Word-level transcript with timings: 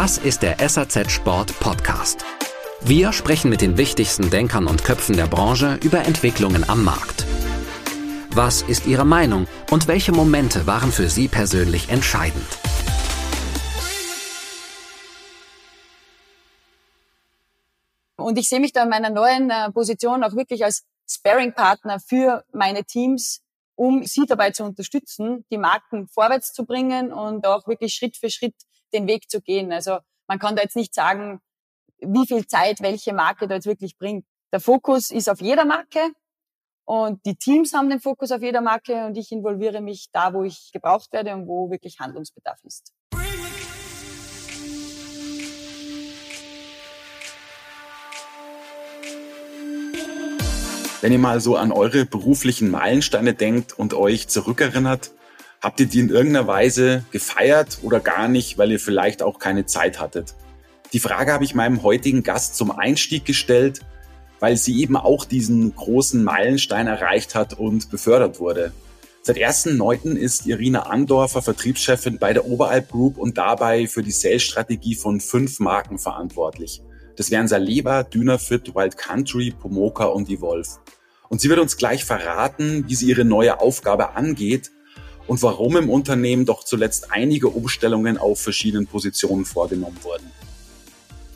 Das 0.00 0.16
ist 0.16 0.44
der 0.44 0.58
SAZ 0.60 1.10
Sport 1.10 1.58
Podcast. 1.58 2.24
Wir 2.80 3.12
sprechen 3.12 3.50
mit 3.50 3.60
den 3.60 3.76
wichtigsten 3.76 4.30
Denkern 4.30 4.68
und 4.68 4.84
Köpfen 4.84 5.16
der 5.16 5.26
Branche 5.26 5.80
über 5.82 6.04
Entwicklungen 6.04 6.70
am 6.70 6.84
Markt. 6.84 7.26
Was 8.30 8.62
ist 8.62 8.86
Ihre 8.86 9.04
Meinung 9.04 9.48
und 9.72 9.88
welche 9.88 10.12
Momente 10.12 10.68
waren 10.68 10.92
für 10.92 11.08
Sie 11.08 11.26
persönlich 11.26 11.88
entscheidend? 11.88 12.46
Und 18.14 18.38
ich 18.38 18.48
sehe 18.48 18.60
mich 18.60 18.72
da 18.72 18.84
in 18.84 18.90
meiner 18.90 19.10
neuen 19.10 19.50
äh, 19.50 19.72
Position 19.72 20.22
auch 20.22 20.36
wirklich 20.36 20.64
als 20.64 20.84
Sparing-Partner 21.10 21.98
für 21.98 22.44
meine 22.52 22.84
Teams, 22.84 23.40
um 23.74 24.04
sie 24.04 24.26
dabei 24.26 24.52
zu 24.52 24.62
unterstützen, 24.62 25.44
die 25.50 25.58
Marken 25.58 26.06
vorwärts 26.06 26.52
zu 26.52 26.64
bringen 26.64 27.12
und 27.12 27.44
auch 27.48 27.66
wirklich 27.66 27.94
Schritt 27.94 28.16
für 28.16 28.30
Schritt 28.30 28.54
den 28.92 29.06
Weg 29.06 29.30
zu 29.30 29.40
gehen. 29.40 29.72
Also 29.72 29.98
man 30.26 30.38
kann 30.38 30.56
da 30.56 30.62
jetzt 30.62 30.76
nicht 30.76 30.94
sagen, 30.94 31.40
wie 31.98 32.26
viel 32.26 32.46
Zeit 32.46 32.80
welche 32.80 33.12
Marke 33.12 33.48
da 33.48 33.56
jetzt 33.56 33.66
wirklich 33.66 33.96
bringt. 33.98 34.24
Der 34.52 34.60
Fokus 34.60 35.10
ist 35.10 35.28
auf 35.28 35.40
jeder 35.40 35.64
Marke 35.64 36.00
und 36.84 37.24
die 37.26 37.36
Teams 37.36 37.74
haben 37.74 37.90
den 37.90 38.00
Fokus 38.00 38.32
auf 38.32 38.42
jeder 38.42 38.60
Marke 38.60 39.06
und 39.06 39.16
ich 39.18 39.30
involviere 39.30 39.80
mich 39.80 40.08
da, 40.12 40.32
wo 40.32 40.42
ich 40.42 40.70
gebraucht 40.72 41.12
werde 41.12 41.34
und 41.34 41.46
wo 41.46 41.70
wirklich 41.70 41.98
Handlungsbedarf 42.00 42.58
ist. 42.64 42.94
Wenn 51.00 51.12
ihr 51.12 51.18
mal 51.18 51.40
so 51.40 51.56
an 51.56 51.70
eure 51.70 52.06
beruflichen 52.06 52.70
Meilensteine 52.70 53.32
denkt 53.32 53.78
und 53.78 53.94
euch 53.94 54.26
zurückerinnert, 54.26 55.12
habt 55.60 55.80
ihr 55.80 55.86
die 55.86 56.00
in 56.00 56.10
irgendeiner 56.10 56.46
Weise 56.46 57.04
gefeiert 57.10 57.78
oder 57.82 58.00
gar 58.00 58.28
nicht, 58.28 58.58
weil 58.58 58.70
ihr 58.70 58.80
vielleicht 58.80 59.22
auch 59.22 59.38
keine 59.38 59.66
Zeit 59.66 60.00
hattet? 60.00 60.34
Die 60.92 61.00
Frage 61.00 61.32
habe 61.32 61.44
ich 61.44 61.54
meinem 61.54 61.82
heutigen 61.82 62.22
Gast 62.22 62.56
zum 62.56 62.70
Einstieg 62.70 63.24
gestellt, 63.24 63.80
weil 64.40 64.56
sie 64.56 64.80
eben 64.80 64.96
auch 64.96 65.24
diesen 65.24 65.74
großen 65.74 66.22
Meilenstein 66.22 66.86
erreicht 66.86 67.34
hat 67.34 67.54
und 67.54 67.90
befördert 67.90 68.40
wurde. 68.40 68.72
Seit 69.22 69.36
1.9. 69.36 70.14
ist 70.14 70.46
Irina 70.46 70.84
Andorfer 70.84 71.42
Vertriebschefin 71.42 72.18
bei 72.18 72.32
der 72.32 72.46
Oberalp 72.46 72.88
Group 72.90 73.18
und 73.18 73.36
dabei 73.36 73.86
für 73.86 74.02
die 74.02 74.12
Sales-Strategie 74.12 74.94
von 74.94 75.20
fünf 75.20 75.60
Marken 75.60 75.98
verantwortlich. 75.98 76.82
Das 77.16 77.30
wären 77.30 77.48
Saleva, 77.48 78.04
Dynafit, 78.04 78.74
Wild 78.74 78.96
Country, 78.96 79.50
Pomoka 79.50 80.04
und 80.04 80.30
Evolve. 80.30 80.68
Und 81.28 81.40
sie 81.42 81.50
wird 81.50 81.58
uns 81.58 81.76
gleich 81.76 82.04
verraten, 82.04 82.84
wie 82.86 82.94
sie 82.94 83.08
ihre 83.08 83.24
neue 83.24 83.60
Aufgabe 83.60 84.14
angeht 84.16 84.70
und 85.28 85.42
warum 85.42 85.76
im 85.76 85.90
Unternehmen 85.90 86.46
doch 86.46 86.64
zuletzt 86.64 87.12
einige 87.12 87.48
Umstellungen 87.48 88.18
auf 88.18 88.40
verschiedenen 88.40 88.86
Positionen 88.86 89.44
vorgenommen 89.44 89.98
wurden. 90.02 90.28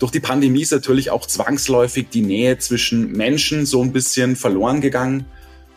Durch 0.01 0.11
die 0.11 0.19
Pandemie 0.19 0.63
ist 0.63 0.73
natürlich 0.73 1.11
auch 1.11 1.27
zwangsläufig 1.27 2.09
die 2.09 2.23
Nähe 2.23 2.59
zwischen 2.59 3.13
Menschen 3.13 3.67
so 3.67 3.81
ein 3.83 3.93
bisschen 3.93 4.35
verloren 4.35 4.81
gegangen. 4.81 5.27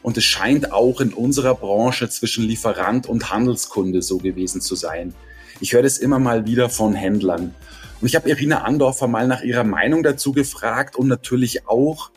Und 0.01 0.17
es 0.17 0.23
scheint 0.23 0.71
auch 0.71 0.99
in 0.99 1.13
unserer 1.13 1.53
Branche 1.53 2.09
zwischen 2.09 2.43
Lieferant 2.43 3.05
und 3.05 3.29
Handelskunde 3.31 4.01
so 4.01 4.17
gewesen 4.17 4.61
zu 4.61 4.75
sein. 4.75 5.13
Ich 5.59 5.73
höre 5.73 5.83
das 5.83 5.99
immer 5.99 6.17
mal 6.17 6.47
wieder 6.47 6.69
von 6.69 6.95
Händlern. 6.95 7.53
Und 8.01 8.07
ich 8.07 8.15
habe 8.15 8.29
Irina 8.29 8.63
Andorfer 8.63 9.07
mal 9.07 9.27
nach 9.27 9.43
ihrer 9.43 9.63
Meinung 9.63 10.03
dazu 10.03 10.31
gefragt 10.31 10.95
und 10.95 11.07
natürlich 11.07 11.67
auch, 11.67 12.11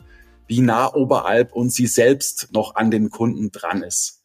wie 0.47 0.61
nah 0.61 0.91
Oberalp 0.93 1.53
und 1.53 1.71
sie 1.71 1.87
selbst 1.87 2.49
noch 2.53 2.75
an 2.75 2.89
den 2.89 3.11
Kunden 3.11 3.51
dran 3.51 3.83
ist. 3.83 4.18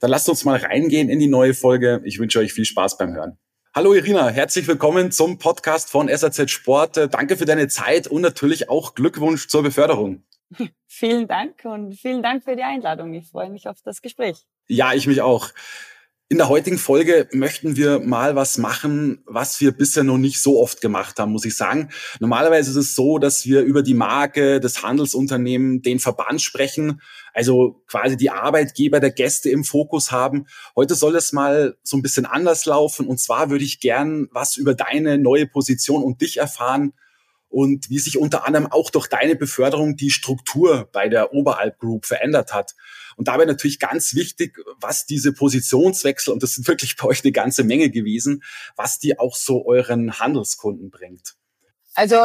Dann 0.00 0.10
lasst 0.10 0.28
uns 0.28 0.44
mal 0.44 0.58
reingehen 0.58 1.08
in 1.08 1.18
die 1.18 1.28
neue 1.28 1.54
Folge. 1.54 2.00
Ich 2.04 2.18
wünsche 2.20 2.38
euch 2.38 2.52
viel 2.52 2.64
Spaß 2.64 2.98
beim 2.98 3.14
Hören. 3.14 3.38
Hallo 3.74 3.92
Irina, 3.94 4.28
herzlich 4.28 4.66
willkommen 4.68 5.10
zum 5.10 5.38
Podcast 5.38 5.90
von 5.90 6.08
SAZ 6.08 6.50
Sport. 6.50 6.96
Danke 7.12 7.36
für 7.36 7.44
deine 7.44 7.68
Zeit 7.68 8.06
und 8.06 8.22
natürlich 8.22 8.70
auch 8.70 8.94
Glückwunsch 8.94 9.48
zur 9.48 9.62
Beförderung. 9.62 10.22
Vielen 10.86 11.26
Dank 11.26 11.64
und 11.64 11.94
vielen 11.94 12.22
Dank 12.22 12.44
für 12.44 12.56
die 12.56 12.62
Einladung. 12.62 13.12
Ich 13.12 13.28
freue 13.28 13.50
mich 13.50 13.68
auf 13.68 13.76
das 13.84 14.00
Gespräch. 14.00 14.46
Ja, 14.66 14.94
ich 14.94 15.06
mich 15.06 15.20
auch. 15.20 15.50
In 16.30 16.36
der 16.36 16.50
heutigen 16.50 16.76
Folge 16.76 17.26
möchten 17.32 17.76
wir 17.76 18.00
mal 18.00 18.36
was 18.36 18.58
machen, 18.58 19.22
was 19.24 19.62
wir 19.62 19.72
bisher 19.72 20.04
noch 20.04 20.18
nicht 20.18 20.42
so 20.42 20.60
oft 20.60 20.82
gemacht 20.82 21.18
haben, 21.18 21.32
muss 21.32 21.46
ich 21.46 21.56
sagen. 21.56 21.88
Normalerweise 22.20 22.70
ist 22.70 22.76
es 22.76 22.94
so, 22.94 23.18
dass 23.18 23.46
wir 23.46 23.62
über 23.62 23.82
die 23.82 23.94
Marke, 23.94 24.60
des 24.60 24.82
Handelsunternehmen, 24.82 25.80
den 25.80 26.00
Verband 26.00 26.42
sprechen, 26.42 27.00
also 27.32 27.82
quasi 27.86 28.18
die 28.18 28.28
Arbeitgeber 28.28 29.00
der 29.00 29.10
Gäste 29.10 29.48
im 29.48 29.64
Fokus 29.64 30.12
haben. 30.12 30.46
Heute 30.76 30.96
soll 30.96 31.16
es 31.16 31.32
mal 31.32 31.78
so 31.82 31.96
ein 31.96 32.02
bisschen 32.02 32.26
anders 32.26 32.66
laufen. 32.66 33.06
Und 33.06 33.18
zwar 33.18 33.48
würde 33.48 33.64
ich 33.64 33.80
gern 33.80 34.28
was 34.30 34.58
über 34.58 34.74
deine 34.74 35.16
neue 35.16 35.46
Position 35.46 36.02
und 36.02 36.20
dich 36.20 36.36
erfahren 36.36 36.92
und 37.48 37.88
wie 37.88 37.98
sich 37.98 38.18
unter 38.18 38.46
anderem 38.46 38.66
auch 38.70 38.90
durch 38.90 39.06
deine 39.06 39.34
Beförderung 39.34 39.96
die 39.96 40.10
Struktur 40.10 40.90
bei 40.92 41.08
der 41.08 41.32
Oberalp 41.32 41.78
Group 41.78 42.04
verändert 42.04 42.52
hat. 42.52 42.74
Und 43.18 43.26
dabei 43.26 43.46
natürlich 43.46 43.80
ganz 43.80 44.14
wichtig, 44.14 44.56
was 44.80 45.04
diese 45.04 45.32
Positionswechsel, 45.32 46.32
und 46.32 46.40
das 46.40 46.54
sind 46.54 46.68
wirklich 46.68 46.96
bei 46.96 47.08
euch 47.08 47.24
eine 47.24 47.32
ganze 47.32 47.64
Menge 47.64 47.90
gewesen, 47.90 48.44
was 48.76 49.00
die 49.00 49.18
auch 49.18 49.34
so 49.34 49.66
euren 49.66 50.20
Handelskunden 50.20 50.90
bringt. 50.90 51.34
Also 51.96 52.16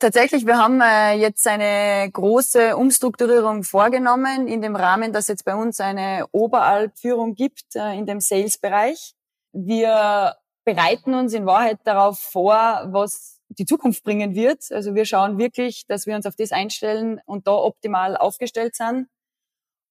tatsächlich, 0.00 0.44
wir 0.44 0.58
haben 0.58 0.80
äh, 0.80 1.12
jetzt 1.12 1.46
eine 1.46 2.10
große 2.10 2.76
Umstrukturierung 2.76 3.62
vorgenommen 3.62 4.48
in 4.48 4.62
dem 4.62 4.74
Rahmen, 4.74 5.12
dass 5.12 5.28
jetzt 5.28 5.44
bei 5.44 5.54
uns 5.54 5.78
eine 5.78 6.26
Oberalp-Führung 6.32 7.36
gibt 7.36 7.76
äh, 7.76 7.96
in 7.96 8.04
dem 8.06 8.18
Sales-Bereich. 8.18 9.14
Wir 9.52 10.34
bereiten 10.64 11.14
uns 11.14 11.34
in 11.34 11.46
Wahrheit 11.46 11.78
darauf 11.84 12.18
vor, 12.18 12.88
was 12.90 13.38
die 13.48 13.64
Zukunft 13.64 14.02
bringen 14.02 14.34
wird. 14.34 14.72
Also 14.72 14.96
wir 14.96 15.04
schauen 15.04 15.38
wirklich, 15.38 15.86
dass 15.86 16.06
wir 16.06 16.16
uns 16.16 16.26
auf 16.26 16.34
das 16.34 16.50
einstellen 16.50 17.20
und 17.26 17.46
da 17.46 17.52
optimal 17.52 18.16
aufgestellt 18.16 18.74
sind 18.74 19.06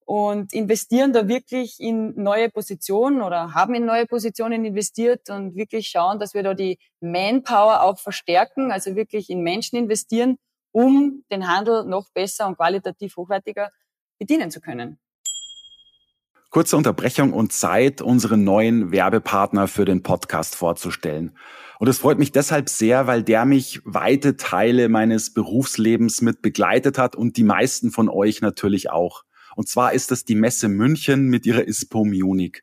und 0.04 0.52
investieren 0.52 1.12
da 1.12 1.28
wirklich 1.28 1.80
in 1.80 2.14
neue 2.22 2.50
Positionen 2.50 3.22
oder 3.22 3.54
haben 3.54 3.74
in 3.74 3.84
neue 3.84 4.06
Positionen 4.06 4.64
investiert 4.64 5.30
und 5.30 5.54
wirklich 5.54 5.88
schauen, 5.88 6.18
dass 6.18 6.34
wir 6.34 6.42
da 6.42 6.54
die 6.54 6.78
Manpower 7.00 7.82
auch 7.82 7.98
verstärken, 7.98 8.72
also 8.72 8.96
wirklich 8.96 9.30
in 9.30 9.42
Menschen 9.42 9.76
investieren, 9.76 10.36
um 10.72 11.24
den 11.30 11.48
Handel 11.48 11.84
noch 11.84 12.10
besser 12.12 12.46
und 12.46 12.56
qualitativ 12.56 13.16
hochwertiger 13.16 13.70
bedienen 14.18 14.50
zu 14.50 14.60
können. 14.60 14.98
Kurze 16.50 16.76
Unterbrechung 16.76 17.32
und 17.32 17.52
Zeit, 17.52 18.02
unseren 18.02 18.44
neuen 18.44 18.92
Werbepartner 18.92 19.68
für 19.68 19.86
den 19.86 20.02
Podcast 20.02 20.54
vorzustellen. 20.54 21.34
Und 21.78 21.88
es 21.88 21.98
freut 21.98 22.18
mich 22.18 22.30
deshalb 22.30 22.68
sehr, 22.68 23.06
weil 23.06 23.22
der 23.22 23.46
mich 23.46 23.80
weite 23.84 24.36
Teile 24.36 24.90
meines 24.90 25.32
Berufslebens 25.32 26.20
mit 26.20 26.42
begleitet 26.42 26.98
hat 26.98 27.16
und 27.16 27.38
die 27.38 27.42
meisten 27.42 27.90
von 27.90 28.10
euch 28.10 28.42
natürlich 28.42 28.90
auch. 28.90 29.24
Und 29.56 29.68
zwar 29.68 29.92
ist 29.92 30.12
es 30.12 30.24
die 30.24 30.34
Messe 30.34 30.68
München 30.68 31.26
mit 31.26 31.46
ihrer 31.46 31.66
ISPO 31.66 32.04
Munich. 32.04 32.62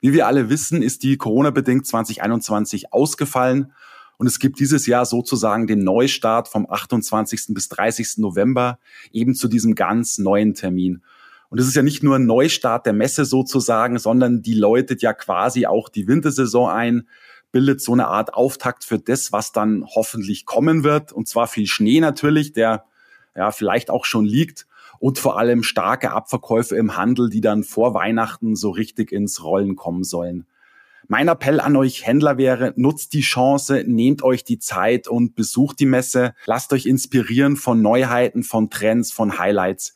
Wie 0.00 0.12
wir 0.12 0.26
alle 0.26 0.48
wissen, 0.48 0.82
ist 0.82 1.02
die 1.02 1.16
Corona-bedingt 1.16 1.86
2021 1.86 2.92
ausgefallen 2.92 3.72
und 4.20 4.26
es 4.26 4.38
gibt 4.38 4.60
dieses 4.60 4.86
Jahr 4.86 5.06
sozusagen 5.06 5.66
den 5.66 5.82
Neustart 5.82 6.46
vom 6.46 6.70
28. 6.70 7.54
bis 7.54 7.70
30. 7.70 8.18
November 8.18 8.78
eben 9.12 9.34
zu 9.34 9.48
diesem 9.48 9.74
ganz 9.74 10.18
neuen 10.18 10.52
Termin. 10.52 11.02
Und 11.48 11.58
es 11.58 11.66
ist 11.66 11.74
ja 11.74 11.80
nicht 11.80 12.02
nur 12.02 12.16
ein 12.16 12.26
Neustart 12.26 12.84
der 12.84 12.92
Messe 12.92 13.24
sozusagen, 13.24 13.98
sondern 13.98 14.42
die 14.42 14.52
läutet 14.52 15.00
ja 15.00 15.14
quasi 15.14 15.64
auch 15.64 15.88
die 15.88 16.06
Wintersaison 16.06 16.68
ein, 16.68 17.08
bildet 17.50 17.80
so 17.80 17.94
eine 17.94 18.08
Art 18.08 18.34
Auftakt 18.34 18.84
für 18.84 18.98
das, 18.98 19.32
was 19.32 19.52
dann 19.52 19.86
hoffentlich 19.86 20.44
kommen 20.44 20.84
wird. 20.84 21.12
Und 21.12 21.26
zwar 21.26 21.46
viel 21.46 21.66
Schnee 21.66 22.00
natürlich, 22.00 22.52
der 22.52 22.84
ja 23.34 23.52
vielleicht 23.52 23.88
auch 23.88 24.04
schon 24.04 24.26
liegt 24.26 24.66
und 25.00 25.18
vor 25.18 25.38
allem 25.38 25.64
starke 25.64 26.12
Abverkäufe 26.12 26.76
im 26.76 26.96
Handel, 26.96 27.30
die 27.30 27.40
dann 27.40 27.64
vor 27.64 27.94
Weihnachten 27.94 28.54
so 28.54 28.70
richtig 28.70 29.10
ins 29.10 29.42
Rollen 29.42 29.74
kommen 29.74 30.04
sollen. 30.04 30.46
Mein 31.08 31.26
Appell 31.26 31.58
an 31.58 31.74
euch 31.74 32.06
Händler 32.06 32.38
wäre, 32.38 32.72
nutzt 32.76 33.14
die 33.14 33.22
Chance, 33.22 33.82
nehmt 33.84 34.22
euch 34.22 34.44
die 34.44 34.60
Zeit 34.60 35.08
und 35.08 35.34
besucht 35.34 35.80
die 35.80 35.86
Messe. 35.86 36.34
Lasst 36.46 36.72
euch 36.72 36.86
inspirieren 36.86 37.56
von 37.56 37.82
Neuheiten, 37.82 38.44
von 38.44 38.70
Trends, 38.70 39.10
von 39.10 39.36
Highlights. 39.38 39.94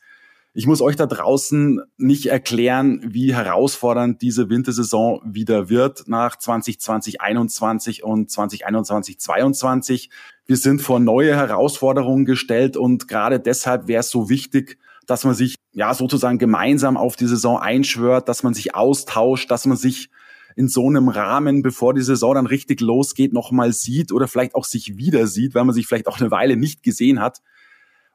Ich 0.57 0.67
muss 0.67 0.81
euch 0.81 0.95
da 0.95 1.05
draußen 1.05 1.81
nicht 1.97 2.25
erklären, 2.25 3.01
wie 3.05 3.35
herausfordernd 3.35 4.21
diese 4.21 4.49
Wintersaison 4.49 5.21
wieder 5.25 5.69
wird 5.69 6.07
nach 6.07 6.37
2020, 6.37 7.21
21 7.21 8.03
und 8.03 8.31
2021, 8.31 9.19
22. 9.19 10.09
Wir 10.45 10.57
sind 10.57 10.81
vor 10.81 10.99
neue 10.99 11.35
Herausforderungen 11.35 12.25
gestellt 12.25 12.75
und 12.75 13.07
gerade 13.07 13.39
deshalb 13.39 13.87
wäre 13.87 13.99
es 13.99 14.09
so 14.09 14.29
wichtig, 14.29 14.77
dass 15.09 15.23
man 15.23 15.35
sich 15.35 15.55
ja 15.71 15.93
sozusagen 15.93 16.37
gemeinsam 16.37 16.97
auf 16.97 17.15
die 17.15 17.27
Saison 17.27 17.59
einschwört, 17.59 18.29
dass 18.29 18.43
man 18.43 18.53
sich 18.53 18.75
austauscht, 18.75 19.51
dass 19.51 19.65
man 19.65 19.77
sich 19.77 20.09
in 20.55 20.67
so 20.67 20.87
einem 20.87 21.09
Rahmen, 21.09 21.61
bevor 21.61 21.93
die 21.93 22.01
Saison 22.01 22.35
dann 22.35 22.45
richtig 22.45 22.79
losgeht, 22.81 23.33
nochmal 23.33 23.73
sieht 23.73 24.11
oder 24.11 24.27
vielleicht 24.27 24.55
auch 24.55 24.63
sich 24.63 24.97
wieder 24.97 25.27
sieht, 25.27 25.53
weil 25.53 25.65
man 25.65 25.75
sich 25.75 25.85
vielleicht 25.85 26.07
auch 26.07 26.19
eine 26.19 26.31
Weile 26.31 26.55
nicht 26.55 26.81
gesehen 26.81 27.19
hat. 27.19 27.41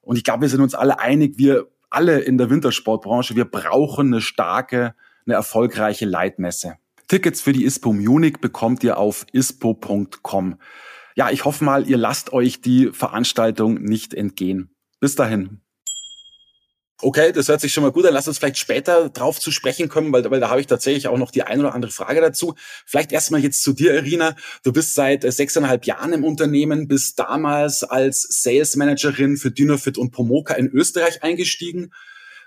Und 0.01 0.17
ich 0.17 0.25
glaube, 0.25 0.43
wir 0.43 0.49
sind 0.49 0.63
uns 0.63 0.75
alle 0.75 0.99
einig, 0.99 1.37
wir 1.37 1.69
alle 1.91 2.21
in 2.21 2.39
der 2.39 2.49
Wintersportbranche, 2.49 3.37
wir 3.37 3.45
brauchen 3.45 4.09
eine 4.09 4.21
starke, 4.21 4.95
eine 5.27 5.35
erfolgreiche 5.35 6.07
Leitmesse. 6.07 6.77
Tickets 7.09 7.41
für 7.41 7.53
die 7.53 7.65
ISPO 7.65 7.93
Munich 7.93 8.39
bekommt 8.41 8.85
ihr 8.85 8.97
auf 8.97 9.27
ispo.com. 9.33 10.57
ja, 11.17 11.31
ich 11.31 11.45
hoffe 11.45 11.65
mal, 11.65 11.89
ihr 11.89 11.99
lasst 11.99 12.33
euch 12.33 12.63
die 12.63 12.91
Veranstaltung 12.93 13.83
nicht 13.83 14.15
entgehen. 14.15 14.71
Bis 15.01 15.17
dahin. 15.17 15.61
Okay, 17.03 17.33
das 17.33 17.49
hört 17.49 17.63
sich 17.63 17.73
schon 17.73 17.83
mal 17.83 17.93
gut 17.93 18.05
an. 18.05 18.13
Lass 18.13 18.29
uns 18.29 18.37
vielleicht 18.37 18.59
später 18.59 19.09
drauf 19.09 19.41
zu 19.41 19.51
sprechen 19.51 19.89
kommen, 19.89 20.13
weil, 20.13 20.31
weil 20.31 20.41
da 20.41 20.51
habe 20.51 20.61
ich 20.61 20.67
tatsächlich 20.67 21.09
auch 21.09 21.17
noch 21.17 21.31
die 21.31 21.43
ein 21.43 21.59
oder 21.59 21.75
andere 21.75 21.91
Frage 21.91 22.21
dazu. 22.21 22.55
Vielleicht 22.85 23.11
erstmal 23.11 23.41
jetzt 23.41 23.63
zu 23.63 23.73
dir, 23.73 23.95
Irina. 23.95 24.37
Du 24.65 24.73
bist 24.73 24.95
seit 24.95 25.25
äh, 25.25 25.33
sechseinhalb 25.33 25.87
Jahren 25.87 26.13
im 26.13 26.25
Unternehmen, 26.25 26.89
bist 26.89 27.19
damals 27.19 27.85
als 27.85 28.27
Sales 28.29 28.77
Managerin 28.77 29.39
für 29.39 29.51
Dynafit 29.51 29.97
und 29.97 30.11
Pomoka 30.11 30.53
in 30.55 30.69
Österreich 30.69 31.23
eingestiegen, 31.23 31.91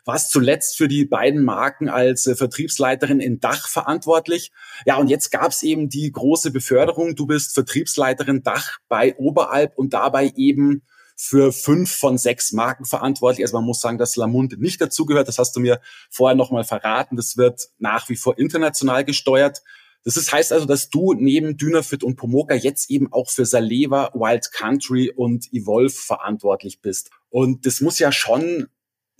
warst 0.05 0.29
zuletzt 0.29 0.77
für 0.77 0.87
die 0.87 1.05
beiden 1.05 1.43
Marken 1.43 1.89
als 1.89 2.27
äh, 2.27 2.35
Vertriebsleiterin 2.35 3.21
in 3.21 3.39
Dach 3.39 3.67
verantwortlich. 3.67 4.51
Ja, 4.85 4.97
und 4.97 5.07
jetzt 5.07 5.31
gab 5.31 5.49
es 5.49 5.63
eben 5.63 5.89
die 5.89 6.11
große 6.11 6.51
Beförderung. 6.51 7.15
Du 7.15 7.25
bist 7.25 7.55
Vertriebsleiterin 7.55 8.43
Dach 8.43 8.77
bei 8.87 9.15
Oberalp 9.15 9.75
und 9.77 9.95
dabei 9.95 10.31
eben 10.35 10.83
für 11.15 11.51
fünf 11.51 11.95
von 11.95 12.17
sechs 12.17 12.51
Marken 12.51 12.85
verantwortlich. 12.85 13.43
Also 13.43 13.57
man 13.57 13.65
muss 13.65 13.81
sagen, 13.81 13.97
dass 13.97 14.15
Lamund 14.15 14.59
nicht 14.59 14.81
dazugehört. 14.81 15.27
Das 15.27 15.37
hast 15.37 15.55
du 15.55 15.59
mir 15.59 15.79
vorher 16.09 16.35
nochmal 16.35 16.63
verraten. 16.63 17.15
Das 17.15 17.37
wird 17.37 17.69
nach 17.77 18.09
wie 18.09 18.15
vor 18.15 18.37
international 18.37 19.05
gesteuert. 19.05 19.61
Das 20.03 20.17
ist, 20.17 20.33
heißt 20.33 20.51
also, 20.51 20.65
dass 20.65 20.89
du 20.89 21.13
neben 21.13 21.55
Dynafit 21.55 22.03
und 22.03 22.17
Pomoka 22.17 22.53
jetzt 22.53 22.89
eben 22.91 23.11
auch 23.13 23.29
für 23.29 23.45
Saleva, 23.45 24.11
Wild 24.13 24.51
Country 24.51 25.09
und 25.09 25.47
Evolve 25.53 25.93
verantwortlich 25.93 26.81
bist. 26.81 27.09
Und 27.29 27.65
das 27.65 27.79
muss 27.79 27.99
ja 27.99 28.11
schon 28.11 28.67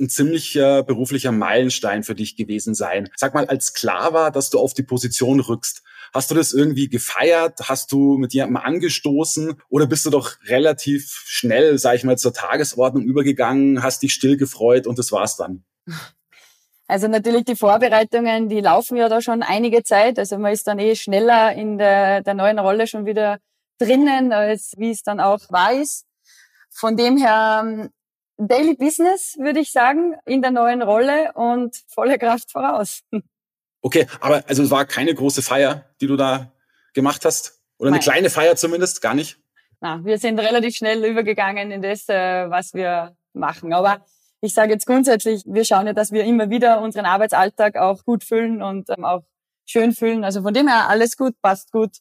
ein 0.03 0.09
ziemlicher 0.09 0.83
beruflicher 0.83 1.31
Meilenstein 1.31 2.03
für 2.03 2.15
dich 2.15 2.35
gewesen 2.35 2.75
sein. 2.75 3.09
Sag 3.15 3.33
mal, 3.33 3.47
als 3.47 3.73
klar 3.73 4.13
war, 4.13 4.31
dass 4.31 4.49
du 4.49 4.59
auf 4.59 4.73
die 4.73 4.83
Position 4.83 5.39
rückst, 5.39 5.83
Hast 6.13 6.29
du 6.29 6.35
das 6.35 6.53
irgendwie 6.53 6.89
gefeiert? 6.89 7.59
Hast 7.67 7.91
du 7.91 8.17
mit 8.17 8.33
jemandem 8.33 8.57
angestoßen? 8.57 9.59
Oder 9.69 9.87
bist 9.87 10.05
du 10.05 10.11
doch 10.11 10.35
relativ 10.45 11.23
schnell, 11.25 11.79
sag 11.79 11.95
ich 11.95 12.03
mal, 12.03 12.19
zur 12.19 12.33
Tagesordnung 12.33 13.03
übergegangen, 13.03 13.81
hast 13.81 14.03
dich 14.03 14.13
still 14.13 14.37
gefreut 14.37 14.85
und 14.85 14.99
das 14.99 15.11
war's 15.11 15.37
dann? 15.37 15.63
Also 16.87 17.07
natürlich 17.07 17.45
die 17.45 17.55
Vorbereitungen, 17.55 18.47
die 18.47 18.61
laufen 18.61 18.97
ja 18.97 19.09
da 19.09 19.21
schon 19.21 19.41
einige 19.41 19.83
Zeit. 19.83 20.19
Also 20.19 20.37
man 20.37 20.53
ist 20.53 20.67
dann 20.67 20.77
eh 20.77 20.95
schneller 20.95 21.53
in 21.53 21.79
der, 21.79 22.21
der 22.21 22.35
neuen 22.35 22.59
Rolle 22.59 22.85
schon 22.85 23.07
wieder 23.07 23.39
drinnen, 23.79 24.31
als 24.31 24.73
wie 24.77 24.91
es 24.91 25.01
dann 25.01 25.19
auch 25.19 25.39
war. 25.49 25.71
Von 26.69 26.95
dem 26.95 27.17
her 27.17 27.89
Daily 28.37 28.75
Business, 28.75 29.35
würde 29.37 29.59
ich 29.59 29.71
sagen, 29.71 30.15
in 30.25 30.41
der 30.41 30.51
neuen 30.51 30.81
Rolle 30.81 31.33
und 31.33 31.75
volle 31.87 32.17
Kraft 32.17 32.51
voraus. 32.51 33.01
Okay, 33.85 34.07
aber 34.21 34.45
also 34.47 34.63
es 34.63 34.71
war 34.71 34.85
keine 34.85 35.13
große 35.13 35.41
Feier, 35.41 35.83
die 35.99 36.07
du 36.07 36.15
da 36.15 36.53
gemacht 36.93 37.25
hast? 37.25 37.61
Oder 37.77 37.89
eine 37.89 37.97
Nein. 37.97 38.03
kleine 38.03 38.29
Feier 38.29 38.55
zumindest? 38.55 39.01
Gar 39.01 39.13
nicht? 39.13 39.39
Na, 39.81 39.99
wir 40.05 40.17
sind 40.17 40.39
relativ 40.39 40.75
schnell 40.75 41.03
übergegangen 41.03 41.69
in 41.69 41.81
das, 41.81 42.07
äh, 42.07 42.49
was 42.49 42.73
wir 42.73 43.17
machen. 43.33 43.73
Aber 43.73 44.05
ich 44.39 44.53
sage 44.53 44.71
jetzt 44.71 44.85
grundsätzlich, 44.85 45.43
wir 45.45 45.65
schauen 45.65 45.87
ja, 45.87 45.91
dass 45.91 46.13
wir 46.13 46.23
immer 46.23 46.49
wieder 46.49 46.81
unseren 46.81 47.05
Arbeitsalltag 47.05 47.75
auch 47.75 48.05
gut 48.05 48.23
füllen 48.23 48.61
und 48.61 48.89
ähm, 48.89 49.03
auch 49.03 49.23
schön 49.65 49.91
füllen. 49.91 50.23
Also 50.23 50.41
von 50.43 50.53
dem 50.53 50.69
her 50.69 50.87
alles 50.87 51.17
gut, 51.17 51.33
passt 51.41 51.73
gut. 51.73 51.97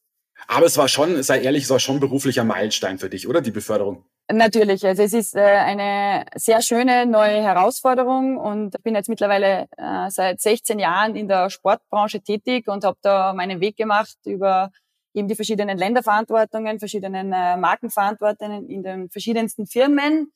Aber 0.46 0.66
es 0.66 0.76
war 0.76 0.88
schon, 0.88 1.22
sei 1.22 1.40
ehrlich, 1.40 1.64
es 1.64 1.70
war 1.70 1.80
schon 1.80 2.00
beruflicher 2.00 2.44
Meilenstein 2.44 2.98
für 2.98 3.10
dich, 3.10 3.28
oder 3.28 3.40
die 3.40 3.50
Beförderung? 3.50 4.04
Natürlich, 4.30 4.86
also 4.86 5.02
es 5.02 5.12
ist 5.12 5.34
äh, 5.34 5.40
eine 5.40 6.24
sehr 6.36 6.62
schöne 6.62 7.06
neue 7.06 7.42
Herausforderung 7.42 8.38
und 8.38 8.74
ich 8.74 8.82
bin 8.82 8.94
jetzt 8.94 9.08
mittlerweile 9.08 9.66
äh, 9.76 10.10
seit 10.10 10.40
16 10.40 10.78
Jahren 10.78 11.16
in 11.16 11.28
der 11.28 11.50
Sportbranche 11.50 12.20
tätig 12.20 12.68
und 12.68 12.84
habe 12.84 12.96
da 13.02 13.32
meinen 13.34 13.60
Weg 13.60 13.76
gemacht 13.76 14.16
über 14.24 14.70
eben 15.12 15.28
die 15.28 15.34
verschiedenen 15.34 15.76
Länderverantwortungen, 15.76 16.78
verschiedenen 16.78 17.32
äh, 17.32 17.56
Markenverantwortungen 17.56 18.70
in 18.70 18.82
den 18.82 19.10
verschiedensten 19.10 19.66
Firmen. 19.66 20.32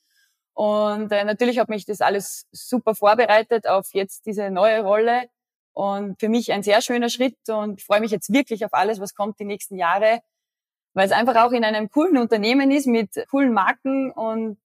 Und 0.53 1.11
natürlich 1.11 1.59
hat 1.59 1.69
mich 1.69 1.85
das 1.85 2.01
alles 2.01 2.47
super 2.51 2.95
vorbereitet 2.95 3.69
auf 3.69 3.93
jetzt 3.93 4.27
diese 4.27 4.51
neue 4.51 4.83
Rolle. 4.83 5.29
Und 5.75 6.19
für 6.19 6.31
mich 6.31 6.53
ein 6.53 6.63
sehr 6.63 6.81
schöner 6.81 7.11
Schritt 7.11 7.37
und 7.49 7.83
freue 7.83 8.01
mich 8.01 8.11
jetzt 8.11 8.33
wirklich 8.33 8.65
auf 8.65 8.73
alles, 8.73 8.99
was 8.99 9.15
kommt 9.15 9.39
die 9.39 9.45
nächsten 9.45 9.77
Jahre 9.77 10.23
weil 10.97 11.07
es 11.07 11.13
einfach 11.13 11.37
auch 11.37 11.53
in 11.53 11.63
einem 11.63 11.91
coolen 11.91 12.17
Unternehmen 12.17 12.71
ist 12.71 12.87
mit 12.87 13.11
coolen 13.31 13.53
Marken 13.53 14.11
und 14.11 14.57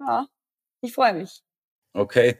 ja, 0.00 0.26
ich 0.80 0.94
freue 0.94 1.12
mich. 1.12 1.42
Okay. 1.92 2.38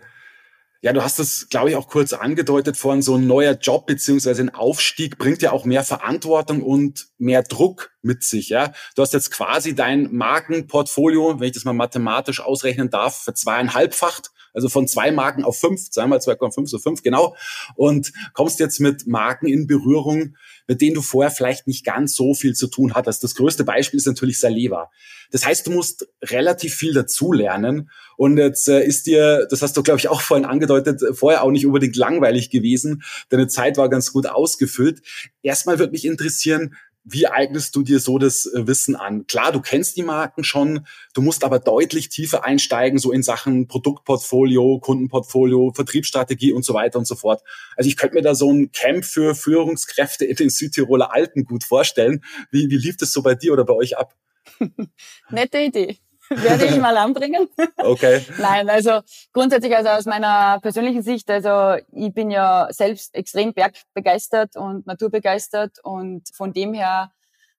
Ja, 0.80 0.94
du 0.94 1.02
hast 1.02 1.18
es, 1.18 1.50
glaube 1.50 1.68
ich, 1.68 1.76
auch 1.76 1.88
kurz 1.88 2.14
angedeutet 2.14 2.78
vorhin, 2.78 3.02
so 3.02 3.16
ein 3.16 3.26
neuer 3.26 3.52
Job 3.52 3.86
beziehungsweise 3.86 4.40
ein 4.40 4.54
Aufstieg 4.54 5.18
bringt 5.18 5.42
ja 5.42 5.52
auch 5.52 5.66
mehr 5.66 5.84
Verantwortung 5.84 6.62
und 6.62 7.08
mehr 7.18 7.42
Druck 7.42 7.90
mit 8.00 8.24
sich. 8.24 8.48
Ja, 8.48 8.72
Du 8.96 9.02
hast 9.02 9.12
jetzt 9.12 9.30
quasi 9.30 9.74
dein 9.74 10.10
Markenportfolio, 10.10 11.38
wenn 11.38 11.48
ich 11.48 11.52
das 11.52 11.66
mal 11.66 11.74
mathematisch 11.74 12.40
ausrechnen 12.40 12.88
darf, 12.88 13.24
für 13.24 13.34
zweieinhalbfacht 13.34 14.30
also 14.52 14.68
von 14.68 14.88
zwei 14.88 15.10
Marken 15.12 15.44
auf 15.44 15.58
fünf, 15.58 15.90
zweimal 15.90 16.18
2,5, 16.18 16.66
so 16.66 16.78
fünf, 16.78 17.02
genau. 17.02 17.36
Und 17.76 18.12
kommst 18.32 18.60
jetzt 18.60 18.80
mit 18.80 19.06
Marken 19.06 19.46
in 19.46 19.66
Berührung, 19.66 20.36
mit 20.66 20.80
denen 20.80 20.94
du 20.94 21.02
vorher 21.02 21.30
vielleicht 21.30 21.66
nicht 21.66 21.84
ganz 21.84 22.14
so 22.14 22.34
viel 22.34 22.54
zu 22.54 22.68
tun 22.68 22.94
hattest. 22.94 23.24
Das 23.24 23.34
größte 23.34 23.64
Beispiel 23.64 23.98
ist 23.98 24.06
natürlich 24.06 24.40
Saleva. 24.40 24.90
Das 25.30 25.46
heißt, 25.46 25.66
du 25.66 25.70
musst 25.70 26.08
relativ 26.22 26.74
viel 26.74 26.92
dazulernen. 26.92 27.90
Und 28.16 28.36
jetzt 28.36 28.68
äh, 28.68 28.84
ist 28.84 29.06
dir, 29.06 29.46
das 29.48 29.62
hast 29.62 29.76
du, 29.76 29.82
glaube 29.82 29.98
ich, 29.98 30.08
auch 30.08 30.20
vorhin 30.20 30.44
angedeutet, 30.44 31.02
vorher 31.16 31.42
auch 31.42 31.50
nicht 31.50 31.66
unbedingt 31.66 31.96
langweilig 31.96 32.50
gewesen. 32.50 33.02
Deine 33.28 33.48
Zeit 33.48 33.76
war 33.76 33.88
ganz 33.88 34.12
gut 34.12 34.26
ausgefüllt. 34.26 35.02
Erstmal 35.42 35.78
würde 35.78 35.92
mich 35.92 36.04
interessieren, 36.04 36.74
wie 37.12 37.26
eignest 37.26 37.76
du 37.76 37.82
dir 37.82 38.00
so 38.00 38.18
das 38.18 38.46
äh, 38.46 38.66
Wissen 38.66 38.96
an? 38.96 39.26
Klar, 39.26 39.52
du 39.52 39.60
kennst 39.60 39.96
die 39.96 40.02
Marken 40.02 40.44
schon, 40.44 40.86
du 41.14 41.22
musst 41.22 41.44
aber 41.44 41.58
deutlich 41.58 42.08
tiefer 42.08 42.44
einsteigen, 42.44 42.98
so 42.98 43.12
in 43.12 43.22
Sachen 43.22 43.68
Produktportfolio, 43.68 44.78
Kundenportfolio, 44.78 45.72
Vertriebsstrategie 45.74 46.52
und 46.52 46.64
so 46.64 46.74
weiter 46.74 46.98
und 46.98 47.06
so 47.06 47.14
fort. 47.16 47.42
Also 47.76 47.88
ich 47.88 47.96
könnte 47.96 48.16
mir 48.16 48.22
da 48.22 48.34
so 48.34 48.52
ein 48.52 48.72
Camp 48.72 49.04
für 49.04 49.34
Führungskräfte 49.34 50.24
in 50.24 50.36
den 50.36 50.50
Südtiroler 50.50 51.12
Alten 51.14 51.44
gut 51.44 51.64
vorstellen. 51.64 52.24
Wie, 52.50 52.70
wie 52.70 52.76
lief 52.78 52.96
das 52.96 53.12
so 53.12 53.22
bei 53.22 53.34
dir 53.34 53.52
oder 53.52 53.64
bei 53.64 53.74
euch 53.74 53.96
ab? 53.98 54.14
Nette 55.30 55.58
Idee. 55.58 55.98
werde 56.34 56.66
ich 56.66 56.78
mal 56.78 56.96
anbringen. 56.96 57.48
Okay. 57.76 58.24
Nein, 58.38 58.70
also 58.70 59.00
grundsätzlich, 59.32 59.76
also 59.76 59.90
aus 59.90 60.06
meiner 60.06 60.60
persönlichen 60.60 61.02
Sicht, 61.02 61.28
also 61.28 61.82
ich 61.92 62.14
bin 62.14 62.30
ja 62.30 62.68
selbst 62.70 63.14
extrem 63.14 63.52
bergbegeistert 63.52 64.56
und 64.56 64.86
naturbegeistert 64.86 65.78
und 65.82 66.22
von 66.32 66.52
dem 66.52 66.72
her 66.72 67.10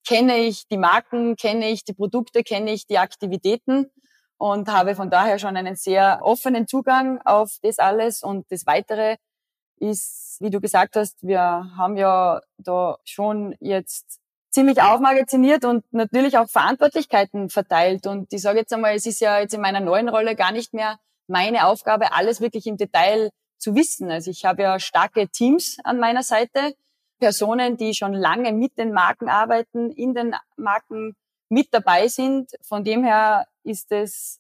kenne 0.08 0.38
ich 0.38 0.68
die 0.68 0.78
Marken, 0.78 1.36
kenne 1.36 1.70
ich 1.70 1.84
die 1.84 1.94
Produkte, 1.94 2.44
kenne 2.44 2.72
ich 2.72 2.88
die 2.88 2.98
Aktivitäten 2.98 3.92
und 4.38 4.70
habe 4.70 4.96
von 4.96 5.10
daher 5.10 5.38
schon 5.38 5.58
einen 5.58 5.76
sehr 5.76 6.20
offenen 6.24 6.66
Zugang 6.66 7.20
auf 7.26 7.58
das 7.62 7.78
alles 7.78 8.24
und 8.24 8.50
das 8.52 8.66
Weitere 8.66 9.18
ist, 9.80 10.38
wie 10.40 10.50
du 10.50 10.62
gesagt 10.62 10.96
hast, 10.96 11.22
wir 11.22 11.42
haben 11.76 11.98
ja 11.98 12.42
da 12.58 12.98
schon 13.04 13.56
jetzt 13.60 14.20
ziemlich 14.52 14.82
aufmagaziniert 14.82 15.66
und 15.66 15.84
natürlich 15.92 16.38
auch 16.38 16.50
Verantwortlichkeiten 16.50 17.50
verteilt. 17.50 18.06
Und 18.06 18.32
ich 18.34 18.42
sage 18.42 18.60
jetzt 18.60 18.74
einmal, 18.74 18.96
es 18.96 19.06
ist 19.06 19.22
ja 19.22 19.40
jetzt 19.40 19.54
in 19.54 19.62
meiner 19.62 19.80
neuen 19.80 20.10
Rolle 20.10 20.36
gar 20.36 20.52
nicht 20.52 20.74
mehr 20.74 21.00
meine 21.28 21.66
Aufgabe, 21.68 22.14
alles 22.14 22.42
wirklich 22.42 22.68
im 22.68 22.78
Detail 22.78 23.32
zu 23.58 23.76
wissen. 23.76 24.12
Also 24.12 24.30
ich 24.30 24.44
habe 24.44 24.64
ja 24.64 24.80
starke 24.80 25.30
Teams 25.30 25.78
an 25.84 26.00
meiner 26.00 26.24
Seite, 26.24 26.76
Personen, 27.20 27.78
die 27.78 27.94
schon 27.94 28.14
lange 28.14 28.52
mit 28.52 28.78
den 28.78 28.92
Marken 28.92 29.30
arbeiten, 29.30 29.92
in 29.92 30.14
den 30.14 30.36
Marken 30.58 31.16
mit 31.50 31.68
dabei 31.72 32.08
sind. 32.08 32.52
Von 32.62 32.84
dem 32.84 33.04
her 33.04 33.46
ist 33.64 33.92
es 33.92 34.40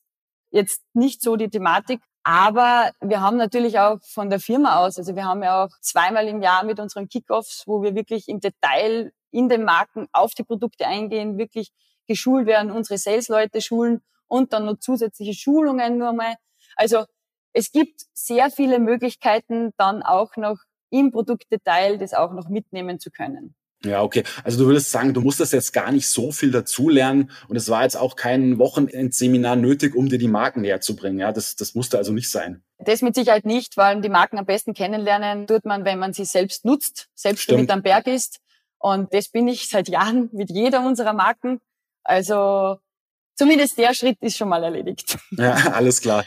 jetzt 0.49 0.81
nicht 0.93 1.21
so 1.21 1.35
die 1.35 1.49
Thematik. 1.49 2.01
Aber 2.23 2.91
wir 2.99 3.21
haben 3.21 3.37
natürlich 3.37 3.79
auch 3.79 3.99
von 4.03 4.29
der 4.29 4.39
Firma 4.39 4.77
aus, 4.77 4.97
also 4.97 5.15
wir 5.15 5.25
haben 5.25 5.41
ja 5.41 5.63
auch 5.63 5.69
zweimal 5.81 6.27
im 6.27 6.41
Jahr 6.41 6.63
mit 6.63 6.79
unseren 6.79 7.07
Kickoffs, 7.07 7.63
wo 7.65 7.81
wir 7.81 7.95
wirklich 7.95 8.27
im 8.27 8.39
Detail 8.39 9.11
in 9.31 9.49
den 9.49 9.63
Marken 9.63 10.07
auf 10.11 10.33
die 10.33 10.43
Produkte 10.43 10.87
eingehen, 10.87 11.37
wirklich 11.37 11.71
geschult 12.07 12.45
werden, 12.45 12.71
unsere 12.71 12.97
Sales-Leute 12.97 13.61
schulen 13.61 14.01
und 14.27 14.53
dann 14.53 14.65
noch 14.65 14.79
zusätzliche 14.79 15.33
Schulungen 15.33 15.97
nur 15.97 16.13
mal. 16.13 16.35
Also 16.75 17.05
es 17.53 17.71
gibt 17.71 18.01
sehr 18.13 18.49
viele 18.49 18.79
Möglichkeiten, 18.79 19.71
dann 19.77 20.03
auch 20.03 20.35
noch 20.37 20.57
im 20.89 21.11
Produktdetail 21.11 21.97
das 21.97 22.13
auch 22.13 22.33
noch 22.33 22.49
mitnehmen 22.49 22.99
zu 22.99 23.11
können. 23.11 23.55
Ja, 23.83 24.03
okay. 24.03 24.23
Also 24.43 24.59
du 24.59 24.67
würdest 24.67 24.91
sagen, 24.91 25.13
du 25.13 25.21
musstest 25.21 25.53
jetzt 25.53 25.73
gar 25.73 25.91
nicht 25.91 26.07
so 26.07 26.31
viel 26.31 26.51
dazulernen 26.51 27.31
und 27.47 27.55
es 27.55 27.67
war 27.69 27.81
jetzt 27.81 27.95
auch 27.95 28.15
kein 28.15 28.59
Wochenendseminar 28.59 29.55
nötig, 29.55 29.95
um 29.95 30.07
dir 30.07 30.19
die 30.19 30.27
Marken 30.27 30.61
näher 30.61 30.81
zu 30.81 30.95
bringen. 30.95 31.17
Ja, 31.17 31.31
das, 31.31 31.55
das 31.55 31.73
musste 31.73 31.97
also 31.97 32.13
nicht 32.13 32.29
sein. 32.29 32.63
Das 32.77 33.01
mit 33.01 33.15
Sicherheit 33.15 33.45
nicht, 33.45 33.77
weil 33.77 34.01
die 34.01 34.09
Marken 34.09 34.37
am 34.37 34.45
besten 34.45 34.73
kennenlernen 34.73 35.47
tut 35.47 35.65
man, 35.65 35.83
wenn 35.83 35.97
man 35.97 36.13
sie 36.13 36.25
selbst 36.25 36.63
nutzt, 36.63 37.09
selbst 37.15 37.43
Stimmt. 37.43 37.61
mit 37.61 37.71
am 37.71 37.81
Berg 37.81 38.05
ist. 38.05 38.39
Und 38.81 39.13
das 39.13 39.29
bin 39.29 39.47
ich 39.47 39.69
seit 39.69 39.89
Jahren 39.89 40.29
mit 40.33 40.49
jeder 40.49 40.85
unserer 40.85 41.13
Marken. 41.13 41.59
Also 42.03 42.77
zumindest 43.35 43.77
der 43.77 43.93
Schritt 43.93 44.17
ist 44.21 44.37
schon 44.37 44.49
mal 44.49 44.63
erledigt. 44.63 45.17
Ja, 45.37 45.53
alles 45.73 46.01
klar. 46.01 46.25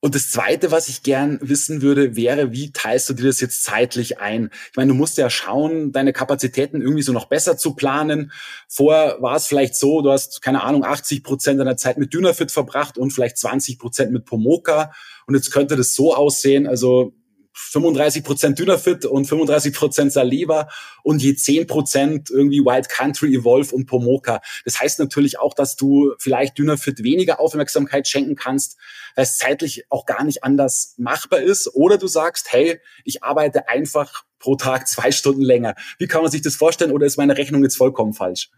Und 0.00 0.14
das 0.14 0.30
Zweite, 0.30 0.70
was 0.70 0.88
ich 0.88 1.02
gern 1.02 1.38
wissen 1.42 1.82
würde, 1.82 2.14
wäre, 2.14 2.52
wie 2.52 2.70
teilst 2.70 3.08
du 3.08 3.14
dir 3.14 3.24
das 3.24 3.40
jetzt 3.40 3.64
zeitlich 3.64 4.20
ein? 4.20 4.50
Ich 4.70 4.76
meine, 4.76 4.88
du 4.88 4.94
musst 4.94 5.16
ja 5.16 5.30
schauen, 5.30 5.90
deine 5.90 6.12
Kapazitäten 6.12 6.80
irgendwie 6.80 7.02
so 7.02 7.12
noch 7.12 7.26
besser 7.26 7.56
zu 7.56 7.74
planen. 7.74 8.30
Vorher 8.68 9.16
war 9.20 9.36
es 9.36 9.46
vielleicht 9.46 9.74
so, 9.74 10.02
du 10.02 10.12
hast, 10.12 10.42
keine 10.42 10.62
Ahnung, 10.62 10.84
80 10.84 11.24
Prozent 11.24 11.58
deiner 11.58 11.76
Zeit 11.76 11.98
mit 11.98 12.12
Dynafit 12.12 12.52
verbracht 12.52 12.98
und 12.98 13.10
vielleicht 13.10 13.38
20 13.38 13.78
Prozent 13.78 14.12
mit 14.12 14.26
Pomoka. 14.26 14.92
Und 15.26 15.34
jetzt 15.34 15.50
könnte 15.50 15.76
das 15.76 15.94
so 15.94 16.14
aussehen, 16.14 16.66
also 16.66 17.14
35 17.56 18.22
Prozent 18.22 18.58
Dynafit 18.58 19.06
und 19.06 19.24
35 19.24 19.74
Prozent 19.74 20.12
Saliva 20.12 20.68
und 21.02 21.22
je 21.22 21.34
10 21.34 21.66
Prozent 21.66 22.30
irgendwie 22.30 22.60
Wild 22.60 22.88
Country, 22.88 23.34
Evolve 23.34 23.74
und 23.74 23.86
Pomoka. 23.86 24.40
Das 24.64 24.78
heißt 24.78 24.98
natürlich 24.98 25.38
auch, 25.38 25.54
dass 25.54 25.74
du 25.76 26.14
vielleicht 26.18 26.58
Dynafit 26.58 27.02
weniger 27.02 27.40
Aufmerksamkeit 27.40 28.06
schenken 28.06 28.36
kannst, 28.36 28.76
weil 29.14 29.24
es 29.24 29.38
zeitlich 29.38 29.86
auch 29.88 30.04
gar 30.04 30.22
nicht 30.22 30.44
anders 30.44 30.94
machbar 30.98 31.40
ist. 31.40 31.74
Oder 31.74 31.96
du 31.96 32.06
sagst, 32.06 32.52
hey, 32.52 32.80
ich 33.04 33.24
arbeite 33.24 33.68
einfach 33.68 34.24
pro 34.38 34.56
Tag 34.56 34.86
zwei 34.86 35.10
Stunden 35.10 35.42
länger. 35.42 35.74
Wie 35.98 36.06
kann 36.06 36.22
man 36.22 36.30
sich 36.30 36.42
das 36.42 36.56
vorstellen? 36.56 36.92
Oder 36.92 37.06
ist 37.06 37.16
meine 37.16 37.38
Rechnung 37.38 37.62
jetzt 37.62 37.76
vollkommen 37.76 38.12
falsch? 38.12 38.50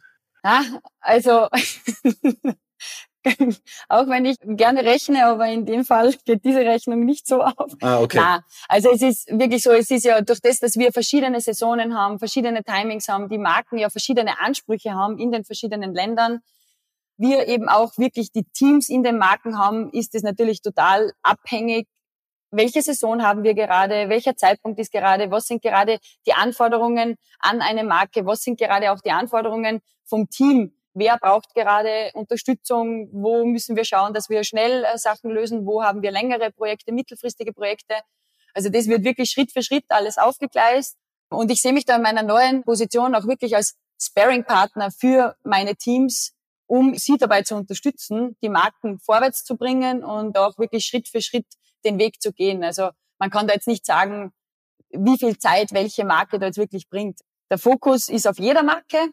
Ja, 0.45 0.65
also 1.01 1.49
auch 3.89 4.09
wenn 4.09 4.25
ich 4.25 4.37
gerne 4.43 4.85
rechne, 4.85 5.27
aber 5.27 5.47
in 5.47 5.67
dem 5.67 5.85
Fall 5.85 6.15
geht 6.25 6.45
diese 6.45 6.61
Rechnung 6.61 7.05
nicht 7.05 7.27
so 7.27 7.43
auf. 7.43 7.73
Ah, 7.81 7.99
okay. 7.99 8.19
Klar. 8.19 8.45
Also 8.69 8.91
es 8.91 9.03
ist 9.03 9.29
wirklich 9.29 9.63
so, 9.63 9.71
es 9.71 9.91
ist 9.91 10.05
ja 10.05 10.21
durch 10.21 10.41
das, 10.41 10.59
dass 10.59 10.77
wir 10.77 10.93
verschiedene 10.93 11.41
Saisonen 11.41 11.97
haben, 11.97 12.19
verschiedene 12.19 12.63
Timings 12.65 13.09
haben, 13.09 13.29
die 13.29 13.39
Marken 13.39 13.79
ja 13.79 13.91
verschiedene 13.91 14.41
Ansprüche 14.41 14.93
haben 14.95 15.19
in 15.19 15.33
den 15.33 15.45
verschiedenen 15.45 15.95
Ländern, 15.95 16.41
wir 17.19 17.49
eben 17.49 17.69
auch 17.69 17.99
wirklich 17.99 18.33
die 18.33 18.45
Teams 18.45 18.89
in 18.89 19.03
den 19.03 19.19
Marken 19.19 19.59
haben, 19.59 19.91
ist 19.91 20.15
es 20.15 20.23
natürlich 20.23 20.63
total 20.63 21.13
abhängig, 21.23 21.89
welche 22.51 22.81
Saison 22.81 23.23
haben 23.23 23.43
wir 23.43 23.55
gerade, 23.55 24.09
welcher 24.09 24.37
Zeitpunkt 24.37 24.79
ist 24.79 24.93
gerade, 24.93 25.31
was 25.31 25.47
sind 25.47 25.63
gerade 25.63 25.99
die 26.27 26.33
Anforderungen 26.33 27.17
an 27.41 27.61
eine 27.61 27.85
Marke, 27.85 28.25
was 28.25 28.43
sind 28.43 28.59
gerade 28.59 28.93
auch 28.93 29.01
die 29.01 29.11
Anforderungen 29.11 29.81
vom 30.05 30.31
Team, 30.31 30.73
wer 30.99 31.19
braucht 31.19 31.55
gerade 31.55 32.11
Unterstützung, 32.15 33.09
wo 33.13 33.45
müssen 33.45 33.77
wir 33.77 33.85
schauen, 33.85 34.15
dass 34.15 34.29
wir 34.29 34.45
schnell 34.45 34.85
äh, 34.85 34.99
Sachen 34.99 35.31
lösen, 35.31 35.67
wo 35.67 35.83
haben 35.83 36.03
wir 36.03 36.11
längere 36.11 36.51
Projekte, 36.51 36.93
mittelfristige 36.93 37.53
Projekte. 37.53 37.95
Also 38.55 38.69
das 38.69 38.89
wird 38.89 39.05
wirklich 39.05 39.31
Schritt 39.31 39.53
für 39.53 39.63
Schritt 39.63 39.85
alles 39.89 40.19
aufgegleist. 40.19 40.97
Und 41.31 41.51
ich 41.51 41.61
sehe 41.61 41.73
mich 41.73 41.85
da 41.85 41.97
in 41.97 42.03
meiner 42.03 42.23
neuen 42.23 42.63
Position 42.65 43.15
auch 43.15 43.27
wirklich 43.27 43.55
als 43.55 43.77
Sparing-Partner 44.01 44.91
für 44.91 45.37
meine 45.45 45.77
Teams, 45.77 46.33
um 46.67 46.95
sie 46.95 47.17
dabei 47.19 47.43
zu 47.43 47.55
unterstützen, 47.55 48.37
die 48.43 48.49
Marken 48.49 48.99
vorwärts 48.99 49.45
zu 49.45 49.57
bringen 49.57 50.05
und 50.05 50.37
auch 50.39 50.59
wirklich 50.59 50.85
Schritt 50.85 51.09
für 51.09 51.21
Schritt 51.21 51.47
den 51.85 51.99
Weg 51.99 52.21
zu 52.21 52.33
gehen. 52.33 52.65
Also 52.65 52.91
man 53.19 53.31
kann 53.31 53.47
da 53.47 53.55
jetzt 53.55 53.69
nicht 53.69 53.87
sagen, 53.87 54.33
wie 54.91 55.19
viel 55.19 55.39
Zeit 55.39 55.73
welche 55.73 56.05
Marke 56.05 56.39
da 56.39 56.47
jetzt 56.47 56.59
wirklich 56.59 56.89
bringt. 56.89 57.21
Der 57.51 57.59
Fokus 57.59 58.09
ist 58.09 58.27
auf 58.27 58.39
jeder 58.39 58.63
Marke. 58.63 59.13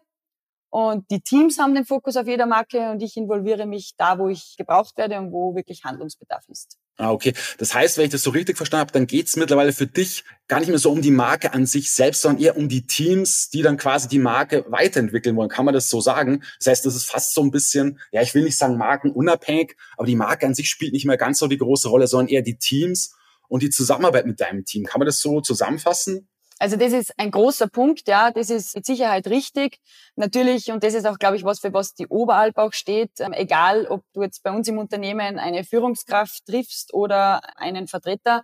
Und 0.75 1.09
die 1.09 1.21
Teams 1.21 1.57
haben 1.57 1.73
den 1.73 1.85
Fokus 1.85 2.17
auf 2.17 2.27
jeder 2.27 2.45
Marke 2.45 2.91
und 2.91 3.01
ich 3.01 3.15
involviere 3.15 3.65
mich 3.65 3.93
da, 3.95 4.19
wo 4.19 4.27
ich 4.27 4.55
gebraucht 4.57 4.97
werde 4.97 5.17
und 5.17 5.31
wo 5.31 5.55
wirklich 5.55 5.85
Handlungsbedarf 5.85 6.43
ist. 6.49 6.77
Ah, 6.97 7.13
okay. 7.13 7.33
Das 7.59 7.73
heißt, 7.73 7.97
wenn 7.97 8.03
ich 8.03 8.11
das 8.11 8.23
so 8.23 8.31
richtig 8.31 8.57
verstanden 8.57 8.81
habe, 8.81 8.91
dann 8.91 9.07
geht 9.07 9.27
es 9.27 9.37
mittlerweile 9.37 9.71
für 9.71 9.87
dich 9.87 10.25
gar 10.49 10.59
nicht 10.59 10.67
mehr 10.67 10.77
so 10.77 10.91
um 10.91 11.01
die 11.01 11.11
Marke 11.11 11.53
an 11.53 11.65
sich 11.65 11.93
selbst, 11.93 12.23
sondern 12.23 12.43
eher 12.43 12.57
um 12.57 12.67
die 12.67 12.85
Teams, 12.85 13.49
die 13.49 13.61
dann 13.61 13.77
quasi 13.77 14.09
die 14.09 14.19
Marke 14.19 14.65
weiterentwickeln 14.67 15.37
wollen. 15.37 15.47
Kann 15.47 15.63
man 15.63 15.73
das 15.73 15.89
so 15.89 16.01
sagen? 16.01 16.43
Das 16.59 16.67
heißt, 16.67 16.85
das 16.85 16.97
ist 16.97 17.05
fast 17.05 17.33
so 17.33 17.41
ein 17.41 17.51
bisschen, 17.51 17.97
ja, 18.11 18.21
ich 18.21 18.35
will 18.35 18.43
nicht 18.43 18.57
sagen 18.57 18.75
markenunabhängig, 18.75 19.77
aber 19.95 20.07
die 20.07 20.17
Marke 20.17 20.45
an 20.45 20.55
sich 20.55 20.69
spielt 20.69 20.91
nicht 20.91 21.05
mehr 21.05 21.15
ganz 21.15 21.39
so 21.39 21.47
die 21.47 21.57
große 21.57 21.87
Rolle, 21.87 22.07
sondern 22.07 22.27
eher 22.27 22.41
die 22.41 22.57
Teams 22.57 23.15
und 23.47 23.63
die 23.63 23.69
Zusammenarbeit 23.69 24.25
mit 24.25 24.41
deinem 24.41 24.65
Team. 24.65 24.83
Kann 24.83 24.99
man 24.99 25.05
das 25.05 25.21
so 25.21 25.39
zusammenfassen? 25.39 26.27
Also 26.57 26.77
das 26.77 26.93
ist 26.93 27.13
ein 27.17 27.31
großer 27.31 27.67
Punkt, 27.67 28.07
ja, 28.07 28.31
das 28.31 28.49
ist 28.49 28.75
mit 28.75 28.85
Sicherheit 28.85 29.27
richtig. 29.27 29.79
Natürlich, 30.15 30.71
und 30.71 30.83
das 30.83 30.93
ist 30.93 31.05
auch, 31.05 31.19
glaube 31.19 31.35
ich, 31.35 31.43
was 31.43 31.59
für 31.59 31.73
was 31.73 31.93
die 31.93 32.07
Oberalp 32.07 32.57
auch 32.57 32.71
steht, 32.71 33.11
ähm, 33.19 33.33
egal 33.33 33.87
ob 33.87 34.03
du 34.13 34.21
jetzt 34.23 34.41
bei 34.41 34.51
uns 34.51 34.67
im 34.69 34.77
Unternehmen 34.77 35.37
eine 35.37 35.65
Führungskraft 35.65 36.45
triffst 36.45 36.93
oder 36.93 37.41
einen 37.57 37.87
Vertreter, 37.87 38.43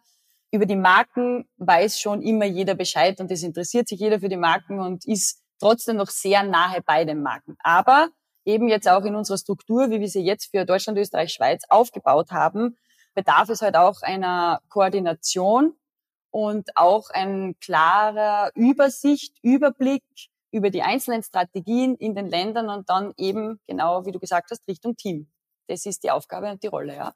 über 0.52 0.66
die 0.66 0.76
Marken 0.76 1.48
weiß 1.58 2.00
schon 2.02 2.22
immer 2.22 2.46
jeder 2.46 2.76
Bescheid 2.76 3.22
und 3.22 3.32
es 3.32 3.44
interessiert 3.44 3.88
sich 3.88 4.00
jeder 4.02 4.20
für 4.20 4.28
die 4.28 4.36
Marken 4.36 4.80
und 4.82 5.06
ist 5.06 5.42
trotzdem 5.60 5.96
noch 5.96 6.10
sehr 6.10 6.44
nahe 6.44 6.82
bei 6.86 7.06
den 7.06 7.22
Marken. 7.22 7.56
Aber 7.60 8.10
eben 8.44 8.68
jetzt 8.68 8.90
auch 8.90 9.06
in 9.06 9.16
unserer 9.16 9.38
Struktur, 9.38 9.90
wie 9.90 10.02
wir 10.02 10.10
sie 10.10 10.22
jetzt 10.22 10.52
für 10.52 10.66
Deutschland, 10.66 11.00
Österreich, 11.00 11.32
Schweiz 11.32 11.64
aufgebaut 11.70 12.32
haben, 12.32 12.78
bedarf 13.14 13.48
es 13.50 13.62
halt 13.62 13.76
auch 13.76 14.02
einer 14.02 14.62
Koordination 14.68 15.76
und 16.32 16.76
auch 16.76 17.10
ein 17.10 17.56
klarer 17.60 18.52
Übersicht, 18.56 19.36
Überblick 19.42 20.04
über 20.52 20.70
die 20.70 20.82
einzelnen 20.82 21.24
Strategien 21.24 21.96
in 21.96 22.16
den 22.16 22.28
Ländern 22.28 22.70
und 22.70 22.90
dann 22.90 23.14
eben 23.18 23.60
genau, 23.68 24.06
wie 24.06 24.12
du 24.12 24.20
gesagt 24.20 24.52
hast, 24.52 24.68
Richtung 24.68 24.96
Team. 24.96 25.28
Das 25.68 25.86
ist 25.86 26.04
die 26.04 26.12
Aufgabe 26.12 26.50
und 26.52 26.64
die 26.64 26.68
Rolle, 26.68 26.96
ja. 26.96 27.14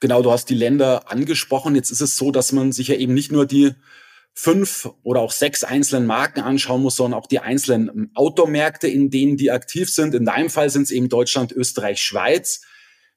Genau, 0.00 0.22
du 0.22 0.32
hast 0.32 0.46
die 0.46 0.54
Länder 0.54 1.10
angesprochen. 1.10 1.74
Jetzt 1.74 1.90
ist 1.90 2.00
es 2.00 2.16
so, 2.16 2.30
dass 2.30 2.52
man 2.52 2.72
sich 2.72 2.88
ja 2.88 2.96
eben 2.96 3.14
nicht 3.14 3.30
nur 3.30 3.46
die 3.46 3.74
fünf 4.34 4.90
oder 5.02 5.20
auch 5.20 5.30
sechs 5.30 5.62
einzelnen 5.62 6.06
Marken 6.06 6.40
anschauen 6.40 6.82
muss, 6.82 6.96
sondern 6.96 7.20
auch 7.20 7.26
die 7.26 7.38
einzelnen 7.38 8.10
Outdoor-Märkte, 8.14 8.88
in 8.88 9.10
denen 9.10 9.36
die 9.36 9.50
aktiv 9.50 9.92
sind. 9.92 10.14
In 10.14 10.24
deinem 10.24 10.50
Fall 10.50 10.70
sind 10.70 10.84
es 10.84 10.90
eben 10.90 11.08
Deutschland, 11.08 11.52
Österreich, 11.52 12.00
Schweiz. 12.00 12.62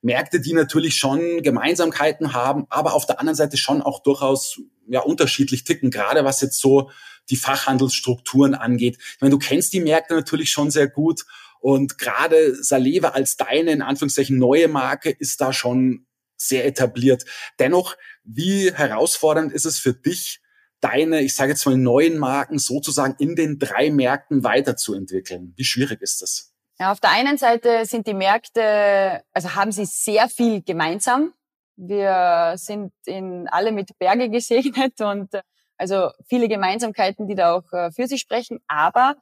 Märkte, 0.02 0.40
die 0.40 0.54
natürlich 0.54 0.98
schon 0.98 1.42
Gemeinsamkeiten 1.42 2.34
haben, 2.34 2.66
aber 2.70 2.94
auf 2.94 3.08
der 3.08 3.20
anderen 3.20 3.36
Seite 3.36 3.58
schon 3.58 3.82
auch 3.82 4.04
durchaus 4.04 4.62
ja 4.88 5.02
unterschiedlich 5.02 5.64
ticken, 5.64 5.92
gerade 5.92 6.24
was 6.24 6.42
jetzt 6.42 6.60
so 6.60 6.92
die 7.30 7.36
Fachhandelsstrukturen 7.36 8.56
angeht. 8.56 8.98
Ich 9.00 9.22
meine, 9.22 9.32
du 9.32 9.40
kennst 9.40 9.74
die 9.74 9.80
Märkte 9.80 10.14
natürlich 10.16 10.52
schon 10.52 10.72
sehr 10.72 10.88
gut 10.88 11.26
und 11.60 11.98
gerade 11.98 12.56
Saleva 12.64 13.10
als 13.10 13.38
deine 13.38 13.72
in 13.72 13.82
Anführungszeichen 13.82 14.38
neue 14.38 14.68
Marke 14.68 15.10
ist 15.10 15.42
da 15.42 15.54
schon 15.54 16.06
sehr 16.38 16.66
etabliert. 16.66 17.26
Dennoch, 17.60 17.96
wie 18.24 18.72
herausfordernd 18.72 19.52
ist 19.52 19.66
es 19.66 19.80
für 19.80 19.94
dich, 19.94 20.42
deine, 20.82 21.22
ich 21.22 21.34
sage 21.34 21.52
jetzt 21.52 21.66
mal, 21.66 21.78
neuen 21.78 22.18
Marken 22.18 22.60
sozusagen 22.60 23.16
in 23.18 23.36
den 23.36 23.58
drei 23.58 23.90
Märkten 23.90 24.44
weiterzuentwickeln? 24.44 25.54
Wie 25.56 25.64
schwierig 25.64 26.02
ist 26.02 26.22
das? 26.22 26.54
Ja, 26.80 26.92
auf 26.92 27.00
der 27.00 27.12
einen 27.12 27.38
Seite 27.38 27.86
sind 27.86 28.06
die 28.06 28.14
Märkte, 28.14 29.24
also 29.34 29.56
haben 29.56 29.72
sie 29.72 29.86
sehr 29.86 30.30
viel 30.30 30.62
gemeinsam. 30.62 31.34
Wir 31.76 32.54
sind 32.58 32.94
in 33.06 33.48
alle 33.50 33.72
mit 33.72 33.98
Berge 34.00 34.30
gesegnet 34.30 35.02
und 35.02 35.34
äh, 35.34 35.42
also 35.78 36.12
viele 36.26 36.48
Gemeinsamkeiten, 36.48 37.28
die 37.28 37.36
da 37.36 37.56
auch 37.56 37.72
äh, 37.74 37.92
für 37.92 38.08
sich 38.08 38.22
sprechen, 38.22 38.60
aber 38.68 39.16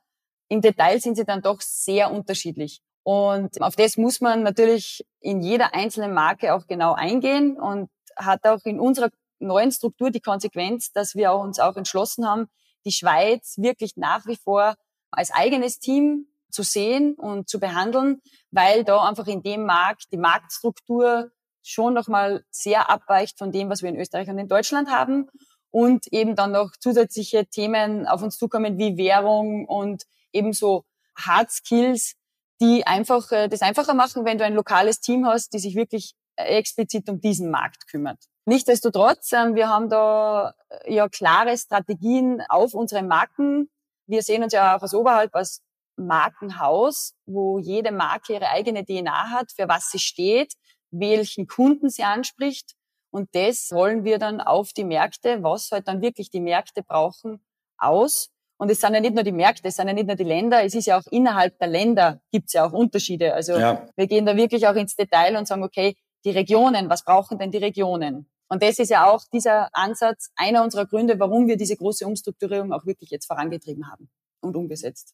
im 0.50 0.62
Detail 0.62 1.00
sind 1.00 1.16
sie 1.16 1.26
dann 1.26 1.42
doch 1.42 1.62
sehr 1.62 2.12
unterschiedlich. 2.12 2.82
Und 3.04 3.62
auf 3.62 3.76
das 3.76 3.98
muss 3.98 4.22
man 4.22 4.44
natürlich 4.44 5.06
in 5.20 5.42
jeder 5.42 5.74
einzelnen 5.74 6.14
Marke 6.14 6.54
auch 6.54 6.68
genau 6.68 6.94
eingehen 6.94 7.60
und 7.60 7.90
hat 8.16 8.46
auch 8.46 8.64
in 8.64 8.80
unserer 8.80 9.10
neuen 9.40 9.72
Struktur 9.72 10.10
die 10.10 10.22
Konsequenz, 10.22 10.92
dass 10.92 11.16
wir 11.16 11.34
uns 11.34 11.60
auch 11.60 11.76
entschlossen 11.76 12.28
haben, 12.28 12.48
die 12.86 12.92
Schweiz 12.92 13.56
wirklich 13.58 13.98
nach 13.98 14.26
wie 14.26 14.38
vor 14.38 14.76
als 15.12 15.32
eigenes 15.32 15.80
Team 15.80 16.28
zu 16.50 16.64
sehen 16.64 17.16
und 17.16 17.50
zu 17.50 17.60
behandeln, 17.60 18.22
weil 18.52 18.84
da 18.84 19.04
einfach 19.04 19.28
in 19.28 19.42
dem 19.42 19.66
Markt 19.66 20.06
die 20.12 20.18
Marktstruktur 20.18 21.32
schon 21.64 21.94
nochmal 21.94 22.46
sehr 22.52 22.90
abweicht 22.90 23.38
von 23.40 23.52
dem, 23.52 23.70
was 23.70 23.82
wir 23.82 23.90
in 23.90 24.00
Österreich 24.00 24.30
und 24.30 24.38
in 24.38 24.48
Deutschland 24.48 24.90
haben 24.92 25.30
und 25.72 26.06
eben 26.12 26.36
dann 26.36 26.52
noch 26.52 26.72
zusätzliche 26.80 27.48
Themen 27.48 28.06
auf 28.08 28.22
uns 28.22 28.38
zukommen 28.38 28.78
wie 28.78 28.98
Währung 28.98 29.66
und 29.66 30.04
ebenso 30.32 30.86
Hard 31.16 31.52
Skills, 31.52 32.16
die 32.62 32.86
einfach 32.86 33.32
äh, 33.32 33.48
das 33.48 33.62
einfacher 33.62 33.94
machen, 33.94 34.26
wenn 34.26 34.38
du 34.38 34.46
ein 34.46 34.54
lokales 34.54 35.00
Team 35.00 35.26
hast, 35.26 35.54
die 35.54 35.60
sich 35.60 35.76
wirklich 35.76 36.14
äh, 36.36 36.58
explizit 36.58 37.10
um 37.10 37.20
diesen 37.20 37.50
Markt 37.50 37.88
kümmert. 37.88 38.20
Nichtsdestotrotz, 38.46 39.32
ähm, 39.32 39.56
wir 39.56 39.70
haben 39.70 39.90
da 39.90 40.54
äh, 40.70 40.94
ja 40.94 41.10
klare 41.10 41.58
Strategien 41.58 42.42
auf 42.50 42.74
unsere 42.74 43.04
Marken. 43.04 43.70
Wir 44.06 44.22
sehen 44.22 44.44
uns 44.44 44.54
ja 44.54 44.76
auch 44.76 44.82
als 44.82 44.94
Oberhalb 44.94 45.34
als 45.36 45.62
Markenhaus, 45.96 47.14
wo 47.26 47.60
jede 47.60 47.92
Marke 47.92 48.34
ihre 48.34 48.50
eigene 48.50 48.86
DNA 48.86 49.30
hat, 49.30 49.52
für 49.52 49.68
was 49.68 49.90
sie 49.92 50.00
steht, 50.00 50.54
welchen 50.94 51.48
Kunden 51.48 51.90
sie 51.90 52.04
anspricht. 52.04 52.76
Und 53.12 53.30
das 53.34 53.72
rollen 53.72 54.04
wir 54.04 54.18
dann 54.18 54.42
auf 54.42 54.74
die 54.74 54.84
Märkte, 54.84 55.44
was 55.44 55.70
halt 55.72 55.88
dann 55.88 56.02
wirklich 56.02 56.32
die 56.32 56.40
Märkte 56.40 56.84
brauchen, 56.84 57.44
aus. 57.78 58.30
Und 58.58 58.72
es 58.72 58.80
sind 58.80 58.94
ja 58.94 59.02
nicht 59.02 59.14
nur 59.14 59.24
die 59.24 59.32
Märkte, 59.32 59.68
es 59.68 59.76
sind 59.76 59.88
ja 59.88 59.94
nicht 59.94 60.08
nur 60.08 60.16
die 60.16 60.24
Länder, 60.24 60.64
es 60.64 60.74
ist 60.74 60.86
ja 60.86 60.98
auch 60.98 61.06
innerhalb 61.12 61.58
der 61.60 61.68
Länder 61.68 62.22
gibt's 62.32 62.54
ja 62.54 62.66
auch 62.66 62.72
Unterschiede. 62.72 63.34
Also 63.34 63.58
ja. 63.58 63.86
wir 63.96 64.08
gehen 64.08 64.26
da 64.26 64.36
wirklich 64.36 64.68
auch 64.68 64.76
ins 64.76 64.96
Detail 64.96 65.36
und 65.38 65.48
sagen, 65.48 65.64
okay, 65.64 65.96
die 66.24 66.32
Regionen, 66.32 66.90
was 66.90 67.04
brauchen 67.04 67.38
denn 67.38 67.52
die 67.52 67.58
Regionen? 67.58 68.30
Und 68.48 68.62
das 68.62 68.80
ist 68.80 68.90
ja 68.90 69.10
auch 69.10 69.24
dieser 69.34 69.70
Ansatz 69.74 70.30
einer 70.36 70.64
unserer 70.64 70.86
Gründe, 70.86 71.20
warum 71.20 71.48
wir 71.48 71.58
diese 71.58 71.76
große 71.76 72.06
Umstrukturierung 72.06 72.72
auch 72.72 72.86
wirklich 72.86 73.10
jetzt 73.10 73.26
vorangetrieben 73.26 73.92
haben 73.92 74.10
und 74.42 74.56
umgesetzt. 74.56 75.14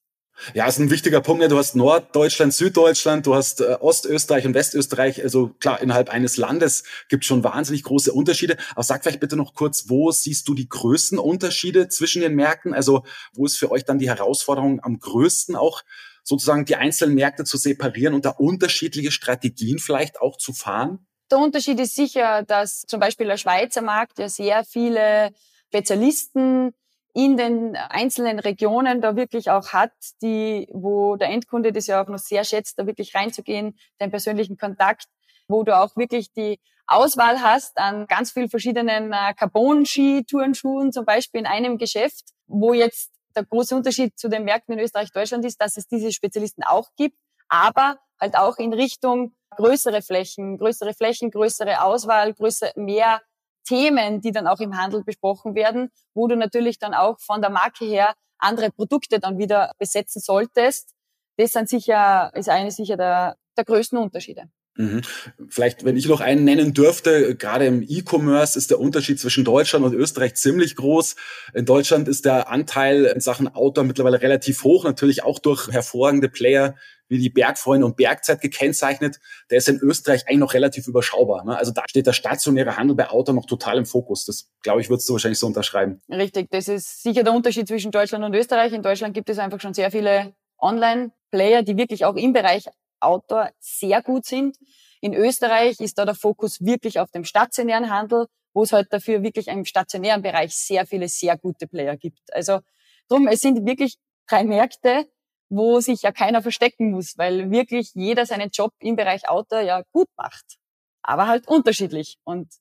Ja, 0.54 0.68
ist 0.68 0.80
ein 0.80 0.90
wichtiger 0.90 1.22
Punkt. 1.22 1.44
Du 1.50 1.58
hast 1.58 1.76
Norddeutschland, 1.76 2.54
Süddeutschland, 2.54 3.26
du 3.26 3.36
hast 3.36 3.62
äh, 3.62 3.78
Ostösterreich 3.80 4.46
und 4.46 4.54
Westösterreich. 4.54 5.22
Also 5.22 5.50
klar, 5.60 5.82
innerhalb 5.82 6.10
eines 6.10 6.38
Landes 6.38 6.84
gibt 7.10 7.26
schon 7.26 7.44
wahnsinnig 7.44 7.84
große 7.84 8.12
Unterschiede. 8.12 8.58
Aber 8.72 8.84
sag 8.84 9.04
vielleicht 9.04 9.20
bitte 9.20 9.36
noch 9.36 9.54
kurz, 9.54 9.90
wo 9.90 10.12
siehst 10.12 10.48
du 10.48 10.54
die 10.54 10.70
größten 10.70 11.20
Unterschiede 11.20 11.90
zwischen 11.90 12.22
den 12.22 12.36
Märkten? 12.36 12.74
Also 12.74 13.04
wo 13.34 13.46
ist 13.46 13.58
für 13.58 13.72
euch 13.72 13.86
dann 13.86 14.00
die 14.00 14.10
Herausforderung 14.10 14.80
am 14.84 15.00
größten 15.00 15.56
auch 15.56 15.82
sozusagen 16.24 16.66
die 16.66 16.76
einzelnen 16.76 17.16
Märkte 17.16 17.44
zu 17.44 17.58
separieren 17.58 18.14
und 18.14 18.26
da 18.26 18.32
unterschiedliche 18.32 19.12
Strategien 19.12 19.80
vielleicht 19.80 20.22
auch 20.22 20.38
zu 20.38 20.54
fahren? 20.54 21.06
Der 21.32 21.40
Unterschied 21.40 21.80
ist 21.80 21.96
sicher, 21.96 22.44
dass 22.44 22.82
zum 22.88 23.00
Beispiel 23.00 23.28
der 23.28 23.38
Schweizer 23.38 23.82
Markt 23.82 24.18
ja 24.20 24.30
sehr 24.30 24.64
viele 24.64 25.32
Spezialisten 25.68 26.74
in 27.14 27.38
den 27.38 27.76
einzelnen 27.76 28.40
Regionen 28.40 29.02
da 29.02 29.16
wirklich 29.16 29.50
auch 29.50 29.70
hat, 29.70 29.92
die, 30.22 30.68
wo 30.72 31.16
der 31.16 31.30
Endkunde 31.30 31.72
das 31.72 31.88
ja 31.88 32.04
auch 32.04 32.08
noch 32.08 32.20
sehr 32.20 32.44
schätzt, 32.44 32.78
da 32.78 32.86
wirklich 32.86 33.16
reinzugehen, 33.16 33.78
den 34.00 34.12
persönlichen 34.12 34.58
Kontakt, 34.58 35.08
wo 35.48 35.64
du 35.64 35.76
auch 35.76 35.96
wirklich 35.96 36.32
die 36.32 36.60
Auswahl 36.86 37.42
hast 37.42 37.78
an 37.78 38.08
ganz 38.08 38.32
vielen 38.32 38.50
verschiedenen 38.50 39.14
äh, 39.14 39.34
Carbon-Ski, 39.36 40.26
Tourenschuhen 40.26 40.92
zum 40.92 41.06
Beispiel 41.06 41.42
in 41.42 41.48
einem 41.48 41.78
Geschäft, 41.78 42.26
wo 42.48 42.74
jetzt 42.74 43.12
der 43.36 43.46
große 43.46 43.76
Unterschied 43.76 44.18
zu 44.18 44.28
den 44.28 44.44
Märkten 44.44 44.74
in 44.74 44.84
Österreich, 44.84 45.12
Deutschland 45.12 45.46
ist, 45.46 45.62
dass 45.62 45.78
es 45.78 45.88
diese 45.88 46.12
Spezialisten 46.12 46.64
auch 46.64 46.90
gibt, 46.98 47.18
aber 47.48 48.00
halt 48.20 48.36
auch 48.36 48.58
in 48.58 48.74
Richtung 48.74 49.34
größere 49.56 50.02
Flächen, 50.02 50.58
größere 50.58 50.94
Flächen, 50.94 51.32
größere 51.32 51.82
Auswahl, 51.84 52.34
größere, 52.34 52.74
mehr 52.76 53.22
Themen, 53.66 54.22
die 54.22 54.32
dann 54.32 54.48
auch 54.48 54.60
im 54.60 54.78
Handel 54.78 55.04
besprochen 55.04 55.56
werden, 55.56 55.92
wo 56.14 56.28
du 56.28 56.36
natürlich 56.36 56.80
dann 56.80 56.94
auch 56.94 57.20
von 57.20 57.42
der 57.42 57.50
Marke 57.50 57.86
her 57.86 58.14
andere 58.38 58.72
Produkte 58.72 59.20
dann 59.20 59.38
wieder 59.38 59.74
besetzen 59.78 60.22
solltest. 60.22 60.94
Das 61.38 61.52
sind 61.52 61.70
sicher, 61.70 62.32
ist 62.34 62.50
eine 62.50 62.72
sicher 62.72 62.98
der, 62.98 63.38
der 63.58 63.66
größten 63.66 63.98
Unterschiede. 63.98 64.50
Mhm. 64.76 65.02
Vielleicht, 65.50 65.84
wenn 65.84 65.98
ich 65.98 66.08
noch 66.08 66.22
einen 66.22 66.46
nennen 66.46 66.74
dürfte, 66.74 67.36
gerade 67.36 67.66
im 67.66 67.82
E-Commerce 67.82 68.58
ist 68.58 68.72
der 68.72 68.80
Unterschied 68.80 69.20
zwischen 69.20 69.44
Deutschland 69.44 69.86
und 69.86 69.94
Österreich 69.94 70.36
ziemlich 70.36 70.76
groß. 70.78 71.16
In 71.54 71.66
Deutschland 71.66 72.08
ist 72.08 72.24
der 72.24 72.50
Anteil 72.50 73.06
in 73.06 73.20
Sachen 73.20 73.54
Outdoor 73.54 73.84
mittlerweile 73.84 74.22
relativ 74.22 74.64
hoch, 74.64 74.86
natürlich 74.86 75.24
auch 75.24 75.40
durch 75.40 75.68
hervorragende 75.70 76.30
Player 76.30 76.76
wie 77.10 77.18
die 77.18 77.30
Bergfreunde 77.30 77.86
und 77.86 77.98
Bergzeit 77.98 78.40
gekennzeichnet. 78.40 79.20
Der 79.50 79.58
ist 79.58 79.68
in 79.68 79.80
Österreich 79.80 80.28
eigentlich 80.28 80.40
noch 80.40 80.54
relativ 80.54 80.88
überschaubar. 80.88 81.44
Ne? 81.44 81.58
Also 81.58 81.72
da 81.72 81.84
steht 81.90 82.08
der 82.08 82.14
stationäre 82.14 82.78
Handel 82.78 82.96
bei 82.96 83.10
Outdoor 83.10 83.36
noch 83.36 83.48
total 83.48 83.80
im 83.80 83.86
Fokus. 83.86 84.26
Das, 84.26 84.50
glaube 84.62 84.80
ich, 84.80 84.90
würdest 84.90 85.10
du 85.10 85.14
wahrscheinlich 85.14 85.40
so 85.40 85.48
unterschreiben. 85.48 86.02
Richtig, 86.10 86.50
das 86.52 86.68
ist 86.68 87.04
sicher 87.04 87.24
der 87.24 87.34
Unterschied 87.34 87.68
zwischen 87.68 87.92
Deutschland 87.92 88.24
und 88.24 88.34
Österreich. 88.36 88.72
In 88.72 88.84
Deutschland 88.84 89.14
gibt 89.14 89.30
es 89.30 89.40
einfach 89.40 89.60
schon 89.60 89.74
sehr 89.74 89.92
viele 89.92 90.34
Online-Player, 90.60 91.64
die 91.64 91.76
wirklich 91.78 92.06
auch 92.06 92.16
im 92.16 92.32
Bereich 92.32 92.66
Outdoor 93.00 93.52
sehr 93.60 94.02
gut 94.02 94.26
sind. 94.26 94.58
In 95.02 95.14
Österreich 95.14 95.80
ist 95.80 95.98
da 95.98 96.06
der 96.06 96.16
Fokus 96.16 96.62
wirklich 96.62 97.00
auf 97.00 97.12
dem 97.12 97.24
stationären 97.24 97.90
Handel, 97.90 98.28
wo 98.54 98.64
es 98.64 98.74
halt 98.74 98.92
dafür 98.92 99.24
wirklich 99.24 99.48
im 99.48 99.66
stationären 99.66 100.22
Bereich 100.22 100.56
sehr 100.56 100.86
viele 100.86 101.08
sehr 101.08 101.38
gute 101.38 101.68
Player 101.68 101.96
gibt. 101.96 102.34
Also 102.34 102.60
drum, 103.08 103.28
es 103.28 103.42
sind 103.42 103.66
wirklich 103.66 103.96
drei 104.28 104.44
Märkte, 104.44 105.08
wo 105.50 105.80
sich 105.80 106.04
ja 106.04 106.12
keiner 106.12 106.42
verstecken 106.42 106.92
muss, 106.92 107.18
weil 107.18 107.52
wirklich 107.52 107.92
jeder 107.96 108.26
seinen 108.26 108.50
Job 108.52 108.72
im 108.80 108.96
Bereich 108.96 109.28
Outdoor 109.28 109.62
ja 109.62 109.84
gut 109.92 110.08
macht, 110.16 110.58
aber 111.02 111.28
halt 111.28 111.48
unterschiedlich. 111.48 112.18
Und 112.24 112.54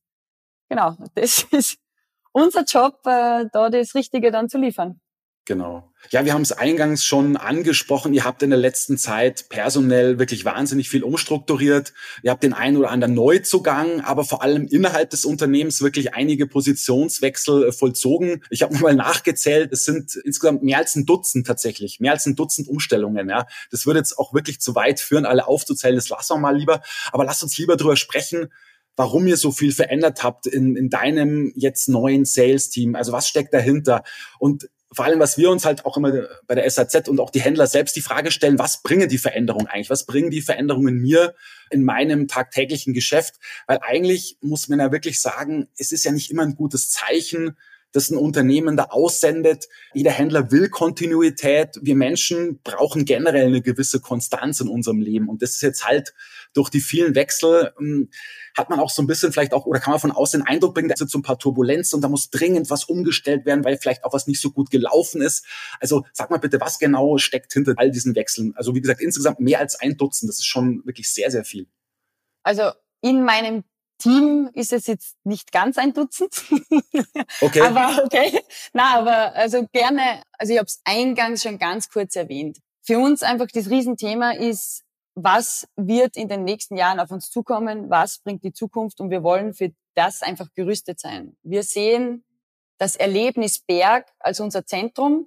genau, 0.68 0.96
das 1.14 1.44
ist 1.50 1.78
unser 2.32 2.64
Job, 2.64 3.00
äh, 3.06 3.46
da 3.52 3.70
das 3.70 3.94
Richtige 3.94 4.30
dann 4.30 4.48
zu 4.48 4.58
liefern. 4.58 5.00
Genau. 5.44 5.87
Ja, 6.10 6.24
wir 6.24 6.32
haben 6.32 6.42
es 6.42 6.52
eingangs 6.52 7.04
schon 7.04 7.36
angesprochen. 7.36 8.14
Ihr 8.14 8.24
habt 8.24 8.42
in 8.42 8.50
der 8.50 8.58
letzten 8.58 8.96
Zeit 8.96 9.48
personell 9.50 10.18
wirklich 10.18 10.44
wahnsinnig 10.44 10.88
viel 10.88 11.02
umstrukturiert. 11.02 11.92
Ihr 12.22 12.30
habt 12.30 12.42
den 12.42 12.54
einen 12.54 12.76
oder 12.76 12.90
anderen 12.90 13.14
Neuzugang, 13.14 14.00
aber 14.00 14.24
vor 14.24 14.42
allem 14.42 14.66
innerhalb 14.68 15.10
des 15.10 15.24
Unternehmens 15.24 15.82
wirklich 15.82 16.14
einige 16.14 16.46
Positionswechsel 16.46 17.68
äh, 17.68 17.72
vollzogen. 17.72 18.42
Ich 18.48 18.62
habe 18.62 18.72
nochmal 18.72 18.94
nachgezählt. 18.94 19.72
Es 19.72 19.84
sind 19.84 20.14
insgesamt 20.24 20.62
mehr 20.62 20.78
als 20.78 20.96
ein 20.96 21.04
Dutzend 21.04 21.46
tatsächlich, 21.46 22.00
mehr 22.00 22.12
als 22.12 22.24
ein 22.26 22.36
Dutzend 22.36 22.68
Umstellungen. 22.68 23.28
Ja, 23.28 23.46
das 23.70 23.84
würde 23.84 23.98
jetzt 23.98 24.18
auch 24.18 24.32
wirklich 24.32 24.60
zu 24.60 24.74
weit 24.74 25.00
führen, 25.00 25.26
alle 25.26 25.46
aufzuzählen. 25.46 25.96
Das 25.96 26.08
lassen 26.08 26.34
wir 26.34 26.38
mal 26.38 26.56
lieber. 26.56 26.80
Aber 27.12 27.24
lasst 27.24 27.42
uns 27.42 27.58
lieber 27.58 27.76
drüber 27.76 27.96
sprechen, 27.96 28.48
warum 28.96 29.26
ihr 29.26 29.36
so 29.36 29.52
viel 29.52 29.72
verändert 29.72 30.22
habt 30.22 30.46
in, 30.46 30.74
in 30.74 30.90
deinem 30.90 31.52
jetzt 31.54 31.88
neuen 31.88 32.24
Sales-Team. 32.24 32.96
Also 32.96 33.12
was 33.12 33.28
steckt 33.28 33.52
dahinter? 33.52 34.04
Und 34.38 34.68
vor 34.92 35.04
allem, 35.04 35.20
was 35.20 35.36
wir 35.36 35.50
uns 35.50 35.64
halt 35.64 35.84
auch 35.84 35.96
immer 35.96 36.28
bei 36.46 36.54
der 36.54 36.68
SAZ 36.68 37.08
und 37.08 37.20
auch 37.20 37.30
die 37.30 37.42
Händler 37.42 37.66
selbst 37.66 37.94
die 37.96 38.00
Frage 38.00 38.30
stellen, 38.30 38.58
was 38.58 38.82
bringen 38.82 39.08
die 39.08 39.18
Veränderungen 39.18 39.66
eigentlich? 39.66 39.90
Was 39.90 40.06
bringen 40.06 40.30
die 40.30 40.40
Veränderungen 40.40 40.98
mir 40.98 41.34
in 41.70 41.84
meinem 41.84 42.26
tagtäglichen 42.26 42.94
Geschäft? 42.94 43.34
Weil 43.66 43.80
eigentlich 43.82 44.38
muss 44.40 44.68
man 44.68 44.78
ja 44.78 44.90
wirklich 44.90 45.20
sagen, 45.20 45.68
es 45.76 45.92
ist 45.92 46.04
ja 46.04 46.12
nicht 46.12 46.30
immer 46.30 46.42
ein 46.42 46.54
gutes 46.54 46.90
Zeichen, 46.90 47.56
das 47.92 48.10
ein 48.10 48.18
Unternehmen 48.18 48.76
da 48.76 48.84
aussendet. 48.84 49.68
Jeder 49.94 50.10
Händler 50.10 50.50
will 50.50 50.68
Kontinuität. 50.68 51.78
Wir 51.80 51.96
Menschen 51.96 52.60
brauchen 52.62 53.04
generell 53.04 53.46
eine 53.46 53.62
gewisse 53.62 54.00
Konstanz 54.00 54.60
in 54.60 54.68
unserem 54.68 55.00
Leben. 55.00 55.28
Und 55.28 55.42
das 55.42 55.50
ist 55.50 55.62
jetzt 55.62 55.86
halt 55.86 56.14
durch 56.54 56.70
die 56.70 56.80
vielen 56.80 57.14
Wechsel, 57.14 57.72
hm, 57.76 58.10
hat 58.56 58.70
man 58.70 58.80
auch 58.80 58.90
so 58.90 59.02
ein 59.02 59.06
bisschen 59.06 59.32
vielleicht 59.32 59.52
auch, 59.52 59.66
oder 59.66 59.80
kann 59.80 59.92
man 59.92 60.00
von 60.00 60.12
außen 60.12 60.40
den 60.40 60.46
Eindruck 60.46 60.74
bringen, 60.74 60.88
da 60.88 60.96
sind 60.96 61.10
so 61.10 61.18
ein 61.18 61.22
paar 61.22 61.38
Turbulenzen 61.38 61.96
und 61.96 62.02
da 62.02 62.08
muss 62.08 62.30
dringend 62.30 62.70
was 62.70 62.84
umgestellt 62.84 63.46
werden, 63.46 63.64
weil 63.64 63.78
vielleicht 63.78 64.04
auch 64.04 64.12
was 64.12 64.26
nicht 64.26 64.40
so 64.40 64.50
gut 64.50 64.70
gelaufen 64.70 65.22
ist. 65.22 65.44
Also 65.80 66.04
sag 66.12 66.30
mal 66.30 66.38
bitte, 66.38 66.60
was 66.60 66.78
genau 66.78 67.18
steckt 67.18 67.52
hinter 67.52 67.74
all 67.76 67.90
diesen 67.90 68.14
Wechseln? 68.14 68.54
Also 68.56 68.74
wie 68.74 68.80
gesagt, 68.80 69.00
insgesamt 69.00 69.40
mehr 69.40 69.60
als 69.60 69.78
ein 69.78 69.96
Dutzend. 69.96 70.28
Das 70.28 70.38
ist 70.38 70.46
schon 70.46 70.84
wirklich 70.84 71.10
sehr, 71.10 71.30
sehr 71.30 71.44
viel. 71.44 71.66
Also 72.42 72.72
in 73.00 73.24
meinem 73.24 73.64
Team 73.98 74.48
ist 74.54 74.72
es 74.72 74.86
jetzt 74.86 75.16
nicht 75.24 75.52
ganz 75.52 75.76
ein 75.78 75.92
Dutzend. 75.92 76.34
Okay. 77.40 77.60
aber 77.60 78.04
okay. 78.04 78.40
Na, 78.72 78.98
aber 78.98 79.34
also 79.34 79.66
gerne, 79.72 80.22
also 80.38 80.52
ich 80.52 80.58
habe 80.58 80.66
es 80.66 80.80
eingangs 80.84 81.42
schon 81.42 81.58
ganz 81.58 81.88
kurz 81.88 82.16
erwähnt. 82.16 82.58
Für 82.82 82.98
uns 82.98 83.22
einfach 83.22 83.46
das 83.52 83.70
Riesenthema 83.70 84.32
ist, 84.32 84.82
was 85.24 85.68
wird 85.76 86.16
in 86.16 86.28
den 86.28 86.44
nächsten 86.44 86.76
Jahren 86.76 87.00
auf 87.00 87.10
uns 87.10 87.30
zukommen, 87.30 87.90
was 87.90 88.18
bringt 88.18 88.44
die 88.44 88.52
Zukunft 88.52 89.00
und 89.00 89.10
wir 89.10 89.22
wollen 89.22 89.52
für 89.52 89.72
das 89.94 90.22
einfach 90.22 90.48
gerüstet 90.54 91.00
sein. 91.00 91.36
Wir 91.42 91.62
sehen 91.62 92.24
das 92.78 92.94
Erlebnis 92.94 93.58
Berg 93.58 94.06
als 94.20 94.38
unser 94.38 94.64
Zentrum. 94.64 95.26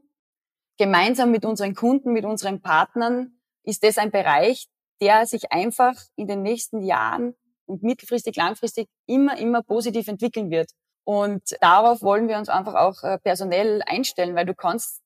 Gemeinsam 0.78 1.32
mit 1.32 1.46
unseren 1.46 1.76
Kunden, 1.76 2.14
mit 2.14 2.24
unseren 2.24 2.62
Partnern 2.62 3.38
ist 3.64 3.84
das 3.84 3.98
ein 3.98 4.12
Bereich, 4.12 4.68
der 5.02 5.26
sich 5.26 5.52
einfach 5.52 5.96
in 6.16 6.28
den 6.28 6.42
nächsten 6.42 6.82
Jahren 6.82 7.36
und 7.66 7.84
mittelfristig, 7.84 8.36
langfristig 8.38 8.88
immer, 9.08 9.38
immer 9.38 9.62
positiv 9.62 10.08
entwickeln 10.08 10.50
wird. 10.50 10.72
Und 11.04 11.58
darauf 11.60 12.02
wollen 12.02 12.28
wir 12.30 12.38
uns 12.38 12.48
einfach 12.48 12.76
auch 12.76 13.04
äh, 13.04 13.18
personell 13.20 13.82
einstellen, 13.86 14.36
weil 14.36 14.46
du 14.46 14.56
kannst 14.56 15.02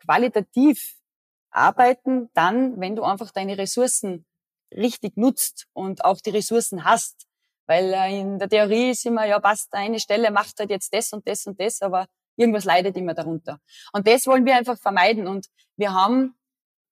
qualitativ 0.00 0.96
arbeiten 1.50 2.30
dann, 2.32 2.80
wenn 2.80 2.96
du 2.96 3.02
einfach 3.02 3.30
deine 3.32 3.58
Ressourcen 3.58 4.24
richtig 4.72 5.16
nutzt 5.16 5.66
und 5.72 6.04
auch 6.04 6.20
die 6.20 6.30
Ressourcen 6.30 6.84
hast. 6.84 7.26
Weil 7.66 7.92
äh, 7.92 8.20
in 8.20 8.38
der 8.38 8.48
Theorie 8.48 8.90
ist 8.90 9.06
immer, 9.06 9.26
ja, 9.26 9.38
passt, 9.38 9.72
eine 9.72 10.00
Stelle 10.00 10.30
macht 10.30 10.58
halt 10.58 10.70
jetzt 10.70 10.92
das 10.92 11.12
und 11.12 11.26
das 11.28 11.46
und 11.46 11.60
das, 11.60 11.82
aber 11.82 12.06
irgendwas 12.36 12.64
leidet 12.64 12.96
immer 12.96 13.14
darunter. 13.14 13.60
Und 13.92 14.06
das 14.06 14.26
wollen 14.26 14.44
wir 14.44 14.56
einfach 14.56 14.78
vermeiden. 14.78 15.26
Und 15.28 15.46
wir 15.76 15.92
haben 15.92 16.34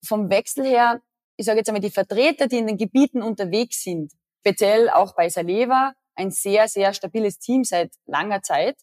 vom 0.05 0.31
Wechsel 0.31 0.65
her, 0.65 1.01
ich 1.37 1.47
sage 1.47 1.59
jetzt 1.59 1.69
einmal, 1.69 1.81
die 1.81 1.91
Vertreter, 1.91 2.47
die 2.47 2.59
in 2.59 2.67
den 2.67 2.77
Gebieten 2.77 3.23
unterwegs 3.23 3.83
sind, 3.83 4.13
speziell 4.41 4.91
auch 4.91 5.15
bei 5.15 5.29
Saleva, 5.29 5.95
ein 6.15 6.31
sehr, 6.31 6.69
sehr 6.69 6.93
stabiles 6.93 7.39
Team 7.39 7.65
seit 7.65 7.93
langer 8.07 8.43
Zeit. 8.43 8.77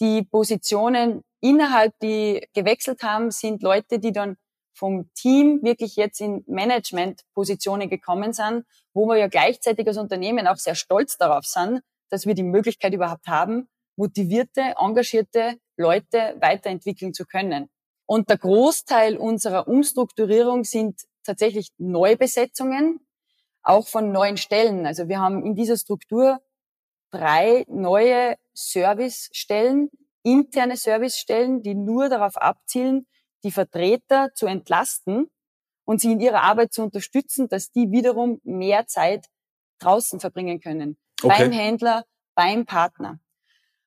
Die 0.00 0.22
Positionen 0.22 1.22
innerhalb, 1.40 1.98
die 2.00 2.46
gewechselt 2.52 3.02
haben, 3.02 3.30
sind 3.30 3.62
Leute, 3.62 3.98
die 3.98 4.12
dann 4.12 4.36
vom 4.74 5.10
Team 5.14 5.60
wirklich 5.62 5.96
jetzt 5.96 6.20
in 6.20 6.44
Management-Positionen 6.46 7.88
gekommen 7.88 8.32
sind, 8.32 8.64
wo 8.92 9.06
wir 9.06 9.16
ja 9.16 9.28
gleichzeitig 9.28 9.86
als 9.86 9.96
Unternehmen 9.96 10.46
auch 10.46 10.56
sehr 10.56 10.74
stolz 10.74 11.16
darauf 11.16 11.44
sind, 11.44 11.80
dass 12.10 12.26
wir 12.26 12.34
die 12.34 12.42
Möglichkeit 12.42 12.92
überhaupt 12.92 13.26
haben, 13.26 13.68
motivierte, 13.96 14.74
engagierte 14.78 15.58
Leute 15.76 16.36
weiterentwickeln 16.40 17.14
zu 17.14 17.24
können. 17.24 17.70
Und 18.06 18.28
der 18.28 18.38
Großteil 18.38 19.16
unserer 19.16 19.66
Umstrukturierung 19.66 20.64
sind 20.64 21.00
tatsächlich 21.24 21.68
Neubesetzungen, 21.78 23.00
auch 23.62 23.88
von 23.88 24.12
neuen 24.12 24.36
Stellen. 24.36 24.86
Also 24.86 25.08
wir 25.08 25.20
haben 25.20 25.44
in 25.44 25.54
dieser 25.54 25.78
Struktur 25.78 26.40
drei 27.10 27.64
neue 27.68 28.36
Servicestellen, 28.52 29.90
interne 30.22 30.76
Servicestellen, 30.76 31.62
die 31.62 31.74
nur 31.74 32.08
darauf 32.08 32.36
abzielen, 32.36 33.06
die 33.44 33.52
Vertreter 33.52 34.32
zu 34.34 34.46
entlasten 34.46 35.30
und 35.84 36.00
sie 36.00 36.12
in 36.12 36.20
ihrer 36.20 36.42
Arbeit 36.42 36.72
zu 36.72 36.82
unterstützen, 36.82 37.48
dass 37.48 37.70
die 37.70 37.90
wiederum 37.90 38.40
mehr 38.42 38.86
Zeit 38.86 39.26
draußen 39.78 40.18
verbringen 40.18 40.60
können. 40.60 40.96
Okay. 41.22 41.36
Beim 41.38 41.52
Händler, 41.52 42.04
beim 42.34 42.66
Partner. 42.66 43.20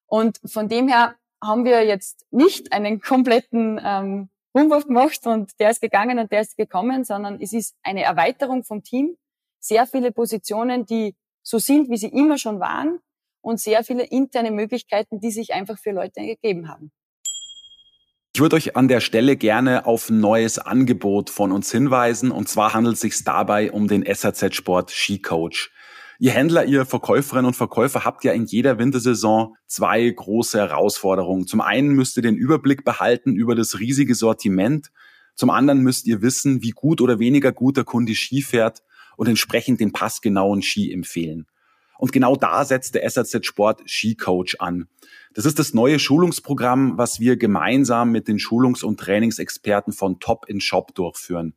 Und 0.05 0.39
von 0.45 0.69
dem 0.69 0.87
her 0.87 1.15
haben 1.43 1.65
wir 1.65 1.85
jetzt 1.85 2.25
nicht 2.31 2.71
einen 2.71 3.01
kompletten 3.01 3.79
ähm, 3.83 4.29
Wurmwurf 4.53 4.85
gemacht 4.85 5.25
und 5.27 5.51
der 5.59 5.71
ist 5.71 5.81
gegangen 5.81 6.19
und 6.19 6.31
der 6.31 6.41
ist 6.41 6.57
gekommen, 6.57 7.03
sondern 7.03 7.41
es 7.41 7.53
ist 7.53 7.75
eine 7.83 8.03
Erweiterung 8.03 8.63
vom 8.63 8.83
Team. 8.83 9.17
Sehr 9.59 9.85
viele 9.85 10.11
Positionen, 10.11 10.85
die 10.85 11.15
so 11.43 11.59
sind, 11.59 11.89
wie 11.89 11.97
sie 11.97 12.07
immer 12.07 12.37
schon 12.37 12.59
waren 12.59 12.99
und 13.41 13.59
sehr 13.59 13.83
viele 13.83 14.03
interne 14.03 14.51
Möglichkeiten, 14.51 15.19
die 15.19 15.31
sich 15.31 15.53
einfach 15.53 15.77
für 15.77 15.91
Leute 15.91 16.21
gegeben 16.21 16.69
haben. 16.69 16.91
Ich 18.37 18.41
würde 18.41 18.55
euch 18.55 18.75
an 18.75 18.87
der 18.87 18.99
Stelle 18.99 19.35
gerne 19.35 19.87
auf 19.87 20.11
ein 20.11 20.19
neues 20.19 20.59
Angebot 20.59 21.31
von 21.31 21.51
uns 21.51 21.71
hinweisen. 21.71 22.29
Und 22.29 22.47
zwar 22.47 22.75
handelt 22.75 22.93
es 22.93 23.01
sich 23.01 23.23
dabei 23.23 23.71
um 23.71 23.87
den 23.87 24.05
SAZ 24.05 24.53
Sport 24.53 24.91
Ski 24.91 25.17
Coach. 25.17 25.71
Ihr 26.19 26.33
Händler, 26.33 26.63
ihr 26.65 26.85
Verkäuferinnen 26.85 27.47
und 27.47 27.55
Verkäufer 27.55 28.05
habt 28.05 28.23
ja 28.23 28.33
in 28.33 28.45
jeder 28.45 28.77
Wintersaison 28.77 29.55
zwei 29.65 30.07
große 30.07 30.59
Herausforderungen. 30.59 31.47
Zum 31.47 31.61
einen 31.61 31.95
müsst 31.95 32.15
ihr 32.17 32.21
den 32.21 32.35
Überblick 32.35 32.85
behalten 32.85 33.35
über 33.35 33.55
das 33.55 33.79
riesige 33.79 34.13
Sortiment. 34.13 34.91
Zum 35.33 35.49
anderen 35.49 35.81
müsst 35.81 36.05
ihr 36.05 36.21
wissen, 36.21 36.61
wie 36.61 36.73
gut 36.73 37.01
oder 37.01 37.17
weniger 37.17 37.51
gut 37.51 37.77
der 37.77 37.85
Kunde 37.85 38.13
Ski 38.13 38.43
fährt 38.43 38.83
und 39.15 39.27
entsprechend 39.27 39.79
den 39.79 39.93
passgenauen 39.93 40.61
Ski 40.61 40.93
empfehlen. 40.93 41.47
Und 41.97 42.11
genau 42.11 42.35
da 42.35 42.63
setzt 42.65 42.95
der 42.95 43.09
SAZ 43.09 43.45
Sport 43.45 43.81
Ski 43.89 44.15
Coach 44.15 44.57
an. 44.59 44.87
Das 45.33 45.45
ist 45.45 45.59
das 45.59 45.73
neue 45.73 45.99
Schulungsprogramm, 45.99 46.97
was 46.97 47.19
wir 47.19 47.37
gemeinsam 47.37 48.11
mit 48.11 48.27
den 48.27 48.39
Schulungs- 48.39 48.83
und 48.83 48.99
Trainingsexperten 48.99 49.93
von 49.93 50.19
Top 50.19 50.45
in 50.47 50.61
Shop 50.61 50.93
durchführen. 50.95 51.53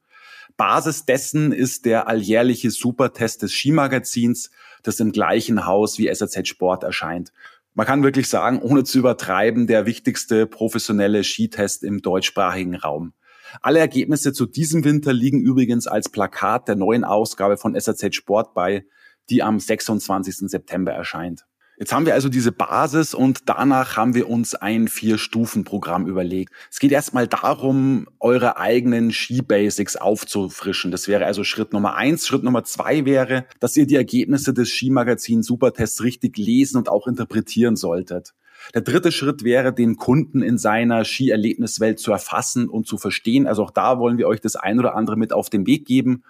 Basis 0.56 1.06
dessen 1.06 1.52
ist 1.52 1.86
der 1.86 2.08
alljährliche 2.08 2.70
Supertest 2.70 3.42
des 3.42 3.52
Skimagazins, 3.52 4.50
das 4.82 5.00
im 5.00 5.12
gleichen 5.12 5.66
Haus 5.66 5.98
wie 5.98 6.12
SAZ 6.12 6.48
Sport 6.48 6.82
erscheint. 6.82 7.32
Man 7.74 7.86
kann 7.86 8.02
wirklich 8.02 8.28
sagen, 8.28 8.60
ohne 8.60 8.84
zu 8.84 8.98
übertreiben, 8.98 9.66
der 9.66 9.86
wichtigste 9.86 10.46
professionelle 10.46 11.22
Skitest 11.24 11.84
im 11.84 12.02
deutschsprachigen 12.02 12.74
Raum. 12.74 13.14
Alle 13.62 13.78
Ergebnisse 13.78 14.32
zu 14.32 14.46
diesem 14.46 14.84
Winter 14.84 15.12
liegen 15.12 15.40
übrigens 15.40 15.86
als 15.86 16.08
Plakat 16.08 16.68
der 16.68 16.76
neuen 16.76 17.04
Ausgabe 17.04 17.56
von 17.56 17.78
SAZ 17.78 18.14
Sport 18.14 18.54
bei, 18.54 18.84
die 19.30 19.42
am 19.42 19.58
26. 19.58 20.50
September 20.50 20.92
erscheint. 20.92 21.44
Jetzt 21.80 21.94
haben 21.94 22.04
wir 22.04 22.12
also 22.12 22.28
diese 22.28 22.52
Basis 22.52 23.14
und 23.14 23.48
danach 23.48 23.96
haben 23.96 24.14
wir 24.14 24.28
uns 24.28 24.54
ein 24.54 24.86
Vier-Stufen-Programm 24.86 26.06
überlegt. 26.06 26.52
Es 26.70 26.78
geht 26.78 26.92
erstmal 26.92 27.26
darum, 27.26 28.06
eure 28.20 28.58
eigenen 28.58 29.12
Ski-Basics 29.12 29.96
aufzufrischen. 29.96 30.90
Das 30.90 31.08
wäre 31.08 31.24
also 31.24 31.42
Schritt 31.42 31.72
Nummer 31.72 31.94
eins. 31.94 32.26
Schritt 32.26 32.42
Nummer 32.42 32.64
zwei 32.64 33.06
wäre, 33.06 33.46
dass 33.60 33.78
ihr 33.78 33.86
die 33.86 33.94
Ergebnisse 33.94 34.52
des 34.52 34.68
Skimagazins 34.68 35.46
Supertests 35.46 36.02
richtig 36.02 36.36
lesen 36.36 36.76
und 36.76 36.90
auch 36.90 37.06
interpretieren 37.06 37.76
solltet. 37.76 38.34
Der 38.74 38.82
dritte 38.82 39.10
Schritt 39.10 39.42
wäre, 39.42 39.72
den 39.72 39.96
Kunden 39.96 40.42
in 40.42 40.58
seiner 40.58 41.06
Skierlebniswelt 41.06 41.98
zu 41.98 42.12
erfassen 42.12 42.68
und 42.68 42.86
zu 42.86 42.98
verstehen. 42.98 43.46
Also 43.46 43.64
auch 43.64 43.70
da 43.70 43.98
wollen 43.98 44.18
wir 44.18 44.28
euch 44.28 44.42
das 44.42 44.54
ein 44.54 44.78
oder 44.78 44.94
andere 44.96 45.16
mit 45.16 45.32
auf 45.32 45.48
den 45.48 45.66
Weg 45.66 45.86
geben. 45.86 46.24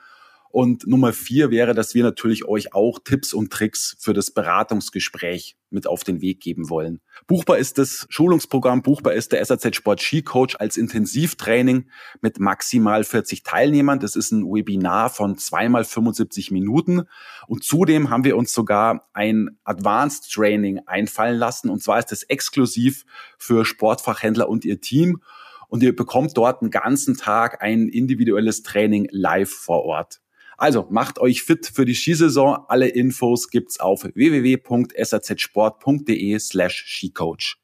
Und 0.52 0.88
Nummer 0.88 1.12
vier 1.12 1.52
wäre, 1.52 1.74
dass 1.74 1.94
wir 1.94 2.02
natürlich 2.02 2.44
euch 2.44 2.74
auch 2.74 2.98
Tipps 2.98 3.32
und 3.32 3.52
Tricks 3.52 3.96
für 4.00 4.12
das 4.12 4.32
Beratungsgespräch 4.32 5.56
mit 5.70 5.86
auf 5.86 6.02
den 6.02 6.20
Weg 6.20 6.40
geben 6.40 6.68
wollen. 6.68 7.00
Buchbar 7.28 7.58
ist 7.58 7.78
das 7.78 8.06
Schulungsprogramm, 8.10 8.82
buchbar 8.82 9.12
ist 9.12 9.30
der 9.30 9.44
SAZ 9.44 9.76
Sport 9.76 10.02
Ski 10.02 10.22
Coach 10.22 10.56
als 10.58 10.76
Intensivtraining 10.76 11.88
mit 12.20 12.40
maximal 12.40 13.04
40 13.04 13.44
Teilnehmern. 13.44 14.00
Das 14.00 14.16
ist 14.16 14.32
ein 14.32 14.44
Webinar 14.44 15.10
von 15.10 15.38
zweimal 15.38 15.84
75 15.84 16.50
Minuten. 16.50 17.02
Und 17.46 17.62
zudem 17.62 18.10
haben 18.10 18.24
wir 18.24 18.36
uns 18.36 18.52
sogar 18.52 19.08
ein 19.12 19.56
Advanced 19.62 20.32
Training 20.32 20.80
einfallen 20.86 21.38
lassen. 21.38 21.70
Und 21.70 21.80
zwar 21.80 22.00
ist 22.00 22.10
das 22.10 22.24
exklusiv 22.24 23.04
für 23.38 23.64
Sportfachhändler 23.64 24.48
und 24.48 24.64
ihr 24.64 24.80
Team. 24.80 25.22
Und 25.68 25.84
ihr 25.84 25.94
bekommt 25.94 26.36
dort 26.36 26.60
einen 26.60 26.72
ganzen 26.72 27.16
Tag 27.16 27.62
ein 27.62 27.86
individuelles 27.88 28.64
Training 28.64 29.06
live 29.12 29.50
vor 29.50 29.84
Ort. 29.84 30.20
Also 30.60 30.86
macht 30.90 31.18
euch 31.18 31.42
fit 31.42 31.68
für 31.72 31.86
die 31.86 31.94
Skisaison. 31.94 32.66
Alle 32.68 32.88
Infos 32.88 33.48
gibt's 33.48 33.80
auf 33.80 34.04
www.sazsport.de 34.04 36.38
slash 36.38 36.84
Skicoach. 36.86 37.56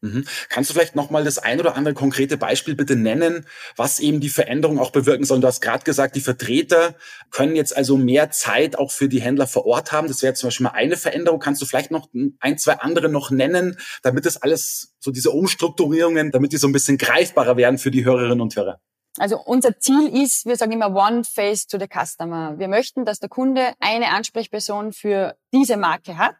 Mhm. 0.00 0.24
Kannst 0.48 0.70
du 0.70 0.74
vielleicht 0.74 0.96
nochmal 0.96 1.24
das 1.24 1.36
ein 1.36 1.60
oder 1.60 1.76
andere 1.76 1.92
konkrete 1.92 2.38
Beispiel 2.38 2.76
bitte 2.76 2.96
nennen, 2.96 3.44
was 3.76 4.00
eben 4.00 4.20
die 4.20 4.30
Veränderung 4.30 4.78
auch 4.78 4.90
bewirken 4.90 5.24
soll? 5.24 5.40
Du 5.40 5.48
hast 5.48 5.60
gerade 5.60 5.84
gesagt, 5.84 6.16
die 6.16 6.20
Vertreter 6.20 6.94
können 7.30 7.56
jetzt 7.56 7.76
also 7.76 7.98
mehr 7.98 8.30
Zeit 8.30 8.78
auch 8.78 8.90
für 8.90 9.10
die 9.10 9.20
Händler 9.20 9.46
vor 9.46 9.66
Ort 9.66 9.92
haben. 9.92 10.08
Das 10.08 10.22
wäre 10.22 10.32
zum 10.32 10.46
Beispiel 10.46 10.64
mal 10.64 10.70
eine 10.70 10.96
Veränderung. 10.96 11.40
Kannst 11.40 11.60
du 11.60 11.66
vielleicht 11.66 11.90
noch 11.90 12.08
ein, 12.40 12.56
zwei 12.56 12.78
andere 12.78 13.10
noch 13.10 13.30
nennen, 13.30 13.76
damit 14.02 14.24
das 14.24 14.38
alles, 14.38 14.94
so 14.98 15.10
diese 15.10 15.30
Umstrukturierungen, 15.30 16.30
damit 16.30 16.52
die 16.52 16.56
so 16.56 16.68
ein 16.68 16.72
bisschen 16.72 16.96
greifbarer 16.96 17.58
werden 17.58 17.76
für 17.76 17.90
die 17.90 18.06
Hörerinnen 18.06 18.40
und 18.40 18.56
Hörer? 18.56 18.80
Also 19.18 19.40
unser 19.40 19.78
Ziel 19.78 20.08
ist, 20.22 20.44
wir 20.44 20.56
sagen 20.56 20.72
immer 20.72 20.94
One 20.94 21.24
Face 21.24 21.66
to 21.66 21.78
the 21.78 21.86
Customer. 21.86 22.58
Wir 22.58 22.68
möchten, 22.68 23.04
dass 23.04 23.18
der 23.18 23.28
Kunde 23.28 23.72
eine 23.80 24.08
Ansprechperson 24.08 24.92
für 24.92 25.36
diese 25.52 25.76
Marke 25.76 26.18
hat 26.18 26.36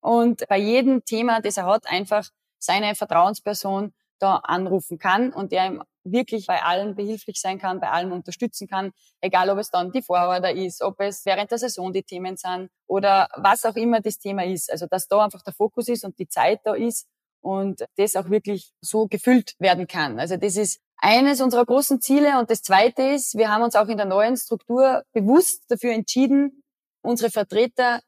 und 0.00 0.46
bei 0.48 0.58
jedem 0.58 1.04
Thema, 1.04 1.40
das 1.40 1.56
er 1.56 1.66
hat, 1.66 1.86
einfach 1.86 2.28
seine 2.58 2.94
Vertrauensperson 2.94 3.92
da 4.18 4.36
anrufen 4.36 4.98
kann 4.98 5.32
und 5.32 5.50
der 5.50 5.66
ihm 5.66 5.82
wirklich 6.04 6.46
bei 6.46 6.62
allem 6.62 6.94
behilflich 6.94 7.40
sein 7.40 7.58
kann, 7.58 7.80
bei 7.80 7.90
allem 7.90 8.12
unterstützen 8.12 8.68
kann, 8.68 8.92
egal 9.20 9.50
ob 9.50 9.58
es 9.58 9.70
dann 9.70 9.92
die 9.92 10.02
Vororder 10.02 10.52
ist, 10.52 10.82
ob 10.82 11.00
es 11.00 11.24
während 11.24 11.50
der 11.50 11.58
Saison 11.58 11.92
die 11.92 12.02
Themen 12.02 12.36
sind 12.36 12.70
oder 12.86 13.28
was 13.36 13.64
auch 13.64 13.76
immer 13.76 14.00
das 14.00 14.18
Thema 14.18 14.44
ist. 14.44 14.70
Also 14.70 14.86
dass 14.86 15.08
da 15.08 15.24
einfach 15.24 15.42
der 15.42 15.52
Fokus 15.52 15.88
ist 15.88 16.04
und 16.04 16.18
die 16.18 16.28
Zeit 16.28 16.60
da 16.64 16.74
ist 16.74 17.06
und 17.40 17.84
das 17.96 18.16
auch 18.16 18.30
wirklich 18.30 18.72
so 18.80 19.06
gefüllt 19.06 19.54
werden 19.58 19.86
kann. 19.86 20.18
Also 20.18 20.36
das 20.36 20.56
ist 20.56 20.80
eines 21.02 21.40
unserer 21.40 21.66
großen 21.66 22.00
Ziele. 22.00 22.38
Und 22.38 22.50
das 22.50 22.62
Zweite 22.62 23.02
ist, 23.02 23.36
wir 23.36 23.50
haben 23.50 23.62
uns 23.62 23.74
auch 23.74 23.88
in 23.88 23.96
der 23.96 24.06
neuen 24.06 24.36
Struktur 24.36 25.04
bewusst 25.12 25.64
dafür 25.68 25.92
entschieden, 25.92 26.62
unsere 27.02 27.30
Vertreter 27.30 28.00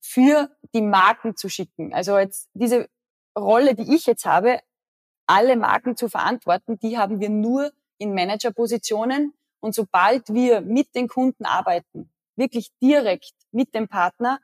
für 0.00 0.50
die 0.74 0.82
Marken 0.82 1.36
zu 1.36 1.48
schicken. 1.48 1.94
Also 1.94 2.18
jetzt 2.18 2.50
diese 2.52 2.88
Rolle, 3.36 3.74
die 3.74 3.94
ich 3.94 4.04
jetzt 4.04 4.26
habe, 4.26 4.60
alle 5.26 5.56
Marken 5.56 5.96
zu 5.96 6.08
verantworten, 6.10 6.78
die 6.78 6.98
haben 6.98 7.18
wir 7.18 7.30
nur 7.30 7.72
in 7.96 8.12
Managerpositionen. 8.12 9.32
Und 9.60 9.74
sobald 9.74 10.28
wir 10.28 10.60
mit 10.60 10.94
den 10.94 11.08
Kunden 11.08 11.46
arbeiten, 11.46 12.12
wirklich 12.36 12.70
direkt 12.82 13.32
mit 13.50 13.74
dem 13.74 13.88
Partner, 13.88 14.38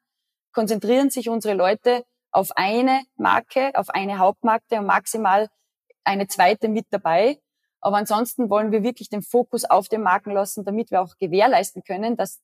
konzentrieren 0.53 1.11
sich 1.11 1.29
unsere 1.29 1.55
Leute 1.55 2.07
auf 2.33 2.53
eine 2.57 3.03
Marke, 3.17 3.73
auf 3.75 3.91
eine 3.91 4.19
Hauptmarke 4.19 4.79
und 4.79 4.87
maximal 4.87 5.51
eine 6.03 6.29
zweite 6.29 6.69
mit 6.69 6.87
dabei. 6.91 7.39
Aber 7.81 7.97
ansonsten 7.97 8.51
wollen 8.51 8.73
wir 8.73 8.83
wirklich 8.83 9.09
den 9.09 9.23
Fokus 9.23 9.65
auf 9.65 9.89
den 9.89 10.03
Marken 10.03 10.33
lassen, 10.33 10.65
damit 10.65 10.91
wir 10.91 11.01
auch 11.03 11.17
gewährleisten 11.19 11.83
können, 11.83 12.17
dass 12.17 12.41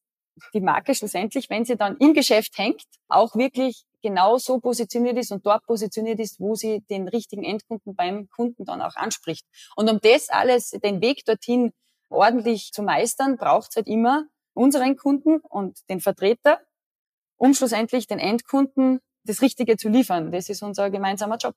die 0.52 0.60
Marke 0.60 0.94
schlussendlich, 0.94 1.48
wenn 1.50 1.64
sie 1.64 1.76
dann 1.76 1.96
im 1.98 2.14
Geschäft 2.14 2.58
hängt, 2.58 2.84
auch 3.08 3.34
wirklich 3.36 3.84
genau 4.02 4.36
so 4.38 4.60
positioniert 4.60 5.16
ist 5.18 5.32
und 5.32 5.44
dort 5.46 5.64
positioniert 5.66 6.20
ist, 6.20 6.38
wo 6.40 6.54
sie 6.54 6.82
den 6.90 7.08
richtigen 7.08 7.42
Endkunden 7.42 7.94
beim 7.94 8.28
Kunden 8.28 8.64
dann 8.64 8.82
auch 8.82 8.96
anspricht. 8.96 9.46
Und 9.74 9.90
um 9.90 9.98
das 10.00 10.28
alles, 10.28 10.70
den 10.70 11.00
Weg 11.00 11.24
dorthin 11.24 11.72
ordentlich 12.08 12.72
zu 12.72 12.82
meistern, 12.82 13.36
braucht 13.36 13.70
es 13.70 13.76
halt 13.76 13.88
immer 13.88 14.26
unseren 14.54 14.96
Kunden 14.96 15.40
und 15.40 15.78
den 15.88 16.00
Vertreter, 16.00 16.60
um 17.36 17.52
schlussendlich 17.54 18.06
den 18.06 18.18
Endkunden 18.18 19.00
das 19.24 19.42
Richtige 19.42 19.76
zu 19.76 19.88
liefern. 19.88 20.30
Das 20.30 20.48
ist 20.48 20.62
unser 20.62 20.90
gemeinsamer 20.90 21.36
Job. 21.36 21.54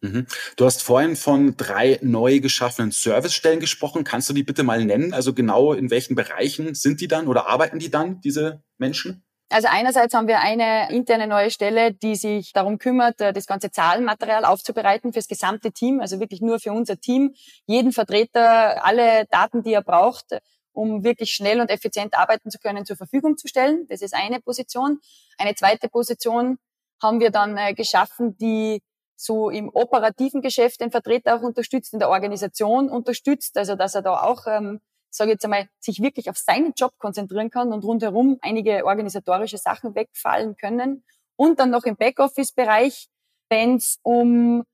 Mhm. 0.00 0.26
Du 0.56 0.66
hast 0.66 0.82
vorhin 0.82 1.16
von 1.16 1.56
drei 1.56 1.98
neu 2.02 2.40
geschaffenen 2.40 2.90
Servicestellen 2.90 3.60
gesprochen. 3.60 4.04
Kannst 4.04 4.28
du 4.28 4.34
die 4.34 4.42
bitte 4.42 4.62
mal 4.62 4.84
nennen? 4.84 5.12
Also 5.12 5.34
genau 5.34 5.72
in 5.72 5.90
welchen 5.90 6.14
Bereichen 6.14 6.74
sind 6.74 7.00
die 7.00 7.08
dann 7.08 7.28
oder 7.28 7.46
arbeiten 7.48 7.78
die 7.78 7.90
dann, 7.90 8.20
diese 8.20 8.62
Menschen? 8.78 9.26
Also 9.48 9.68
einerseits 9.70 10.12
haben 10.12 10.26
wir 10.26 10.40
eine 10.40 10.90
interne 10.90 11.28
neue 11.28 11.52
Stelle, 11.52 11.92
die 11.92 12.16
sich 12.16 12.52
darum 12.52 12.78
kümmert, 12.78 13.20
äh, 13.20 13.32
das 13.32 13.46
ganze 13.46 13.70
Zahlenmaterial 13.70 14.44
aufzubereiten 14.44 15.12
fürs 15.12 15.28
gesamte 15.28 15.70
Team, 15.70 16.00
also 16.00 16.18
wirklich 16.18 16.40
nur 16.40 16.58
für 16.58 16.72
unser 16.72 16.98
Team. 16.98 17.32
Jeden 17.66 17.92
Vertreter 17.92 18.84
alle 18.84 19.24
Daten, 19.30 19.62
die 19.62 19.72
er 19.72 19.82
braucht, 19.82 20.36
um 20.72 21.04
wirklich 21.04 21.30
schnell 21.30 21.60
und 21.60 21.70
effizient 21.70 22.14
arbeiten 22.14 22.50
zu 22.50 22.58
können, 22.58 22.84
zur 22.84 22.96
Verfügung 22.96 23.36
zu 23.36 23.46
stellen. 23.46 23.86
Das 23.88 24.02
ist 24.02 24.14
eine 24.14 24.40
Position. 24.40 24.98
Eine 25.38 25.54
zweite 25.54 25.88
Position 25.88 26.58
haben 27.00 27.20
wir 27.20 27.30
dann 27.30 27.56
äh, 27.56 27.72
geschaffen, 27.72 28.36
die 28.38 28.82
so 29.16 29.50
im 29.50 29.68
operativen 29.68 30.42
Geschäft 30.42 30.80
den 30.80 30.90
Vertreter 30.90 31.36
auch 31.36 31.42
unterstützt, 31.42 31.92
in 31.92 31.98
der 31.98 32.10
Organisation 32.10 32.88
unterstützt, 32.88 33.56
also 33.56 33.74
dass 33.74 33.94
er 33.94 34.02
da 34.02 34.22
auch, 34.22 34.46
ähm, 34.46 34.80
sage 35.10 35.32
jetzt 35.32 35.44
einmal, 35.44 35.68
sich 35.80 36.02
wirklich 36.02 36.28
auf 36.28 36.36
seinen 36.36 36.74
Job 36.76 36.92
konzentrieren 36.98 37.50
kann 37.50 37.72
und 37.72 37.84
rundherum 37.84 38.38
einige 38.42 38.84
organisatorische 38.84 39.56
Sachen 39.56 39.94
wegfallen 39.94 40.56
können. 40.56 41.04
Und 41.36 41.58
dann 41.58 41.70
noch 41.70 41.84
im 41.84 41.96
Backoffice-Bereich, 41.96 43.08
wenn 43.48 43.76
es 43.76 43.98
um 44.02 44.64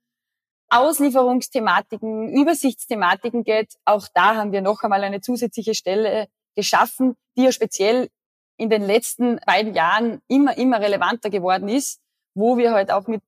Auslieferungsthematiken, 0.71 2.33
Übersichtsthematiken 2.33 3.45
geht, 3.45 3.75
auch 3.85 4.09
da 4.15 4.37
haben 4.37 4.53
wir 4.53 4.63
noch 4.63 4.83
einmal 4.83 5.05
eine 5.05 5.21
zusätzliche 5.21 5.75
Stelle 5.75 6.29
geschaffen, 6.57 7.15
die 7.37 7.45
ja 7.45 7.53
speziell 7.53 8.09
in 8.57 8.71
den 8.71 8.83
letzten 8.83 9.39
beiden 9.47 9.75
Jahren 9.75 10.21
immer, 10.29 10.57
immer 10.57 10.81
relevanter 10.81 11.31
geworden 11.31 11.69
ist, 11.69 12.01
wo 12.35 12.57
wir 12.57 12.73
halt 12.73 12.91
auch 12.91 13.07
mit 13.07 13.23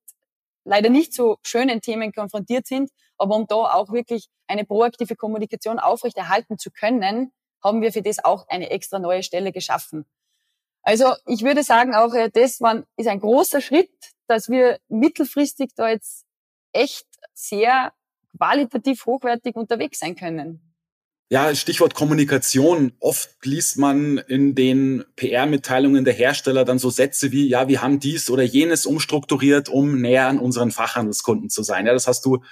leider 0.65 0.89
nicht 0.89 1.13
so 1.13 1.37
schönen 1.43 1.81
Themen 1.81 2.11
konfrontiert 2.11 2.67
sind. 2.67 2.91
Aber 3.17 3.35
um 3.35 3.47
da 3.47 3.55
auch 3.55 3.91
wirklich 3.91 4.27
eine 4.47 4.65
proaktive 4.65 5.15
Kommunikation 5.15 5.79
aufrechterhalten 5.79 6.57
zu 6.57 6.71
können, 6.71 7.31
haben 7.63 7.81
wir 7.81 7.93
für 7.93 8.01
das 8.01 8.23
auch 8.23 8.47
eine 8.49 8.69
extra 8.69 8.99
neue 8.99 9.23
Stelle 9.23 9.51
geschaffen. 9.51 10.05
Also 10.83 11.13
ich 11.25 11.43
würde 11.43 11.63
sagen, 11.63 11.95
auch 11.95 12.13
äh, 12.13 12.29
das 12.29 12.59
ist 12.97 13.07
ein 13.07 13.19
großer 13.19 13.61
Schritt, 13.61 13.89
dass 14.27 14.49
wir 14.49 14.79
mittelfristig 14.87 15.71
da 15.75 15.89
jetzt 15.89 16.25
echt 16.73 17.07
sehr 17.33 17.93
qualitativ 18.37 19.05
hochwertig 19.05 19.55
unterwegs 19.55 19.99
sein 19.99 20.15
können. 20.15 20.64
Ja, 21.29 21.55
Stichwort 21.55 21.95
Kommunikation. 21.95 22.91
Oft 22.99 23.29
liest 23.43 23.79
man 23.79 24.19
in 24.19 24.53
den 24.53 25.03
PR-Mitteilungen 25.15 26.05
der 26.05 26.13
Hersteller 26.13 26.65
dann 26.65 26.77
so 26.77 26.91
Sätze 26.91 27.31
wie, 27.31 27.47
ja, 27.47 27.67
wir 27.67 27.81
haben 27.81 27.99
dies 27.99 28.29
oder 28.29 28.43
jenes 28.43 28.85
umstrukturiert, 28.85 29.67
um 29.67 29.99
näher 30.01 30.27
an 30.27 30.37
unseren 30.37 30.69
Fachhandelskunden 30.69 31.49
zu 31.49 31.63
sein. 31.63 31.87
Ja, 31.87 31.93
das 31.93 32.07
hast 32.07 32.25
du 32.25 32.43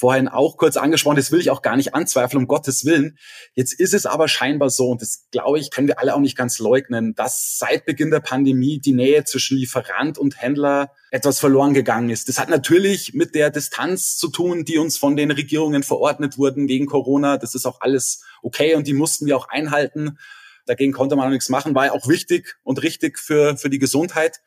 vorhin 0.00 0.28
auch 0.28 0.56
kurz 0.56 0.78
angesprochen, 0.78 1.16
das 1.16 1.30
will 1.30 1.40
ich 1.40 1.50
auch 1.50 1.60
gar 1.60 1.76
nicht 1.76 1.94
anzweifeln, 1.94 2.42
um 2.42 2.48
Gottes 2.48 2.86
Willen. 2.86 3.18
Jetzt 3.54 3.78
ist 3.78 3.92
es 3.92 4.06
aber 4.06 4.28
scheinbar 4.28 4.70
so, 4.70 4.88
und 4.88 5.02
das 5.02 5.26
glaube 5.30 5.58
ich, 5.58 5.70
können 5.70 5.88
wir 5.88 5.98
alle 5.98 6.14
auch 6.14 6.20
nicht 6.20 6.38
ganz 6.38 6.58
leugnen, 6.58 7.14
dass 7.14 7.58
seit 7.58 7.84
Beginn 7.84 8.10
der 8.10 8.20
Pandemie 8.20 8.80
die 8.80 8.94
Nähe 8.94 9.24
zwischen 9.24 9.58
Lieferant 9.58 10.16
und 10.16 10.40
Händler 10.40 10.90
etwas 11.10 11.38
verloren 11.38 11.74
gegangen 11.74 12.08
ist. 12.08 12.30
Das 12.30 12.38
hat 12.38 12.48
natürlich 12.48 13.12
mit 13.12 13.34
der 13.34 13.50
Distanz 13.50 14.16
zu 14.16 14.28
tun, 14.28 14.64
die 14.64 14.78
uns 14.78 14.96
von 14.96 15.16
den 15.16 15.30
Regierungen 15.30 15.82
verordnet 15.82 16.38
wurden 16.38 16.66
wegen 16.66 16.86
Corona. 16.86 17.36
Das 17.36 17.54
ist 17.54 17.66
auch 17.66 17.82
alles 17.82 18.24
okay 18.42 18.76
und 18.76 18.86
die 18.86 18.94
mussten 18.94 19.26
wir 19.26 19.36
auch 19.36 19.48
einhalten. 19.50 20.16
Dagegen 20.64 20.92
konnte 20.92 21.14
man 21.14 21.26
auch 21.26 21.30
nichts 21.30 21.50
machen, 21.50 21.74
war 21.74 21.86
ja 21.86 21.92
auch 21.92 22.08
wichtig 22.08 22.56
und 22.62 22.82
richtig 22.82 23.18
für, 23.18 23.58
für 23.58 23.68
die 23.68 23.78
Gesundheit. 23.78 24.40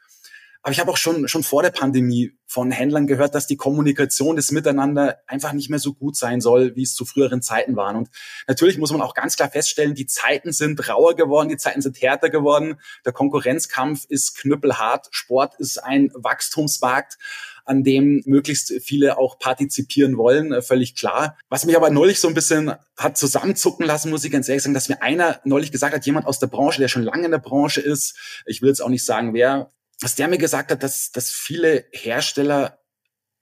Aber 0.63 0.71
ich 0.71 0.79
habe 0.79 0.89
auch 0.89 0.97
schon, 0.97 1.27
schon 1.27 1.43
vor 1.43 1.61
der 1.61 1.71
Pandemie 1.71 2.31
von 2.47 2.71
Händlern 2.71 3.05
gehört, 3.05 3.35
dass 3.35 3.47
die 3.47 3.57
Kommunikation, 3.57 4.37
das 4.37 4.51
Miteinander 4.51 5.17
einfach 5.27 5.51
nicht 5.51 5.69
mehr 5.69 5.79
so 5.79 5.93
gut 5.93 6.15
sein 6.15 6.39
soll, 6.39 6.75
wie 6.77 6.83
es 6.83 6.95
zu 6.95 7.03
früheren 7.03 7.41
Zeiten 7.41 7.75
waren. 7.75 7.97
Und 7.97 8.09
natürlich 8.47 8.77
muss 8.77 8.91
man 8.91 9.01
auch 9.01 9.13
ganz 9.13 9.35
klar 9.35 9.51
feststellen, 9.51 9.93
die 9.93 10.05
Zeiten 10.05 10.53
sind 10.53 10.87
rauer 10.87 11.15
geworden, 11.15 11.49
die 11.49 11.57
Zeiten 11.57 11.81
sind 11.81 12.01
härter 12.01 12.29
geworden. 12.29 12.79
Der 13.05 13.11
Konkurrenzkampf 13.11 14.05
ist 14.07 14.37
knüppelhart. 14.37 15.09
Sport 15.11 15.55
ist 15.59 15.83
ein 15.83 16.11
Wachstumsmarkt 16.13 17.17
an 17.65 17.83
dem 17.83 18.21
möglichst 18.25 18.73
viele 18.81 19.17
auch 19.17 19.39
partizipieren 19.39 20.17
wollen, 20.17 20.51
äh, 20.51 20.61
völlig 20.61 20.95
klar. 20.95 21.37
Was 21.49 21.65
mich 21.65 21.75
aber 21.77 21.89
neulich 21.89 22.19
so 22.19 22.27
ein 22.27 22.33
bisschen 22.33 22.73
hat 22.97 23.17
zusammenzucken 23.17 23.85
lassen, 23.85 24.09
muss 24.09 24.25
ich 24.25 24.31
ganz 24.31 24.49
ehrlich 24.49 24.63
sagen, 24.63 24.73
dass 24.73 24.89
mir 24.89 25.01
einer 25.01 25.39
neulich 25.45 25.71
gesagt 25.71 25.95
hat, 25.95 26.05
jemand 26.05 26.25
aus 26.25 26.39
der 26.39 26.47
Branche, 26.47 26.79
der 26.79 26.87
schon 26.87 27.03
lange 27.03 27.25
in 27.25 27.31
der 27.31 27.37
Branche 27.37 27.81
ist, 27.81 28.17
ich 28.45 28.61
will 28.61 28.69
jetzt 28.69 28.81
auch 28.81 28.89
nicht 28.89 29.05
sagen, 29.05 29.33
wer, 29.33 29.71
was 30.01 30.15
der 30.15 30.27
mir 30.27 30.37
gesagt 30.37 30.71
hat, 30.71 30.83
dass, 30.83 31.11
dass 31.11 31.29
viele 31.29 31.85
Hersteller 31.91 32.79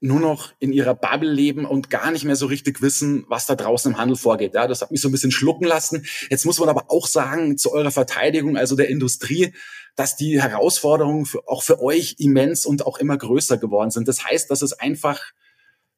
nur 0.01 0.19
noch 0.19 0.51
in 0.59 0.73
ihrer 0.73 0.95
Bubble 0.95 1.31
leben 1.31 1.63
und 1.63 1.91
gar 1.91 2.09
nicht 2.09 2.25
mehr 2.25 2.35
so 2.35 2.47
richtig 2.47 2.81
wissen, 2.81 3.23
was 3.27 3.45
da 3.45 3.55
draußen 3.55 3.91
im 3.91 3.97
Handel 3.99 4.17
vorgeht. 4.17 4.55
Ja, 4.55 4.67
das 4.67 4.81
hat 4.81 4.89
mich 4.89 4.99
so 4.99 5.07
ein 5.07 5.11
bisschen 5.11 5.31
schlucken 5.31 5.65
lassen. 5.65 6.05
Jetzt 6.29 6.45
muss 6.45 6.59
man 6.59 6.69
aber 6.69 6.85
auch 6.89 7.05
sagen, 7.05 7.57
zu 7.57 7.71
eurer 7.71 7.91
Verteidigung, 7.91 8.57
also 8.57 8.75
der 8.75 8.89
Industrie, 8.89 9.53
dass 9.95 10.15
die 10.15 10.41
Herausforderungen 10.41 11.25
für, 11.25 11.47
auch 11.47 11.61
für 11.61 11.79
euch 11.79 12.15
immens 12.17 12.65
und 12.65 12.85
auch 12.85 12.97
immer 12.97 13.15
größer 13.15 13.57
geworden 13.57 13.91
sind. 13.91 14.07
Das 14.07 14.25
heißt, 14.25 14.49
dass 14.49 14.63
es 14.63 14.73
einfach 14.73 15.21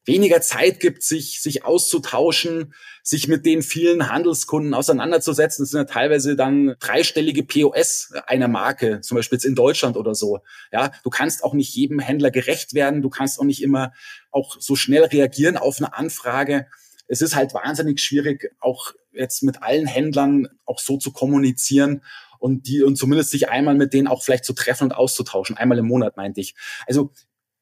weniger 0.06 0.40
Zeit 0.40 0.80
gibt, 0.80 1.02
sich, 1.02 1.40
sich 1.40 1.64
auszutauschen, 1.64 2.74
sich 3.02 3.28
mit 3.28 3.46
den 3.46 3.62
vielen 3.62 4.10
Handelskunden 4.10 4.74
auseinanderzusetzen. 4.74 5.62
Das 5.62 5.70
sind 5.70 5.80
ja 5.80 5.84
teilweise 5.84 6.36
dann 6.36 6.76
dreistellige 6.78 7.42
POS 7.42 8.12
einer 8.26 8.48
Marke, 8.48 9.00
zum 9.00 9.16
Beispiel 9.16 9.36
jetzt 9.36 9.44
in 9.44 9.54
Deutschland 9.54 9.96
oder 9.96 10.14
so. 10.14 10.40
Ja, 10.72 10.92
du 11.02 11.10
kannst 11.10 11.44
auch 11.44 11.54
nicht 11.54 11.74
jedem 11.74 11.98
Händler 11.98 12.30
gerecht 12.30 12.74
werden. 12.74 13.02
Du 13.02 13.10
kannst 13.10 13.38
auch 13.38 13.44
nicht 13.44 13.62
immer 13.62 13.92
auch 14.30 14.56
so 14.58 14.76
schnell 14.76 15.04
reagieren 15.04 15.56
auf 15.56 15.78
eine 15.78 15.94
Anfrage. 15.94 16.66
Es 17.06 17.20
ist 17.20 17.34
halt 17.34 17.54
wahnsinnig 17.54 18.00
schwierig, 18.00 18.52
auch 18.60 18.92
jetzt 19.12 19.42
mit 19.42 19.62
allen 19.62 19.86
Händlern 19.86 20.48
auch 20.64 20.78
so 20.78 20.96
zu 20.96 21.12
kommunizieren 21.12 22.02
und 22.38 22.66
die 22.66 22.82
und 22.82 22.96
zumindest 22.96 23.30
sich 23.30 23.48
einmal 23.48 23.74
mit 23.74 23.92
denen 23.92 24.08
auch 24.08 24.22
vielleicht 24.22 24.44
zu 24.44 24.52
treffen 24.52 24.84
und 24.84 24.92
auszutauschen. 24.92 25.56
Einmal 25.56 25.78
im 25.78 25.86
Monat, 25.86 26.16
meinte 26.16 26.40
ich. 26.40 26.54
Also 26.86 27.12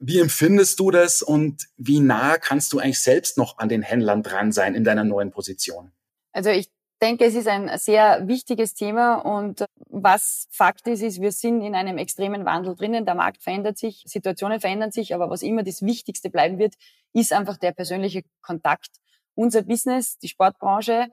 wie 0.04 0.18
empfindest 0.18 0.80
du 0.80 0.90
das 0.90 1.22
und 1.22 1.68
wie 1.76 2.00
nah 2.00 2.36
kannst 2.36 2.72
du 2.72 2.80
eigentlich 2.80 3.00
selbst 3.00 3.38
noch 3.38 3.58
an 3.58 3.68
den 3.68 3.82
Händlern 3.82 4.24
dran 4.24 4.50
sein 4.50 4.74
in 4.74 4.82
deiner 4.82 5.04
neuen 5.04 5.30
Position? 5.30 5.92
Also 6.32 6.50
ich 6.50 6.68
denke, 7.00 7.24
es 7.24 7.36
ist 7.36 7.46
ein 7.46 7.70
sehr 7.78 8.26
wichtiges 8.26 8.74
Thema 8.74 9.14
und 9.14 9.64
was 9.88 10.48
Fakt 10.50 10.88
ist, 10.88 11.02
ist, 11.02 11.20
wir 11.20 11.30
sind 11.30 11.62
in 11.62 11.76
einem 11.76 11.98
extremen 11.98 12.44
Wandel 12.44 12.74
drinnen. 12.74 13.04
Der 13.04 13.14
Markt 13.14 13.42
verändert 13.44 13.78
sich, 13.78 14.02
Situationen 14.04 14.60
verändern 14.60 14.90
sich, 14.90 15.14
aber 15.14 15.30
was 15.30 15.42
immer 15.42 15.62
das 15.62 15.82
Wichtigste 15.82 16.30
bleiben 16.30 16.58
wird, 16.58 16.74
ist 17.12 17.32
einfach 17.32 17.56
der 17.56 17.70
persönliche 17.70 18.22
Kontakt. 18.40 18.90
Unser 19.36 19.62
Business, 19.62 20.18
die 20.18 20.28
Sportbranche, 20.28 21.06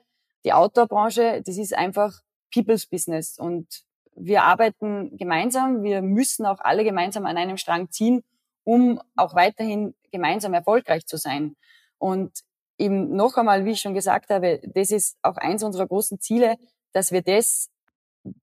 die 0.43 0.54
Outdoorbranche, 0.54 1.43
das 1.45 1.58
ist 1.58 1.75
einfach 1.75 2.21
People's 2.52 2.88
Business 2.88 3.38
und 3.38 3.84
wir 4.15 4.43
arbeiten 4.43 5.15
gemeinsam, 5.15 5.84
wir 5.84 6.02
müssen 6.02 6.47
auch 6.47 6.60
alle 6.60 6.84
gemeinsam 6.84 7.28
an 7.28 7.38
einem 7.38 7.58
Strang 7.58 7.91
ziehen, 7.91 8.23
um 8.63 9.02
auch 9.15 9.36
weiterhin 9.36 9.95
gemeinsam 10.12 10.54
erfolgreich 10.54 11.06
zu 11.06 11.17
sein. 11.17 11.56
Und 11.98 12.32
eben 12.78 13.15
noch 13.15 13.36
einmal, 13.38 13.65
wie 13.65 13.72
ich 13.72 13.82
schon 13.82 13.93
gesagt 13.93 14.30
habe, 14.30 14.62
das 14.74 14.91
ist 14.91 15.17
auch 15.22 15.38
eins 15.38 15.63
unserer 15.63 15.88
großen 15.88 16.19
Ziele, 16.19 16.56
dass 16.93 17.12
wir 17.12 17.22
das 17.22 17.69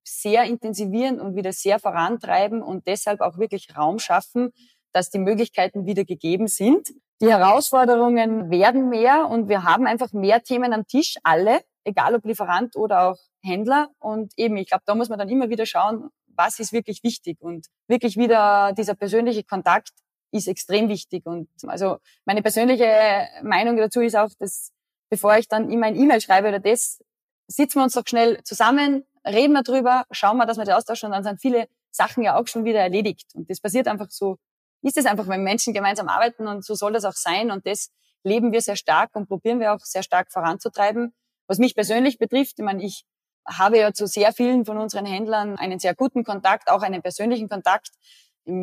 sehr 0.05 0.45
intensivieren 0.45 1.21
und 1.21 1.37
wieder 1.37 1.53
sehr 1.53 1.79
vorantreiben 1.79 2.63
und 2.63 2.87
deshalb 2.87 3.21
auch 3.21 3.39
wirklich 3.39 3.77
Raum 3.77 3.99
schaffen, 3.99 4.53
dass 4.93 5.11
die 5.11 5.19
Möglichkeiten 5.19 5.87
wieder 5.87 6.05
gegeben 6.05 6.49
sind. 6.49 6.93
Die 7.21 7.29
Herausforderungen 7.29 8.51
werden 8.51 8.89
mehr 8.89 9.29
und 9.29 9.49
wir 9.49 9.65
haben 9.65 9.87
einfach 9.87 10.13
mehr 10.13 10.43
Themen 10.43 10.73
am 10.73 10.87
Tisch, 10.87 11.17
alle, 11.23 11.61
egal 11.85 12.15
ob 12.15 12.25
Lieferant 12.25 12.77
oder 12.77 13.11
auch 13.11 13.19
Händler. 13.43 13.89
Und 13.99 14.33
eben, 14.37 14.57
ich 14.57 14.69
glaube, 14.69 14.83
da 14.87 14.95
muss 14.95 15.09
man 15.09 15.19
dann 15.19 15.29
immer 15.29 15.49
wieder 15.49 15.67
schauen, 15.67 16.11
was 16.27 16.59
ist 16.59 16.73
wirklich 16.73 17.03
wichtig 17.03 17.41
und 17.41 17.67
wirklich 17.89 18.17
wieder 18.17 18.73
dieser 18.73 18.95
persönliche 18.95 19.45
Kontakt 19.45 19.91
ist 20.37 20.49
extrem 20.49 20.89
wichtig. 20.89 21.27
Und 21.27 21.49
also 21.67 21.99
meine 22.25 22.43
persönliche 22.43 23.29
Meinung 23.43 23.77
dazu 23.77 24.01
ist 24.01 24.17
auch, 24.17 24.31
dass 24.39 24.73
bevor 25.11 25.37
ich 25.37 25.49
dann 25.49 25.71
immer 25.71 25.87
ein 25.87 25.97
E-Mail 25.97 26.21
schreibe 26.21 26.49
oder 26.49 26.61
das, 26.61 27.03
sitzen 27.49 27.79
wir 27.79 27.85
uns 27.85 27.95
doch 27.95 28.07
schnell 28.07 28.43
zusammen, 28.43 29.05
reden 29.25 29.53
wir 29.53 29.63
drüber, 29.63 30.05
schauen 30.11 30.37
wir, 30.37 30.47
dass 30.47 30.57
wir 30.59 30.65
das 30.65 30.75
austauschen 30.75 31.07
und 31.07 31.13
dann 31.13 31.25
sind 31.25 31.41
viele 31.41 31.69
Sachen 31.91 32.23
ja 32.23 32.39
auch 32.39 32.47
schon 32.47 32.65
wieder 32.65 32.81
erledigt. 32.81 33.29
Und 33.35 33.49
das 33.51 33.61
passiert 33.61 33.89
einfach 33.89 34.11
so, 34.11 34.37
ist 34.83 34.97
es 34.97 35.07
einfach, 35.07 35.29
wenn 35.29 35.43
Menschen 35.43 35.73
gemeinsam 35.73 36.09
arbeiten 36.09 36.47
und 36.47 36.65
so 36.65 36.75
soll 36.75 36.93
das 36.93 37.05
auch 37.05 37.15
sein. 37.15 37.51
Und 37.51 37.67
das 37.67 37.91
leben 38.23 38.53
wir 38.53 38.61
sehr 38.61 38.77
stark 38.77 39.15
und 39.15 39.29
probieren 39.29 39.61
wir 39.61 39.73
auch 39.73 39.81
sehr 39.81 40.03
stark 40.03 40.31
voranzutreiben. 40.33 41.15
Was 41.47 41.59
mich 41.59 41.75
persönlich 41.75 42.19
betrifft, 42.19 42.59
ich 42.59 42.65
meine, 42.65 42.85
ich 42.85 43.05
habe 43.47 43.79
ja 43.79 43.93
zu 43.93 44.07
sehr 44.07 44.33
vielen 44.33 44.65
von 44.65 44.79
unseren 44.79 45.07
Händlern 45.07 45.57
einen 45.57 45.79
sehr 45.79 45.95
guten 45.95 46.25
Kontakt, 46.25 46.69
auch 46.69 46.83
einen 46.83 47.03
persönlichen 47.03 47.49
Kontakt 47.49 47.91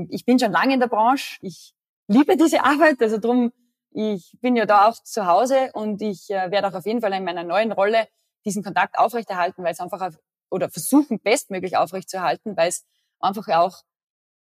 ich 0.09 0.25
bin 0.25 0.39
schon 0.39 0.51
lange 0.51 0.73
in 0.73 0.79
der 0.79 0.87
Branche. 0.87 1.37
Ich 1.41 1.73
liebe 2.07 2.37
diese 2.37 2.63
Arbeit, 2.63 3.01
also 3.01 3.17
drum, 3.17 3.51
ich 3.91 4.35
bin 4.41 4.55
ja 4.55 4.65
da 4.65 4.87
auch 4.87 4.95
zu 5.03 5.25
Hause 5.25 5.71
und 5.73 6.01
ich 6.01 6.29
äh, 6.29 6.49
werde 6.51 6.67
auch 6.67 6.73
auf 6.73 6.85
jeden 6.85 7.01
Fall 7.01 7.13
in 7.13 7.23
meiner 7.23 7.43
neuen 7.43 7.71
Rolle 7.71 8.07
diesen 8.45 8.63
Kontakt 8.63 8.97
aufrechterhalten, 8.97 9.63
weil 9.63 9.73
es 9.73 9.79
einfach 9.79 10.01
auf, 10.01 10.17
oder 10.49 10.69
versuchen 10.69 11.19
bestmöglich 11.19 11.77
aufrechtzuerhalten, 11.77 12.57
weil 12.57 12.69
es 12.69 12.85
einfach 13.19 13.47
auch 13.49 13.83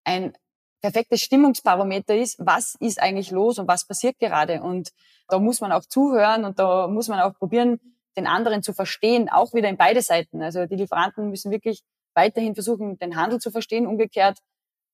ein 0.05 0.33
perfektes 0.81 1.21
Stimmungsbarometer 1.21 2.17
ist, 2.17 2.37
was 2.39 2.77
ist 2.81 3.01
eigentlich 3.01 3.31
los 3.31 3.59
und 3.59 3.69
was 3.69 3.87
passiert 3.87 4.19
gerade. 4.19 4.63
Und 4.63 4.91
da 5.29 5.39
muss 5.39 5.61
man 5.61 5.71
auch 5.71 5.85
zuhören 5.85 6.45
und 6.45 6.59
da 6.59 6.89
muss 6.89 7.09
man 7.09 7.21
auch 7.21 7.35
probieren, 7.35 7.81
den 8.17 8.27
anderen 8.27 8.63
zu 8.63 8.73
verstehen, 8.73 9.29
auch 9.31 9.55
wieder 9.55 9.69
in 9.69 9.77
beide 9.77 10.03
Seiten. 10.03 10.43
Also 10.43 10.67
die 10.67 10.77
Lieferanten 10.77 11.31
müssen 11.31 11.51
wirklich 11.51 11.83
weiterhin 12.15 12.55
versuchen, 12.55 12.99
den 12.99 13.17
Handel 13.17 13.39
zu 13.39 13.51
verstehen. 13.51 13.87
Umgekehrt 13.87 14.39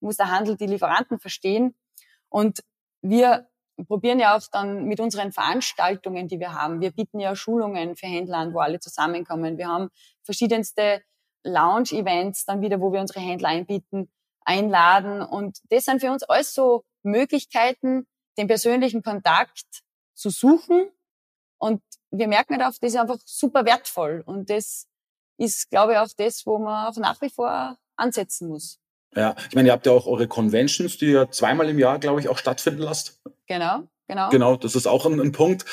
muss 0.00 0.16
der 0.16 0.30
Handel 0.30 0.56
die 0.56 0.66
Lieferanten 0.66 1.18
verstehen. 1.18 1.74
Und 2.28 2.62
wir 3.02 3.48
probieren 3.86 4.18
ja 4.18 4.36
auch 4.36 4.42
dann 4.50 4.84
mit 4.84 5.00
unseren 5.00 5.32
Veranstaltungen, 5.32 6.28
die 6.28 6.40
wir 6.40 6.54
haben. 6.54 6.80
Wir 6.80 6.90
bieten 6.90 7.20
ja 7.20 7.36
Schulungen 7.36 7.96
für 7.96 8.06
Händler 8.06 8.38
an, 8.38 8.54
wo 8.54 8.58
alle 8.58 8.80
zusammenkommen. 8.80 9.56
Wir 9.56 9.68
haben 9.68 9.90
verschiedenste 10.22 11.02
Lounge-Events 11.44 12.44
dann 12.44 12.60
wieder, 12.60 12.80
wo 12.80 12.92
wir 12.92 13.00
unsere 13.00 13.20
Händler 13.20 13.50
einbieten, 13.50 14.10
einladen. 14.40 15.22
Und 15.22 15.58
das 15.70 15.84
sind 15.84 16.00
für 16.00 16.10
uns 16.10 16.22
alles 16.24 16.54
so 16.54 16.84
Möglichkeiten, 17.02 18.06
den 18.36 18.48
persönlichen 18.48 19.02
Kontakt 19.02 19.82
zu 20.14 20.30
suchen. 20.30 20.90
Und 21.58 21.82
wir 22.10 22.28
merken 22.28 22.54
halt 22.54 22.62
auch, 22.62 22.78
das 22.80 22.92
ist 22.92 22.96
einfach 22.96 23.18
super 23.24 23.64
wertvoll. 23.64 24.22
Und 24.26 24.50
das 24.50 24.88
ist, 25.36 25.70
glaube 25.70 25.92
ich, 25.92 25.98
auch 25.98 26.08
das, 26.16 26.46
wo 26.46 26.58
man 26.58 26.88
auch 26.88 26.96
nach 26.96 27.20
wie 27.20 27.30
vor 27.30 27.78
ansetzen 27.96 28.48
muss. 28.48 28.80
Ja, 29.14 29.34
ich 29.48 29.54
meine, 29.54 29.68
ihr 29.68 29.72
habt 29.72 29.86
ja 29.86 29.92
auch 29.92 30.06
eure 30.06 30.28
Conventions, 30.28 30.98
die 30.98 31.06
ihr 31.06 31.30
zweimal 31.30 31.68
im 31.68 31.78
Jahr, 31.78 31.98
glaube 31.98 32.20
ich, 32.20 32.28
auch 32.28 32.38
stattfinden 32.38 32.82
lasst. 32.82 33.20
Genau, 33.46 33.88
genau. 34.06 34.28
Genau, 34.28 34.56
das 34.56 34.74
ist 34.74 34.86
auch 34.86 35.06
ein, 35.06 35.18
ein 35.18 35.32
Punkt. 35.32 35.64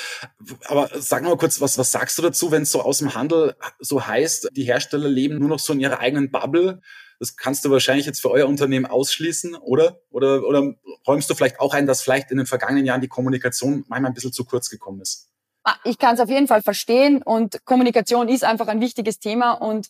Aber 0.66 0.90
sag 0.96 1.24
mal 1.24 1.38
kurz, 1.38 1.60
was, 1.60 1.78
was 1.78 1.92
sagst 1.92 2.18
du 2.18 2.22
dazu, 2.22 2.52
wenn 2.52 2.64
es 2.64 2.72
so 2.72 2.82
aus 2.82 3.00
dem 3.00 3.14
Handel 3.14 3.56
so 3.80 4.08
heißt, 4.08 4.50
die 4.54 4.64
Hersteller 4.64 5.10
leben 5.10 5.38
nur 5.38 5.50
noch 5.50 5.60
so 5.60 5.74
in 5.74 5.80
ihrer 5.80 6.00
eigenen 6.00 6.32
Bubble? 6.32 6.82
Das 7.20 7.38
kannst 7.38 7.64
du 7.64 7.70
wahrscheinlich 7.72 8.06
jetzt 8.06 8.22
für 8.22 8.32
euer 8.32 8.48
Unternehmen 8.48 8.86
ausschließen, 8.86 9.56
oder? 9.56 10.00
Oder, 10.10 10.44
oder 10.46 10.74
räumst 11.08 11.30
du 11.30 11.36
vielleicht 11.36 11.60
auch 11.60 11.74
ein, 11.74 11.88
dass 11.88 12.02
vielleicht 12.02 12.32
in 12.32 12.38
den 12.38 12.46
vergangenen 12.46 12.86
Jahren 12.86 13.02
die 13.02 13.08
Kommunikation 13.08 13.86
manchmal 13.88 14.12
ein 14.12 14.14
bisschen 14.14 14.34
zu 14.34 14.44
kurz 14.46 14.70
gekommen 14.70 15.02
ist? 15.02 15.30
Ah, 15.64 15.78
ich 15.84 15.98
kann 15.98 16.16
es 16.16 16.22
auf 16.22 16.30
jeden 16.30 16.48
Fall 16.48 16.62
verstehen 16.62 17.24
und 17.24 17.66
Kommunikation 17.66 18.28
ist 18.28 18.44
einfach 18.44 18.68
ein 18.68 18.82
wichtiges 18.82 19.20
Thema 19.20 19.54
und 19.54 19.90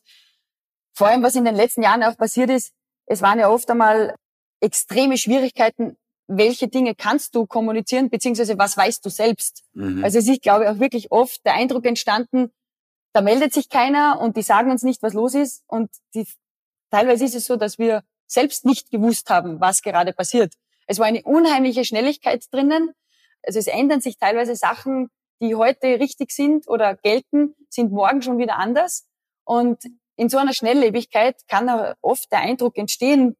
vor 0.94 1.08
allem, 1.08 1.24
was 1.24 1.36
in 1.36 1.44
den 1.44 1.56
letzten 1.56 1.84
Jahren 1.84 2.04
auch 2.04 2.16
passiert 2.16 2.50
ist, 2.50 2.72
es 3.06 3.22
waren 3.22 3.40
ja 3.40 3.50
oft 3.50 3.70
einmal 3.70 4.16
extreme 4.62 5.18
Schwierigkeiten, 5.18 5.98
welche 6.28 6.68
Dinge 6.68 6.96
kannst 6.96 7.36
du 7.36 7.46
kommunizieren, 7.46 8.10
beziehungsweise 8.10 8.58
was 8.58 8.76
weißt 8.78 9.06
du 9.06 9.10
selbst. 9.10 9.64
Mhm. 9.74 10.04
Also 10.04 10.18
es 10.18 10.28
ist, 10.28 10.42
glaube 10.42 10.64
ich, 10.64 10.70
auch 10.70 10.80
wirklich 10.80 11.12
oft 11.12 11.46
der 11.46 11.54
Eindruck 11.54 11.86
entstanden, 11.86 12.52
da 13.16 13.22
meldet 13.22 13.54
sich 13.54 13.70
keiner 13.70 14.20
und 14.20 14.36
die 14.36 14.42
sagen 14.42 14.72
uns 14.72 14.84
nicht, 14.84 15.02
was 15.02 15.14
los 15.14 15.36
ist. 15.36 15.64
Und 15.68 15.90
die, 16.14 16.28
teilweise 16.92 17.24
ist 17.24 17.34
es 17.34 17.46
so, 17.46 17.56
dass 17.56 17.78
wir 17.78 18.04
selbst 18.28 18.66
nicht 18.66 18.92
gewusst 18.92 19.30
haben, 19.30 19.62
was 19.62 19.82
gerade 19.82 20.12
passiert. 20.12 20.54
Es 20.86 21.00
war 21.00 21.06
eine 21.06 21.24
unheimliche 21.24 21.86
Schnelligkeit 21.86 22.44
drinnen. 22.52 22.92
Also 23.42 23.58
es 23.60 23.68
ändern 23.68 24.02
sich 24.02 24.18
teilweise 24.18 24.58
Sachen, 24.58 25.10
die 25.42 25.56
heute 25.56 26.00
richtig 26.00 26.32
sind 26.32 26.68
oder 26.68 26.96
gelten, 26.96 27.56
sind 27.70 27.94
morgen 27.94 28.22
schon 28.22 28.38
wieder 28.38 28.58
anders. 28.58 29.08
Und 29.46 29.80
in 30.16 30.30
so 30.30 30.38
einer 30.38 30.54
Schnelllebigkeit 30.54 31.42
kann 31.48 31.94
oft 32.02 32.32
der 32.32 32.40
Eindruck 32.40 32.78
entstehen, 32.78 33.36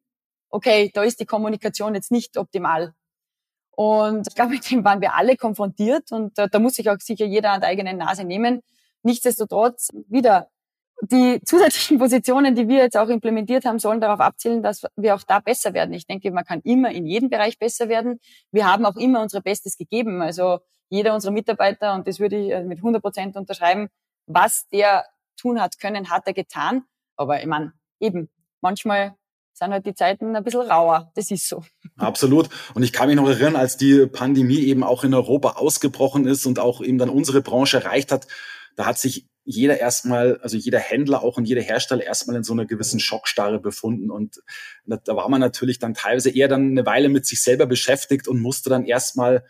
okay, 0.50 0.92
da 0.94 1.04
ist 1.04 1.20
die 1.20 1.26
Kommunikation 1.26 1.96
jetzt 1.96 2.12
nicht 2.12 2.38
optimal. 2.38 2.94
Und 3.72 4.28
ich 4.28 4.36
glaube, 4.36 4.52
mit 4.56 4.70
dem 4.70 4.84
waren 4.84 5.02
wir 5.02 5.16
alle 5.16 5.36
konfrontiert 5.38 6.12
und 6.12 6.38
da, 6.38 6.48
da 6.48 6.60
muss 6.60 6.76
sich 6.76 6.90
auch 6.90 7.00
sicher 7.00 7.26
jeder 7.26 7.52
an 7.52 7.62
der 7.62 7.70
eigenen 7.70 7.98
Nase 7.98 8.24
nehmen. 8.24 8.62
Nichtsdestotrotz 9.04 9.90
wieder 10.08 10.50
die 11.02 11.42
zusätzlichen 11.46 12.00
Positionen, 12.00 12.56
die 12.56 12.68
wir 12.68 12.78
jetzt 12.78 12.98
auch 12.98 13.10
implementiert 13.10 13.66
haben, 13.66 13.80
sollen 13.80 14.02
darauf 14.02 14.20
abzielen, 14.20 14.64
dass 14.64 14.84
wir 14.96 15.16
auch 15.16 15.24
da 15.24 15.40
besser 15.40 15.74
werden. 15.74 15.94
Ich 15.94 16.08
denke, 16.08 16.32
man 16.32 16.46
kann 16.46 16.62
immer 16.62 16.92
in 16.92 17.06
jedem 17.06 17.30
Bereich 17.30 17.60
besser 17.60 17.90
werden. 17.90 18.20
Wir 18.52 18.72
haben 18.72 18.86
auch 18.86 18.96
immer 18.96 19.22
unser 19.22 19.42
Bestes 19.42 19.78
gegeben. 19.78 20.22
Also 20.22 20.60
jeder 20.90 21.14
unserer 21.14 21.32
Mitarbeiter, 21.34 21.94
und 21.94 22.08
das 22.08 22.20
würde 22.20 22.38
ich 22.38 22.52
äh, 22.52 22.64
mit 22.64 22.78
100 22.78 23.02
Prozent 23.02 23.36
unterschreiben, 23.36 23.90
was 24.28 24.68
der 24.70 25.06
tun 25.36 25.62
hat 25.62 25.80
können, 25.80 26.10
hat 26.10 26.24
er 26.26 26.34
getan. 26.34 26.84
Aber 27.16 27.40
ich 27.40 27.48
meine, 27.48 27.74
eben, 28.00 28.30
manchmal 28.62 29.16
sind 29.54 29.72
halt 29.72 29.86
die 29.86 29.96
Zeiten 29.96 30.36
ein 30.36 30.44
bisschen 30.44 30.62
rauer. 30.62 31.12
Das 31.16 31.32
ist 31.32 31.48
so. 31.48 31.64
Absolut. 31.98 32.50
Und 32.74 32.84
ich 32.84 32.94
kann 32.94 33.08
mich 33.08 33.16
noch 33.16 33.28
erinnern, 33.28 33.56
als 33.56 33.78
die 33.78 34.06
Pandemie 34.06 34.60
eben 34.60 34.84
auch 34.84 35.04
in 35.04 35.14
Europa 35.14 35.52
ausgebrochen 35.52 36.28
ist 36.28 36.46
und 36.46 36.60
auch 36.60 36.82
eben 36.82 36.98
dann 36.98 37.10
unsere 37.10 37.42
Branche 37.42 37.78
erreicht 37.78 38.12
hat, 38.12 38.28
da 38.76 38.86
hat 38.86 38.98
sich 38.98 39.28
jeder 39.46 39.80
erstmal, 39.80 40.40
also 40.42 40.58
jeder 40.58 40.80
Händler 40.80 41.24
auch 41.24 41.38
und 41.38 41.46
jeder 41.46 41.62
Hersteller 41.62 42.04
erstmal 42.04 42.36
in 42.36 42.44
so 42.44 42.52
einer 42.52 42.66
gewissen 42.66 43.00
Schockstarre 43.00 43.60
befunden. 43.60 44.10
Und 44.10 44.42
da 44.86 45.16
war 45.16 45.30
man 45.30 45.40
natürlich 45.40 45.80
dann 45.80 45.94
teilweise 45.94 46.32
eher 46.32 46.48
dann 46.48 46.72
eine 46.72 46.86
Weile 46.86 47.10
mit 47.10 47.26
sich 47.26 47.42
selber 47.44 47.68
beschäftigt 47.68 48.28
und 48.28 48.42
musste 48.42 48.70
dann 48.70 48.86
erstmal 48.86 49.46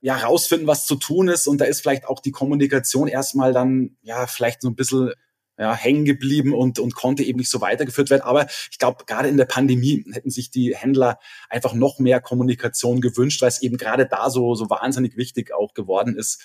ja 0.00 0.16
rausfinden, 0.16 0.68
was 0.68 0.86
zu 0.86 0.94
tun 0.94 1.28
ist. 1.28 1.48
Und 1.48 1.60
da 1.60 1.64
ist 1.64 1.80
vielleicht 1.80 2.06
auch 2.06 2.20
die 2.20 2.30
Kommunikation 2.30 3.08
erstmal 3.08 3.52
dann 3.52 3.96
ja 4.02 4.26
vielleicht 4.28 4.62
so 4.62 4.68
ein 4.68 4.76
bisschen 4.76 5.12
ja, 5.60 5.74
hängen 5.74 6.06
geblieben 6.06 6.54
und, 6.54 6.78
und 6.78 6.94
konnte 6.94 7.22
eben 7.22 7.38
nicht 7.38 7.50
so 7.50 7.60
weitergeführt 7.60 8.08
werden. 8.08 8.22
Aber 8.22 8.46
ich 8.70 8.78
glaube, 8.78 9.04
gerade 9.04 9.28
in 9.28 9.36
der 9.36 9.44
Pandemie 9.44 10.06
hätten 10.10 10.30
sich 10.30 10.50
die 10.50 10.74
Händler 10.74 11.18
einfach 11.50 11.74
noch 11.74 11.98
mehr 11.98 12.22
Kommunikation 12.22 13.02
gewünscht, 13.02 13.42
weil 13.42 13.50
es 13.50 13.60
eben 13.60 13.76
gerade 13.76 14.06
da 14.06 14.30
so, 14.30 14.54
so 14.54 14.70
wahnsinnig 14.70 15.18
wichtig 15.18 15.52
auch 15.52 15.74
geworden 15.74 16.16
ist. 16.16 16.42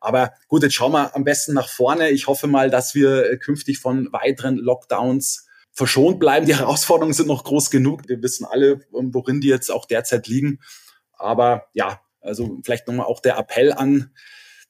Aber 0.00 0.32
gut, 0.48 0.64
jetzt 0.64 0.74
schauen 0.74 0.90
wir 0.90 1.14
am 1.14 1.22
besten 1.22 1.54
nach 1.54 1.68
vorne. 1.68 2.10
Ich 2.10 2.26
hoffe 2.26 2.48
mal, 2.48 2.68
dass 2.68 2.96
wir 2.96 3.38
künftig 3.38 3.78
von 3.78 4.12
weiteren 4.12 4.56
Lockdowns 4.56 5.46
verschont 5.70 6.18
bleiben. 6.18 6.46
Die 6.46 6.56
Herausforderungen 6.56 7.14
sind 7.14 7.28
noch 7.28 7.44
groß 7.44 7.70
genug. 7.70 8.08
Wir 8.08 8.20
wissen 8.20 8.44
alle, 8.44 8.80
worin 8.90 9.40
die 9.40 9.48
jetzt 9.48 9.70
auch 9.70 9.84
derzeit 9.84 10.26
liegen. 10.26 10.58
Aber 11.12 11.66
ja, 11.72 12.00
also 12.20 12.58
vielleicht 12.64 12.88
nochmal 12.88 13.06
auch 13.06 13.20
der 13.20 13.38
Appell 13.38 13.72
an 13.72 14.10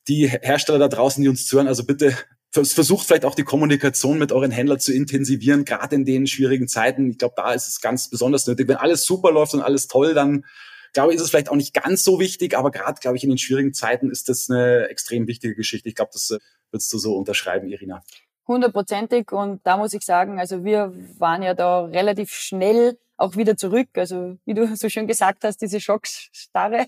die 0.06 0.28
Hersteller 0.28 0.78
da 0.78 0.88
draußen, 0.88 1.22
die 1.22 1.30
uns 1.30 1.46
zuhören. 1.46 1.66
Also 1.66 1.86
bitte 1.86 2.14
versucht 2.64 3.06
vielleicht 3.06 3.24
auch 3.24 3.34
die 3.34 3.44
Kommunikation 3.44 4.18
mit 4.18 4.32
euren 4.32 4.50
Händlern 4.50 4.80
zu 4.80 4.92
intensivieren, 4.92 5.64
gerade 5.64 5.94
in 5.94 6.04
den 6.04 6.26
schwierigen 6.26 6.68
Zeiten. 6.68 7.10
Ich 7.10 7.18
glaube, 7.18 7.34
da 7.36 7.52
ist 7.52 7.68
es 7.68 7.80
ganz 7.80 8.08
besonders 8.08 8.46
nötig. 8.46 8.68
Wenn 8.68 8.76
alles 8.76 9.04
super 9.04 9.30
läuft 9.30 9.54
und 9.54 9.60
alles 9.60 9.88
toll, 9.88 10.14
dann 10.14 10.44
glaube 10.92 11.12
ich, 11.12 11.16
ist 11.16 11.22
es 11.22 11.30
vielleicht 11.30 11.50
auch 11.50 11.56
nicht 11.56 11.74
ganz 11.74 12.04
so 12.04 12.18
wichtig, 12.20 12.56
aber 12.56 12.70
gerade, 12.70 13.00
glaube 13.00 13.18
ich, 13.18 13.24
in 13.24 13.28
den 13.28 13.38
schwierigen 13.38 13.74
Zeiten 13.74 14.10
ist 14.10 14.30
das 14.30 14.48
eine 14.48 14.88
extrem 14.88 15.26
wichtige 15.26 15.54
Geschichte. 15.54 15.88
Ich 15.88 15.94
glaube, 15.94 16.10
das 16.14 16.30
äh, 16.30 16.38
würdest 16.70 16.90
du 16.92 16.98
so 16.98 17.16
unterschreiben, 17.16 17.68
Irina. 17.68 18.02
Hundertprozentig. 18.48 19.30
Und 19.32 19.60
da 19.66 19.76
muss 19.76 19.92
ich 19.92 20.02
sagen, 20.02 20.38
also 20.38 20.64
wir 20.64 20.94
waren 21.18 21.42
ja 21.42 21.52
da 21.52 21.84
relativ 21.84 22.30
schnell 22.30 22.96
auch 23.16 23.36
wieder 23.36 23.56
zurück. 23.56 23.88
Also 23.94 24.38
wie 24.44 24.54
du 24.54 24.74
so 24.76 24.88
schön 24.88 25.06
gesagt 25.06 25.44
hast, 25.44 25.58
diese 25.58 25.80
Schockstarre 25.80 26.86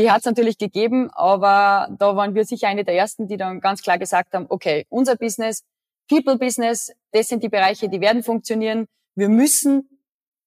die 0.00 0.10
hat 0.10 0.20
es 0.20 0.24
natürlich 0.24 0.56
gegeben, 0.56 1.10
aber 1.12 1.88
da 1.98 2.16
waren 2.16 2.34
wir 2.34 2.44
sicher 2.44 2.68
eine 2.68 2.84
der 2.84 2.94
ersten, 2.94 3.28
die 3.28 3.36
dann 3.36 3.60
ganz 3.60 3.82
klar 3.82 3.98
gesagt 3.98 4.32
haben, 4.32 4.46
okay, 4.48 4.86
unser 4.88 5.16
Business, 5.16 5.62
People 6.08 6.38
Business, 6.38 6.90
das 7.12 7.28
sind 7.28 7.42
die 7.42 7.48
Bereiche, 7.48 7.88
die 7.88 8.00
werden 8.00 8.22
funktionieren. 8.22 8.86
Wir 9.14 9.28
müssen 9.28 10.00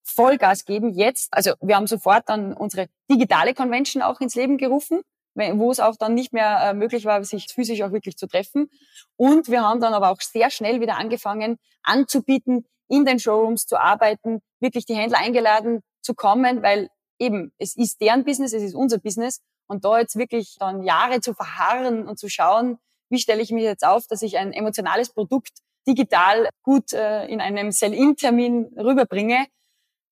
Vollgas 0.04 0.66
geben 0.66 0.90
jetzt. 0.90 1.30
Also 1.32 1.54
wir 1.62 1.76
haben 1.76 1.88
sofort 1.88 2.28
dann 2.28 2.54
unsere 2.54 2.88
digitale 3.10 3.54
Convention 3.54 4.02
auch 4.02 4.20
ins 4.20 4.36
Leben 4.36 4.58
gerufen, 4.58 5.02
wo 5.36 5.72
es 5.72 5.80
auch 5.80 5.96
dann 5.96 6.16
nicht 6.16 6.34
mehr 6.34 6.60
äh, 6.70 6.74
möglich 6.74 7.06
war, 7.06 7.24
sich 7.24 7.48
physisch 7.54 7.82
auch 7.84 7.92
wirklich 7.92 8.18
zu 8.18 8.28
treffen. 8.28 8.70
Und 9.16 9.50
wir 9.50 9.62
haben 9.62 9.80
dann 9.80 9.94
aber 9.94 10.10
auch 10.10 10.20
sehr 10.20 10.50
schnell 10.50 10.82
wieder 10.82 10.98
angefangen 10.98 11.58
anzubieten, 11.84 12.66
in 12.90 13.06
den 13.06 13.20
Showrooms 13.20 13.66
zu 13.66 13.78
arbeiten, 13.78 14.42
wirklich 14.60 14.86
die 14.86 14.96
Händler 14.96 15.20
eingeladen 15.20 15.82
zu 16.02 16.14
kommen, 16.14 16.62
weil 16.62 16.90
eben, 17.20 17.52
es 17.58 17.76
ist 17.76 18.02
deren 18.02 18.24
Business, 18.24 18.54
es 18.54 18.64
ist 18.64 18.76
unser 18.76 18.98
Business. 18.98 19.42
Und 19.68 19.86
da 19.86 20.00
jetzt 20.00 20.18
wirklich 20.18 20.58
dann 20.60 20.84
Jahre 20.84 21.22
zu 21.22 21.34
verharren 21.34 22.08
und 22.08 22.20
zu 22.20 22.30
schauen, 22.30 22.78
wie 23.10 23.20
stelle 23.20 23.42
ich 23.42 23.52
mich 23.52 23.64
jetzt 23.64 23.86
auf, 23.86 24.08
dass 24.08 24.22
ich 24.22 24.38
ein 24.38 24.52
emotionales 24.52 25.10
Produkt 25.10 25.52
digital 25.88 26.50
gut 26.64 26.94
äh, 26.94 27.26
in 27.28 27.42
einem 27.42 27.72
Sell-In-Termin 27.72 28.74
rüberbringe, 28.78 29.48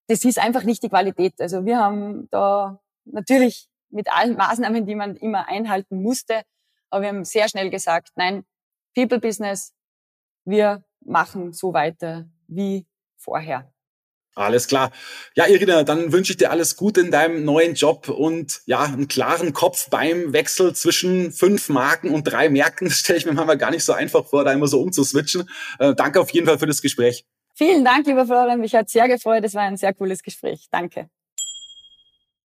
das 0.07 0.25
ist 0.25 0.39
einfach 0.39 0.63
nicht 0.63 0.83
die 0.83 0.89
Qualität. 0.89 1.39
Also 1.39 1.65
wir 1.65 1.77
haben 1.79 2.27
da 2.31 2.81
natürlich 3.05 3.69
mit 3.89 4.11
allen 4.11 4.35
Maßnahmen, 4.35 4.85
die 4.85 4.95
man 4.95 5.15
immer 5.15 5.47
einhalten 5.47 6.01
musste, 6.01 6.43
aber 6.89 7.03
wir 7.03 7.09
haben 7.09 7.23
sehr 7.23 7.47
schnell 7.47 7.69
gesagt, 7.69 8.09
nein, 8.15 8.43
People 8.93 9.19
Business, 9.19 9.73
wir 10.43 10.83
machen 10.99 11.53
so 11.53 11.73
weiter 11.73 12.29
wie 12.47 12.85
vorher. 13.15 13.71
Alles 14.33 14.67
klar. 14.67 14.91
Ja, 15.35 15.47
Irina, 15.47 15.83
dann 15.83 16.13
wünsche 16.13 16.31
ich 16.31 16.37
dir 16.37 16.51
alles 16.51 16.77
Gute 16.77 17.01
in 17.01 17.11
deinem 17.11 17.43
neuen 17.43 17.75
Job 17.75 18.07
und 18.07 18.61
ja, 18.65 18.83
einen 18.83 19.09
klaren 19.09 19.51
Kopf 19.51 19.89
beim 19.89 20.31
Wechsel 20.31 20.73
zwischen 20.73 21.33
fünf 21.33 21.67
Marken 21.67 22.11
und 22.11 22.23
drei 22.23 22.49
Märkten. 22.49 22.87
Das 22.91 22.99
stelle 22.99 23.19
ich 23.19 23.25
mir 23.25 23.33
manchmal 23.33 23.57
gar 23.57 23.71
nicht 23.71 23.83
so 23.83 23.93
einfach 23.93 24.25
vor, 24.25 24.45
da 24.45 24.53
immer 24.53 24.67
so 24.67 24.81
umzuswitchen. 24.81 25.49
Äh, 25.79 25.95
danke 25.95 26.21
auf 26.21 26.31
jeden 26.31 26.47
Fall 26.47 26.59
für 26.59 26.67
das 26.67 26.81
Gespräch. 26.81 27.25
Vielen 27.55 27.83
Dank, 27.83 28.07
lieber 28.07 28.25
Florian. 28.25 28.61
Mich 28.61 28.73
hat 28.73 28.89
sehr 28.89 29.07
gefreut. 29.07 29.43
Es 29.43 29.53
war 29.53 29.63
ein 29.63 29.77
sehr 29.77 29.93
cooles 29.93 30.23
Gespräch. 30.23 30.67
Danke. 30.71 31.09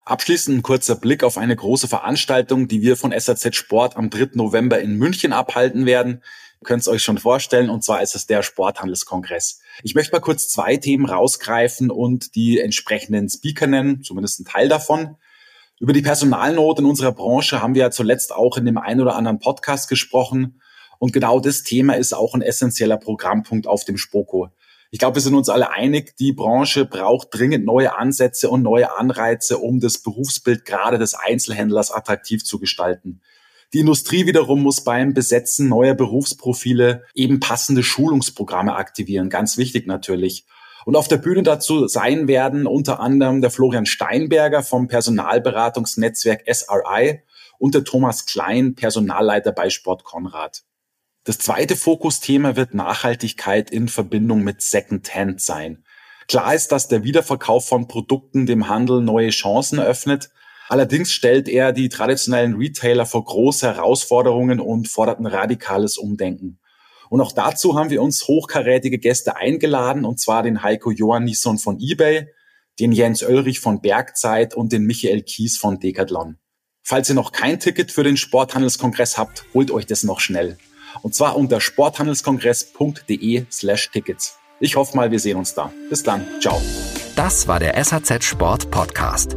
Abschließend 0.06 0.58
ein 0.58 0.62
kurzer 0.62 0.96
Blick 0.96 1.22
auf 1.22 1.38
eine 1.38 1.56
große 1.56 1.88
Veranstaltung, 1.88 2.68
die 2.68 2.82
wir 2.82 2.96
von 2.96 3.18
SAZ 3.18 3.54
Sport 3.54 3.96
am 3.96 4.10
3. 4.10 4.30
November 4.34 4.78
in 4.80 4.96
München 4.96 5.32
abhalten 5.32 5.86
werden 5.86 6.22
könnt 6.64 6.82
es 6.82 6.88
euch 6.88 7.02
schon 7.02 7.18
vorstellen, 7.18 7.70
und 7.70 7.84
zwar 7.84 8.02
ist 8.02 8.14
es 8.14 8.26
der 8.26 8.42
Sporthandelskongress. 8.42 9.60
Ich 9.82 9.94
möchte 9.94 10.12
mal 10.12 10.20
kurz 10.20 10.48
zwei 10.48 10.76
Themen 10.76 11.06
rausgreifen 11.06 11.90
und 11.90 12.34
die 12.34 12.58
entsprechenden 12.58 13.28
Speaker 13.28 13.66
nennen, 13.66 14.02
zumindest 14.02 14.40
ein 14.40 14.44
Teil 14.44 14.68
davon. 14.68 15.16
Über 15.78 15.92
die 15.92 16.02
Personalnot 16.02 16.78
in 16.78 16.84
unserer 16.84 17.12
Branche 17.12 17.60
haben 17.60 17.74
wir 17.74 17.82
ja 17.82 17.90
zuletzt 17.90 18.32
auch 18.32 18.56
in 18.56 18.64
dem 18.64 18.78
einen 18.78 19.00
oder 19.00 19.16
anderen 19.16 19.38
Podcast 19.38 19.88
gesprochen. 19.88 20.60
Und 20.98 21.12
genau 21.12 21.40
das 21.40 21.62
Thema 21.62 21.94
ist 21.94 22.12
auch 22.12 22.34
ein 22.34 22.42
essentieller 22.42 22.96
Programmpunkt 22.96 23.66
auf 23.66 23.84
dem 23.84 23.98
Spoko. 23.98 24.50
Ich 24.90 25.00
glaube, 25.00 25.16
wir 25.16 25.22
sind 25.22 25.34
uns 25.34 25.48
alle 25.48 25.72
einig, 25.72 26.16
die 26.18 26.32
Branche 26.32 26.84
braucht 26.84 27.28
dringend 27.32 27.64
neue 27.64 27.96
Ansätze 27.96 28.48
und 28.48 28.62
neue 28.62 28.96
Anreize, 28.96 29.58
um 29.58 29.80
das 29.80 29.98
Berufsbild 29.98 30.64
gerade 30.64 30.98
des 30.98 31.14
Einzelhändlers 31.14 31.90
attraktiv 31.90 32.44
zu 32.44 32.60
gestalten. 32.60 33.20
Die 33.74 33.80
Industrie 33.80 34.24
wiederum 34.26 34.62
muss 34.62 34.84
beim 34.84 35.14
Besetzen 35.14 35.68
neuer 35.68 35.94
Berufsprofile 35.94 37.02
eben 37.12 37.40
passende 37.40 37.82
Schulungsprogramme 37.82 38.76
aktivieren. 38.76 39.30
Ganz 39.30 39.58
wichtig 39.58 39.88
natürlich. 39.88 40.46
Und 40.84 40.94
auf 40.94 41.08
der 41.08 41.16
Bühne 41.16 41.42
dazu 41.42 41.88
sein 41.88 42.28
werden 42.28 42.68
unter 42.68 43.00
anderem 43.00 43.40
der 43.40 43.50
Florian 43.50 43.84
Steinberger 43.84 44.62
vom 44.62 44.86
Personalberatungsnetzwerk 44.86 46.44
SRI 46.46 47.22
und 47.58 47.74
der 47.74 47.82
Thomas 47.82 48.26
Klein, 48.26 48.76
Personalleiter 48.76 49.50
bei 49.50 49.70
Sport 49.70 50.04
Konrad. 50.04 50.62
Das 51.24 51.38
zweite 51.38 51.74
Fokusthema 51.74 52.54
wird 52.54 52.74
Nachhaltigkeit 52.74 53.72
in 53.72 53.88
Verbindung 53.88 54.44
mit 54.44 54.62
Secondhand 54.62 55.40
sein. 55.40 55.84
Klar 56.28 56.54
ist, 56.54 56.70
dass 56.70 56.86
der 56.86 57.02
Wiederverkauf 57.02 57.66
von 57.66 57.88
Produkten 57.88 58.46
dem 58.46 58.68
Handel 58.68 59.00
neue 59.00 59.30
Chancen 59.30 59.80
eröffnet, 59.80 60.30
Allerdings 60.68 61.12
stellt 61.12 61.48
er 61.48 61.72
die 61.72 61.88
traditionellen 61.88 62.56
Retailer 62.56 63.06
vor 63.06 63.24
große 63.24 63.66
Herausforderungen 63.66 64.60
und 64.60 64.88
fordert 64.88 65.18
ein 65.18 65.26
radikales 65.26 65.98
Umdenken. 65.98 66.58
Und 67.10 67.20
auch 67.20 67.32
dazu 67.32 67.78
haben 67.78 67.90
wir 67.90 68.02
uns 68.02 68.26
hochkarätige 68.26 68.98
Gäste 68.98 69.36
eingeladen, 69.36 70.04
und 70.04 70.18
zwar 70.18 70.42
den 70.42 70.62
Heiko 70.62 70.90
Johannisson 70.90 71.58
von 71.58 71.78
eBay, 71.80 72.28
den 72.80 72.92
Jens 72.92 73.22
Oelrich 73.22 73.60
von 73.60 73.80
Bergzeit 73.80 74.54
und 74.54 74.72
den 74.72 74.84
Michael 74.84 75.22
Kies 75.22 75.58
von 75.58 75.78
Decathlon. 75.78 76.38
Falls 76.82 77.08
ihr 77.08 77.14
noch 77.14 77.32
kein 77.32 77.60
Ticket 77.60 77.92
für 77.92 78.02
den 78.02 78.16
Sporthandelskongress 78.16 79.16
habt, 79.16 79.44
holt 79.54 79.70
euch 79.70 79.86
das 79.86 80.02
noch 80.02 80.20
schnell. 80.20 80.58
Und 81.02 81.14
zwar 81.14 81.36
unter 81.36 81.60
sporthandelskongress.de 81.60 83.46
slash 83.50 83.90
Tickets. 83.90 84.38
Ich 84.60 84.76
hoffe 84.76 84.96
mal, 84.96 85.10
wir 85.10 85.18
sehen 85.18 85.36
uns 85.36 85.54
da. 85.54 85.72
Bis 85.88 86.02
dann. 86.02 86.26
Ciao. 86.40 86.60
Das 87.16 87.48
war 87.48 87.60
der 87.60 87.82
SAZ 87.82 88.24
Sport 88.24 88.70
Podcast. 88.70 89.36